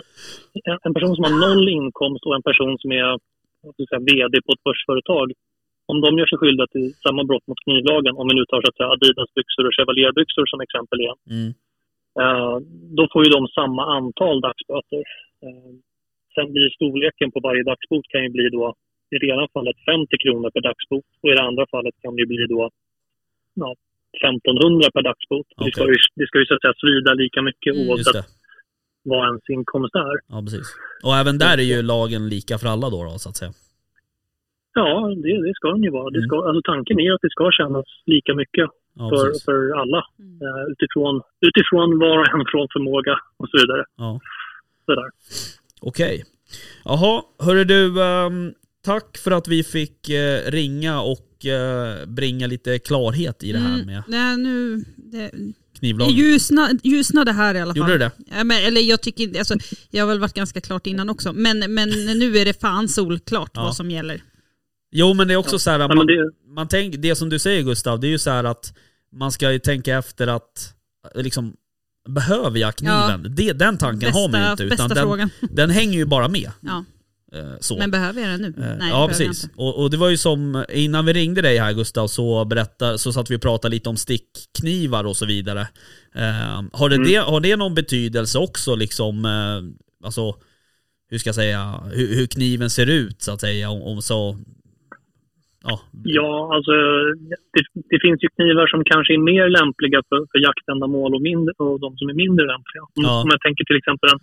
[0.70, 3.18] en, en person som har noll inkomst och en person som är
[3.90, 5.26] säga, vd på ett börsföretag.
[5.92, 8.68] Om de gör sig skyldiga till samma brott mot knivlagen, om vi nu tar så
[8.68, 11.50] att säga, Adidas-byxor och Chevalier-byxor som exempel igen, Mm.
[12.20, 12.56] eh,
[12.98, 15.02] då får ju de samma antal dagsböter.
[15.44, 15.72] Eh,
[16.34, 18.74] sen blir storleken på varje dagsbot kan ju bli då
[19.14, 22.26] i det ena fallet 50 kronor per dagsbot och i det andra fallet kan det
[22.26, 22.70] bli då
[23.54, 23.70] ja,
[24.20, 25.46] 1500 per dagsbot.
[25.64, 27.88] Det, ska ju, det ska ju så att säga svida lika mycket Mm.
[27.90, 28.39] Oavsett.
[29.02, 30.14] Vad ens inkomst är.
[30.28, 30.66] Ja, precis.
[31.02, 33.52] Och även där är ju lagen lika för alla då, då så att säga.
[34.74, 36.10] Ja, det, det ska den ju vara.
[36.10, 36.28] Det Mm.
[36.28, 39.44] ska, alltså tanken är att det ska kännas lika mycket Ja, för, precis.
[39.44, 40.04] för alla.
[40.18, 40.42] Mm.
[40.42, 43.84] Eh, utifrån, utifrån var och en från förmåga och så vidare.
[43.96, 44.20] Ja.
[44.86, 45.08] Sådär.
[45.80, 46.24] Okej.
[46.84, 48.02] Jaha, hörru du.
[48.02, 53.58] ehm, tack för att vi fick eh, ringa och eh, bringa lite klarhet i det
[53.58, 55.30] här Mm, med nej, nu, det,
[55.80, 56.14] knivlagen.
[56.14, 57.78] ljusna, ljusnade här i alla fall.
[57.78, 58.10] Gjorde det det?
[58.36, 59.54] Ja, men, eller jag tycker inte, alltså,
[59.90, 63.50] jag har väl varit ganska klart innan också, men, men nu är det fan solklart
[63.54, 63.62] Ja.
[63.62, 64.22] vad som gäller.
[64.92, 67.38] Jo, men det är också så här, Ja, man, det, man tänk, det som du
[67.38, 68.74] säger Gustav, det är ju så här att
[69.12, 70.74] man ska ju tänka efter att
[71.14, 71.52] liksom
[72.08, 73.26] Behöver jag kniven?
[73.36, 74.64] Det, den tanken har man ju inte.
[74.66, 75.30] bästa Utan den, frågan.
[75.40, 76.50] den hänger ju bara med.
[77.32, 77.78] Eh, så.
[77.78, 78.48] Men behöver jag den nu?
[78.64, 79.48] Eh, Nej, ja precis.
[79.56, 83.12] Och, och det var ju som, innan vi ringde dig här Gustav så, berätta, så
[83.12, 85.60] satt vi och pratade lite om stickknivar och så vidare.
[86.14, 87.08] Eh, har, det Mm.
[87.08, 90.34] det, har det någon betydelse också liksom, eh, alltså
[91.10, 94.36] hur ska jag säga, hur, hur kniven ser ut så att säga om, om så,
[95.64, 95.80] ja.
[96.04, 96.72] ja, alltså
[97.54, 97.62] det,
[97.92, 101.80] det finns ju knivar som kanske är mer lämpliga för, för jaktändamål och, mindre, och
[101.80, 102.82] de som är mindre lämpliga.
[102.82, 103.22] Om, Ja.
[103.22, 104.20] om jag tänker till exempel en,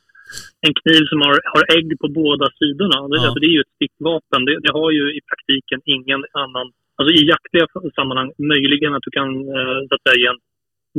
[0.67, 2.97] en kniv som har, har ägg på båda sidorna.
[3.07, 3.21] Det, Ja.
[3.23, 4.39] alltså, det är ju ett stickvapen.
[4.47, 6.67] Det, det har ju i praktiken ingen annan...
[6.99, 7.65] Alltså i jaktliga
[7.95, 10.39] sammanhang, möjligen att du kan eh, så att säga, ge en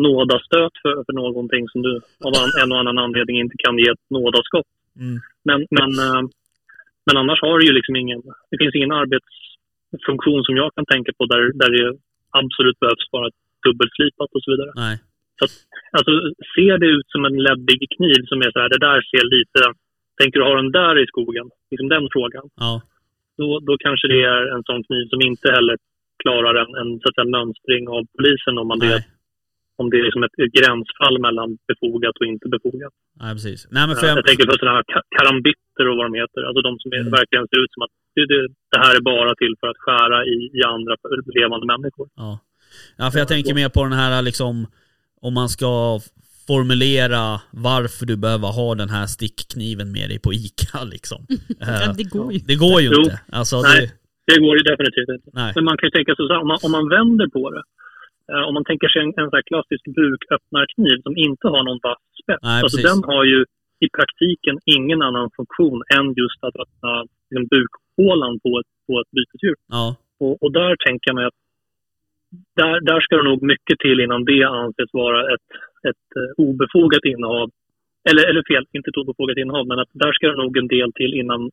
[0.07, 1.93] nådastöt för, för någonting som du
[2.29, 4.67] av en och annan anledning inte kan ge ett nådaskott.
[5.03, 5.17] Mm,
[5.49, 6.23] Men, men, eh,
[7.07, 8.21] men annars har det ju liksom ingen...
[8.51, 11.99] Det finns ingen arbetsfunktion som jag kan tänka på där, där det
[12.41, 13.29] absolut behövs vara
[13.67, 14.73] dubbelslipat och så vidare.
[14.75, 14.97] nej.
[15.97, 16.13] Alltså,
[16.55, 19.61] ser det ut som en läbbig kniv som är så här, det där ser lite...
[20.21, 21.47] Tänker du ha den där i skogen?
[21.71, 22.45] Liksom den frågan.
[22.65, 22.73] Ja,
[23.39, 25.77] Då, då kanske det är en sån kniv som inte heller
[26.23, 29.05] klarar en, en så att säga, mönstring av polisen om, man det,
[29.81, 32.93] om det är liksom ett, gränsfall mellan befogat och inte befogat.
[33.23, 33.61] Nej precis.
[33.77, 36.41] Nej men för jag, jag, tänker på sådana här ka- karambitter och vad de heter.
[36.49, 37.13] Alltså de som är, Mm.
[37.21, 38.41] verkligen ser ut som att det, det,
[38.73, 40.95] det här är bara till för att skära i, i andra
[41.41, 42.07] levande människor.
[42.23, 42.31] ja.
[43.01, 44.55] ja för jag tänker mer på den här liksom,
[45.27, 46.01] om man ska
[46.47, 51.21] formulera varför du behöver ha den här stickkniven med dig på ICA liksom.
[51.61, 52.39] Ja, Eh, det går ju.
[52.51, 53.21] Det går ju inte.
[53.41, 53.81] Alltså, Nej.
[53.81, 55.29] det, Det går ju definitivt inte.
[55.41, 55.53] nej.
[55.57, 57.63] Men man kan ju tänka sig så här, om man, om man vänder på det.
[58.33, 61.81] Eh, om man tänker sig en, en så här klassisk buköppnarkniv som inte har någon
[61.89, 62.43] vass spets.
[62.49, 63.41] Nej, alltså den har ju
[63.87, 66.93] i praktiken ingen annan funktion än just att öppna
[67.31, 69.57] liksom, bukhålan på ett, på ett bytesdjur.
[69.77, 69.85] Ja,
[70.25, 71.39] Och, och där tänker mig att
[72.57, 75.49] där, där ska det nog mycket till innan det anses vara ett,
[75.89, 77.51] ett eh, obefogat innehav.
[78.11, 80.93] Eller, eller fel, inte ett obefogat innehav, men att där ska det nog en del
[80.93, 81.51] till innan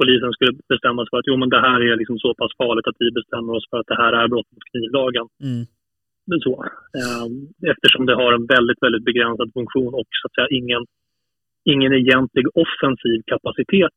[0.00, 2.86] polisen skulle bestämma sig för att jo, men det här är liksom så pass farligt
[2.86, 5.26] att vi bestämmer oss för att det här är brott mot knivlagen.
[5.48, 5.62] mm,
[6.26, 6.54] Men Så,
[7.00, 7.34] Ehm,
[7.72, 10.82] eftersom det har en väldigt, väldigt begränsad funktion och så att säga ingen,
[11.72, 13.96] ingen egentlig offensiv kapacitet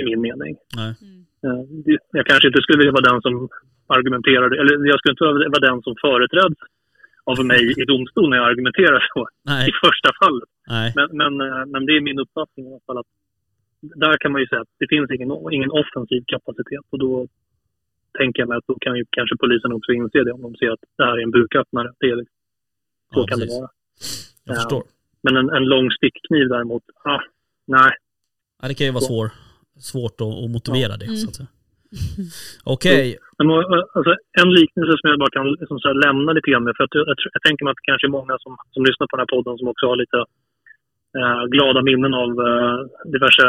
[0.00, 0.56] i min mening.
[0.76, 0.92] nej.
[1.44, 3.48] Eh, det- Jag kanske inte skulle vilja vara den som
[3.96, 5.24] argumenterade, eller jag skulle inte
[5.54, 6.60] vara den som företräds
[7.30, 9.20] av mig i domstol när jag argumenterar så
[9.50, 10.48] Nej, i första fallet.
[10.74, 10.88] nej.
[10.96, 13.10] Men, men, eh, men det är min uppfattning i alla fall att
[14.04, 17.28] där kan man ju säga att det finns ingen, ingen offensiv kapacitet och då
[18.18, 20.70] tänker jag mig att då kan ju kanske polisen också inse det om de ser
[20.70, 21.92] att det här är en buköppnare.
[22.00, 22.24] Det är, så
[23.20, 23.54] Ja, kan precis.
[23.54, 23.70] det vara.
[24.44, 24.60] Jag Ja.
[24.60, 24.82] förstår.
[25.24, 27.20] Men en, en lång stickkniv däremot, ah,
[27.66, 27.92] nej.
[28.62, 29.30] Ja, det kan ju vara svår,
[29.90, 31.04] svårt att, att motivera det.
[31.04, 31.16] Mm.
[31.16, 31.48] Så att säga.
[32.74, 33.06] Okej,
[33.40, 34.12] eh, alltså,
[34.42, 37.04] en liknelse som jag bara kan liksom, så lämna lite grann med, för att jag,
[37.34, 39.58] jag, tänker mig att det kanske är många som, som lyssnar på den här podden
[39.58, 40.20] som också har lite
[41.18, 42.78] eh, glada minnen av eh,
[43.14, 43.46] diverse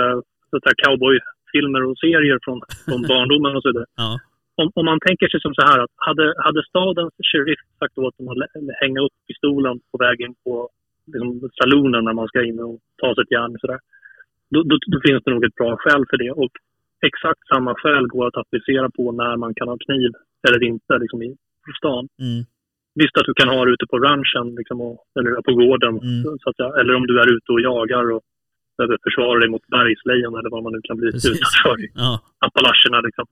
[0.83, 3.85] cowboyfilmer och serier från, från barndomen och så vidare.
[4.03, 4.19] ja.
[4.61, 8.17] Om, om man tänker sig som så här att hade, hade stadens sheriff sagt åt
[8.17, 8.37] dem att
[8.81, 10.69] hänga upp pistolen på vägen på
[11.11, 13.79] liksom, salonen när man ska in och ta sig ett järn sådär.
[14.53, 16.31] Då, då, då finns det nog ett bra skäl för det.
[16.31, 16.53] Och
[17.09, 20.11] exakt samma skäl går att applicera på när man kan ha kniv
[20.47, 21.35] eller inte liksom, i
[21.77, 22.07] stan.
[22.19, 22.43] Mm.
[22.95, 25.89] Visst att du kan ha det ute på ranchen liksom, och, eller på gården.
[25.89, 26.37] Mm.
[26.41, 28.21] Så att eller om du är ute och jagar och
[28.77, 31.31] behöver försvara dig mot bergslejon eller vad man nu kan bli Precis.
[31.31, 32.21] utsatt för i ja.
[32.45, 33.01] Appalacherna.
[33.01, 33.25] Liksom.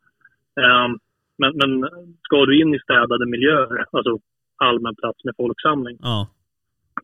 [0.64, 0.92] Ehm,
[1.38, 1.90] men, men
[2.26, 4.20] ska du in i städade miljöer, alltså
[4.58, 6.30] allmän plats med folksamling, ja.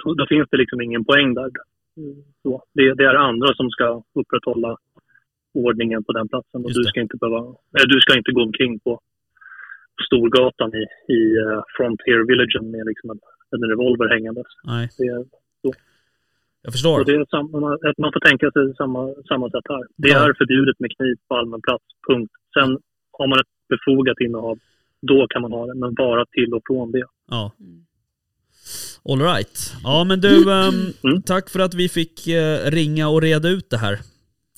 [0.04, 1.50] då, då finns det liksom ingen poäng där.
[1.98, 4.78] Mm, Så, det, det är andra som ska upprätthålla
[5.66, 6.60] ordningen på den platsen.
[6.66, 7.40] Och du ska, inte behöva,
[7.78, 9.00] eller du ska inte gå omkring på,
[10.08, 10.84] Storgatan i,
[11.18, 13.20] i eh, Frontier Villagen med liksom en,
[13.56, 14.48] en revolver hängandes.
[14.64, 15.26] Nej, Det, är-
[16.62, 17.00] jag förstår.
[17.00, 17.60] och det är samma,
[18.04, 19.84] man, får tänka sig samma, samma sätt här.
[20.04, 20.30] Det Ja.
[20.30, 22.32] är förbjudet med kniv på allmän plats, punkt.
[22.54, 22.70] Sen
[23.18, 24.58] har man ett befogat innehav,
[25.02, 27.06] då kan man ha det, men bara till och från det.
[27.32, 27.52] Ja.
[29.10, 29.74] All right.
[29.84, 30.74] Ja men du, ehm,
[31.04, 31.22] Mm.
[31.22, 33.98] tack för att vi fick eh, ringa och reda ut det här.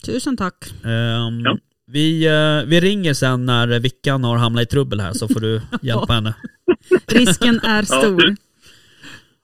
[0.05, 0.55] Tusen tack.
[0.85, 1.57] Ehm, Ja.
[1.87, 5.61] vi, eh, vi ringer sen när Vickan har hamnat i trubbel här så får du
[5.81, 6.33] hjälpa henne.
[7.07, 8.35] Risken är stor.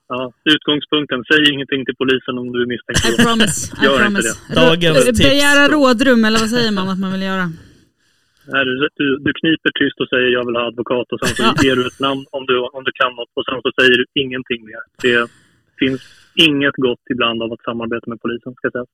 [0.08, 3.20] Ja, utgångspunkten, säg ingenting till polisen om du är misstänkt.
[3.20, 3.58] I promise.
[3.82, 4.32] I Gör inte promise.
[4.50, 4.56] det.
[4.56, 5.20] Dagens tips.
[5.30, 7.46] Begära rådrum eller vad säger man att man vill göra?
[8.54, 11.44] Nej, du, du, du kniper tyst och säger jag vill ha advokat och sen så
[11.44, 11.52] Ja.
[11.66, 14.06] ger du ett namn om du, om du kan något och sen så säger du
[14.24, 14.82] ingenting mer.
[15.06, 15.20] Det
[15.82, 16.02] finns
[16.48, 18.88] inget gott ibland av att samarbeta med polisen, ska jag säga.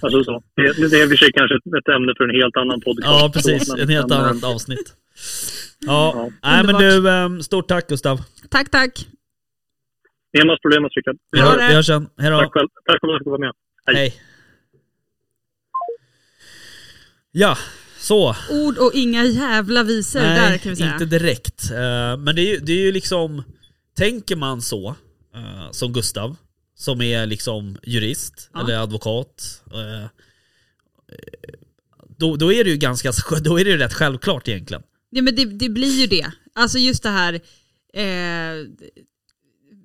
[0.00, 0.42] Alltså så.
[0.56, 2.80] Det, det är i och för sig kanske ett, ett ämne för en helt annan
[2.80, 3.06] podcast.
[3.06, 4.94] Ja precis, ett helt annat eh, avsnitt.
[5.78, 6.30] Ja, Ja.
[6.50, 8.20] nej men du, ehm, stort tack Gustav.
[8.50, 9.06] Tack, tack.
[10.38, 11.16] Inga problem, Rickard.
[11.32, 11.40] Vi,
[11.74, 12.08] hörs sen.
[12.18, 12.38] Hej då.
[12.38, 12.68] Tack själv.
[12.86, 13.52] Tack för att du fick vara med.
[13.86, 13.96] Hej.
[13.96, 14.14] Hej.
[17.32, 17.56] Ja,
[17.98, 18.36] så.
[18.50, 20.92] Ord och inga jävla visor där kan vi säga.
[20.92, 21.70] inte direkt.
[21.70, 23.42] Eh, men det är, ju, det är ju liksom,
[23.96, 24.88] tänker man så,
[25.34, 26.36] eh, som Gustav,
[26.82, 28.60] som är liksom jurist Ja.
[28.60, 30.08] eller advokat, eh,
[32.18, 33.12] då, då är det ju ganska,
[33.44, 34.82] då är det ju rätt självklart egentligen.
[35.10, 36.32] Ja, men det, det blir ju det.
[36.54, 37.34] Alltså just det här,
[37.94, 38.66] eh,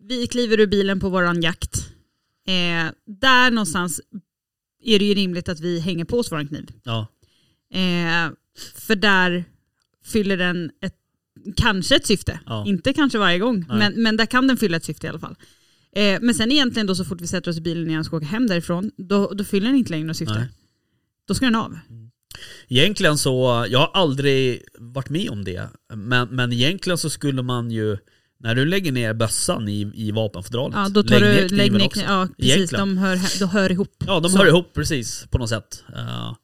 [0.01, 1.75] vi kliver ur bilen på våran jakt.
[2.47, 4.01] Eh, där någonstans
[4.83, 6.71] är det ju rimligt att vi hänger på oss våran kniv.
[6.83, 7.07] Ja,
[7.73, 8.31] Eh,
[8.75, 9.43] för där
[10.05, 10.95] fyller den ett,
[11.57, 12.39] kanske ett syfte.
[12.45, 12.65] Ja.
[12.67, 13.77] Inte kanske varje gång, Nej.
[13.77, 15.35] men, men där kan den fylla ett syfte i alla fall.
[15.97, 18.17] Eh, men sen egentligen då så fort vi sätter oss i bilen igen och ska
[18.17, 20.33] åka hem därifrån, då, då fyller den inte längre något syfte.
[20.39, 20.47] nej.
[21.27, 21.79] Då ska den av.
[22.67, 27.71] Egentligen så, jag har aldrig varit med om det, men, men egentligen så skulle man
[27.71, 27.97] ju,
[28.39, 31.57] när du lägger ner bössan i, i vapenfodralet, Ja, då tar lägg ner du, kniven
[31.57, 32.01] lägg ner, också.
[32.01, 32.87] ja precis, Egentligen.
[32.87, 34.03] de hör, de hör ihop.
[34.07, 34.37] Ja, de Så.
[34.37, 35.83] hör ihop precis på något sätt.
[35.93, 36.35] Ja.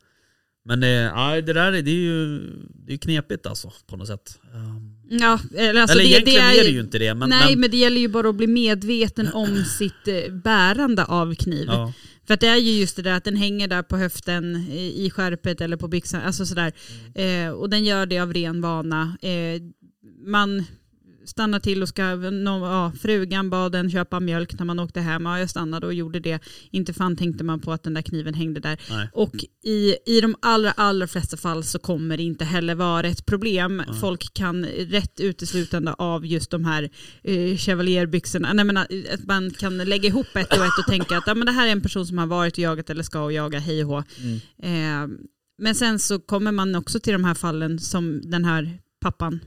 [0.65, 2.39] men ja, det där är, det är ju
[2.85, 4.39] det är knepigt alltså på något sätt.
[4.53, 7.13] Um, Ja, eller alltså eller det, egentligen det är, det ju inte det.
[7.13, 11.05] Men, nej, men, men, det gäller ju bara att bli medveten om sitt eh, bärande
[11.05, 11.65] av kniv.
[11.67, 11.93] ja,
[12.27, 15.05] För att det är ju just det där att den hänger där på höften i
[15.05, 16.21] i skärpet eller på byxan.
[16.21, 16.73] Alltså sådär.
[17.15, 17.47] Mm.
[17.47, 19.17] Eh, och den gör det av ren vana.
[19.21, 19.61] Eh,
[20.25, 20.65] man
[21.25, 25.25] stannar till och ska, no, ja, frugan bad den köpa mjölk när man åkte hem.
[25.25, 26.39] Ja, jag stannade och gjorde det.
[26.71, 28.79] Inte fan tänkte man på att den där kniven hängde där.
[28.89, 29.07] nej.
[29.13, 33.25] Och i, i de allra, allra flesta fall så kommer det inte heller vara ett
[33.25, 33.83] problem.
[34.01, 36.89] Folk kan rätt uteslutande av just de här
[37.23, 41.17] eh, chevalierbyxorna, nej men att att man kan lägga ihop ett och ett och tänka
[41.17, 43.21] att ja, men det här är en person som har varit och jagat eller ska
[43.21, 44.03] och jaga, hej och hå.
[44.17, 44.39] Mm.
[44.63, 45.17] Eh,
[45.57, 49.39] men sen så kommer man också till de här fallen som den här pappan,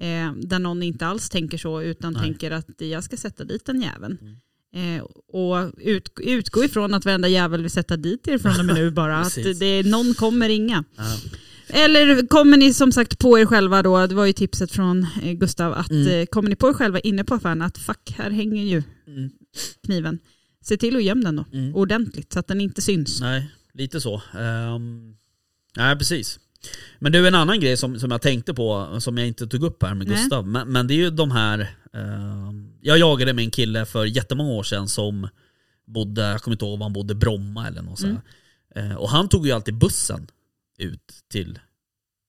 [0.00, 2.22] eh, där någon inte alls tänker så utan Nej.
[2.22, 4.18] tänker att jag ska sätta dit den jäveln.
[4.74, 8.74] Eh, och ut, utgå ifrån att varenda jävel vill sätta dit er från och med
[8.74, 9.18] nu bara.
[9.20, 10.84] att det, någon kommer ringa.
[10.96, 11.16] Ja.
[11.68, 15.32] Eller kommer ni som sagt på er själva då, det var ju tipset från eh,
[15.32, 16.08] Gustav, att Mm.
[16.20, 19.30] eh, kommer ni på er själva inne på affären att fuck, här hänger ju Mm.
[19.86, 20.18] kniven.
[20.64, 21.74] Se till att gömma den då, Mm.
[21.74, 23.20] ordentligt så att den inte syns.
[23.20, 24.22] Nej, lite så.
[24.38, 25.16] Ehm,
[25.76, 26.38] nej, precis.
[26.98, 29.82] Men du, en annan grej som, som jag tänkte på, som jag inte tog upp
[29.82, 30.06] här med.
[30.06, 31.76] Gustav, men, men det är ju de här...
[31.92, 35.28] ehm, jag jagade med en kille för jättemånga år sedan som
[35.86, 38.20] bodde, jag kommer inte ihåg var han bodde, Bromma eller något sånt.
[38.74, 40.26] Eh, och han tog ju alltid bussen
[40.78, 41.58] ut till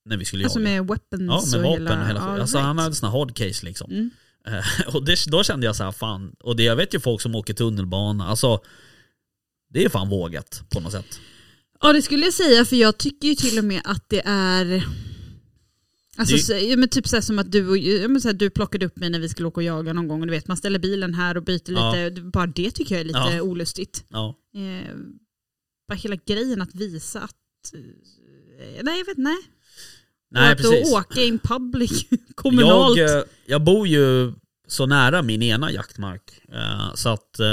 [0.06, 0.70] när vi skulle Alltså jaga.
[0.82, 2.02] med weapons Ja, med och vapen hela...
[2.02, 2.66] och hela ja, Alltså right.
[2.66, 3.92] han hade såna hard case liksom.
[3.92, 4.12] Mm.
[4.48, 7.22] Eh, och det, då kände jag så här, fan, och det, jag vet ju folk
[7.22, 8.60] som åker tunnelbana, alltså
[9.70, 11.20] det är fan vågat på något sätt.
[11.84, 14.88] Ja det skulle jag säga för jag tycker ju till och med att det är
[16.18, 17.68] Alltså, så, men typ så här som att du,
[18.04, 20.08] och- men så här, du plockade upp mig när vi skulle åka och jaga någon
[20.08, 21.96] gång och du vet man ställer bilen här och byter Ja.
[22.10, 23.42] lite, bara det tycker jag är lite Ja.
[23.42, 24.04] olustigt.
[24.10, 24.36] Ja.
[24.56, 24.96] Eh,
[25.88, 29.38] bara hela grejen att visa att, eh, nej jag vet nej.
[30.32, 30.94] Nej och att precis.
[30.94, 32.06] åka in public
[32.36, 32.98] kommunalt.
[32.98, 34.34] Jag, eh, jag bor ju
[34.68, 36.22] så nära min ena jaktmark.
[36.54, 37.46] eh, Så att eh,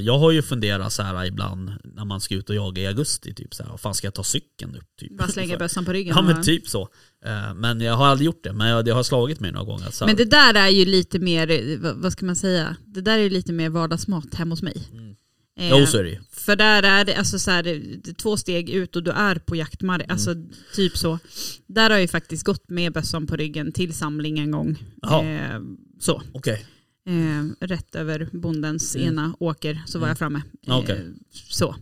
[0.00, 3.34] jag har ju funderat så här ibland när man ska ut och jaga i augusti.
[3.34, 4.96] Typ så här, fan ska jag ta cykeln upp?
[5.00, 5.18] Typ.
[5.18, 6.14] bara slänga bössan på ryggen.
[6.16, 6.82] Ja men typ så.
[7.24, 8.52] Eh, Men jag har aldrig gjort det.
[8.52, 9.90] Men jag, det har slagit mig några gånger.
[9.90, 13.22] Så Men det där är ju lite mer, vad- ska man säga, det där är
[13.22, 14.88] ju lite mer vardagsmat hemma hos mig.
[14.92, 15.14] Mm.
[15.58, 16.18] Eh, Jo så är det ju.
[16.32, 17.82] För där är det, alltså så här,
[18.14, 20.12] två steg ut och du är på jaktmark, Mm.
[20.14, 20.34] alltså
[20.74, 21.18] typ så.
[21.66, 24.82] Där har jag ju faktiskt gått med bössan på ryggen till samling en gång.
[25.02, 25.60] Eh,
[26.02, 26.22] så.
[26.32, 26.66] Okej.
[27.08, 29.08] Eh, rätt över bondens Mm.
[29.08, 30.42] ena åker så var jag framme.
[30.66, 31.04] Eh, Okej.
[31.50, 31.76] Så.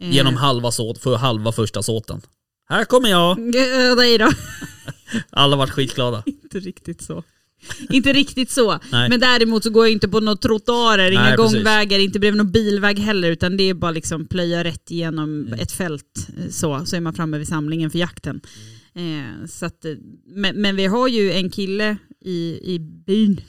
[0.00, 2.20] Eh, Genom halva, såt, för halva första såten.
[2.68, 3.38] Här kommer jag!
[3.56, 4.30] Eh, Nej då,
[5.30, 6.22] Alla vart skitglada.
[6.26, 7.22] inte riktigt så.
[7.90, 8.78] inte riktigt så.
[8.92, 9.08] Nej.
[9.08, 11.54] Men däremot så går jag inte på några trottoarer, inga precis.
[11.54, 15.60] gångvägar, inte bredvid någon bilväg heller utan det är bara liksom plöja rätt igenom Mm.
[15.60, 18.40] ett fält eh, så, så är man framme vid samlingen för jakten.
[18.94, 19.40] Mm.
[19.42, 19.92] Eh, så att, eh,
[20.26, 23.40] men, men vi har ju en kille i, i byn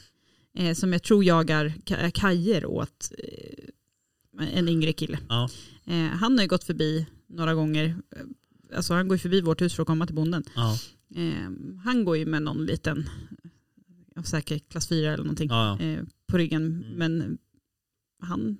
[0.58, 5.20] eh, som jag tror jagar ka- kajer åt eh, en yngre kille.
[5.30, 5.50] Ja.
[5.86, 7.86] Eh, han har ju gått förbi några gånger,
[8.16, 8.22] eh,
[8.78, 10.44] alltså han går ju förbi vårt hus för att komma till bonden.
[10.56, 10.78] Ja.
[11.16, 11.50] Eh,
[11.84, 13.10] han går ju med någon liten,
[14.26, 16.86] säkert klass 4 eller någonting Ja, eh, på ryggen.
[16.96, 17.38] Men
[18.22, 18.58] han...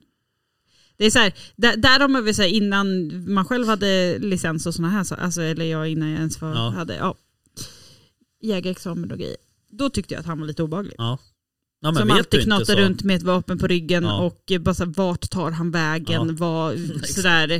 [0.98, 4.20] Det är så här, där, där har man väl så här, innan man själv hade
[4.20, 6.70] licens och sådana här, så, alltså, eller jag innan jag ens var, Ja.
[6.70, 7.16] hade ja,
[8.42, 9.38] jägarexamen och grejer.
[9.70, 10.94] Då tyckte jag att han var lite obehaglig.
[10.98, 11.18] Ja.
[11.82, 14.18] Ja, Som alltid knatar runt med ett vapen på ryggen Ja.
[14.20, 16.36] och bara så här, vart tar han vägen, Ja.
[16.38, 17.52] vad, sådär.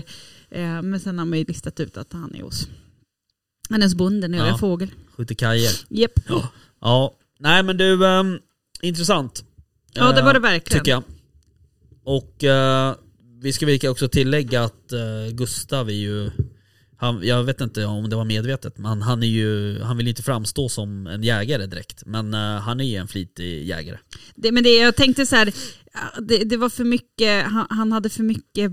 [0.50, 2.68] Eh, men sen har man ju listat ut att han är hos,
[3.70, 4.58] han är hos bonden och Ja.
[4.58, 4.90] fågel.
[5.18, 5.72] Skjuter kajer.
[5.90, 6.20] Japp.
[6.82, 7.16] Ja.
[7.40, 8.40] Nej men du, ehm,
[8.82, 9.44] intressant.
[9.94, 10.80] Ja det var det Eh, verkligen.
[10.84, 11.04] Tycker jag.
[12.04, 12.96] Och eh,
[13.42, 16.32] vi ska också tillägga att eh, Gustav är ju,
[17.00, 20.10] han, jag vet inte om det var medvetet, men han är ju, han vill ju
[20.10, 22.04] inte framstå som en jägare direkt.
[22.06, 23.98] Men eh, han är ju en flitig jägare.
[24.36, 25.54] Det, men det, jag tänkte så här,
[26.22, 28.72] det, det var för mycket, han, han hade för mycket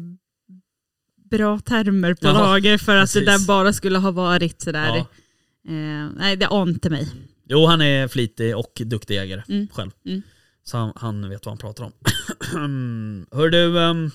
[1.30, 3.46] bra termer på Jaha, lager för att det precis.
[3.46, 4.86] där bara skulle ha varit sådär.
[4.86, 5.06] Ja.
[5.72, 7.08] Eh, nej det ante mig.
[7.48, 9.68] Jo han är flitig och duktig jägare Mm.
[9.72, 9.90] själv.
[10.06, 10.22] Mm.
[10.64, 11.92] Så han, han vet vad han pratar om.
[13.32, 14.10] Hör du, ehm,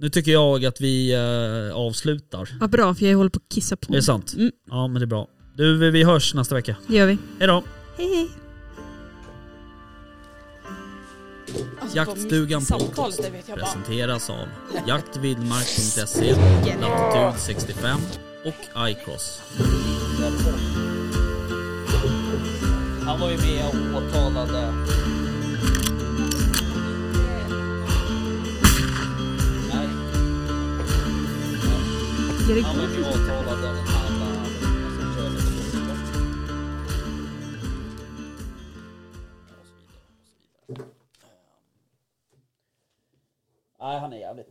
[0.00, 2.48] nu tycker jag att vi eh, avslutar.
[2.60, 4.34] Vad bra för jag håller på att kissa på Är det sant?
[4.36, 4.50] Mm.
[4.70, 5.28] Ja men det är bra.
[5.56, 6.76] Du, vi- hörs nästa vecka.
[6.88, 7.18] Det gör vi.
[7.38, 7.62] Hejdå!
[7.98, 8.30] Hej hej.
[11.94, 14.48] Jaktstugan podcast presenteras av
[14.86, 16.34] jaktvildmark.se,
[16.80, 18.00] Latitude 65
[18.44, 19.42] och iCross.
[23.06, 24.72] Han var ju med och åtalade...
[32.50, 34.30] Erik, han som körde på
[43.78, 44.48] Nej, han är jävligt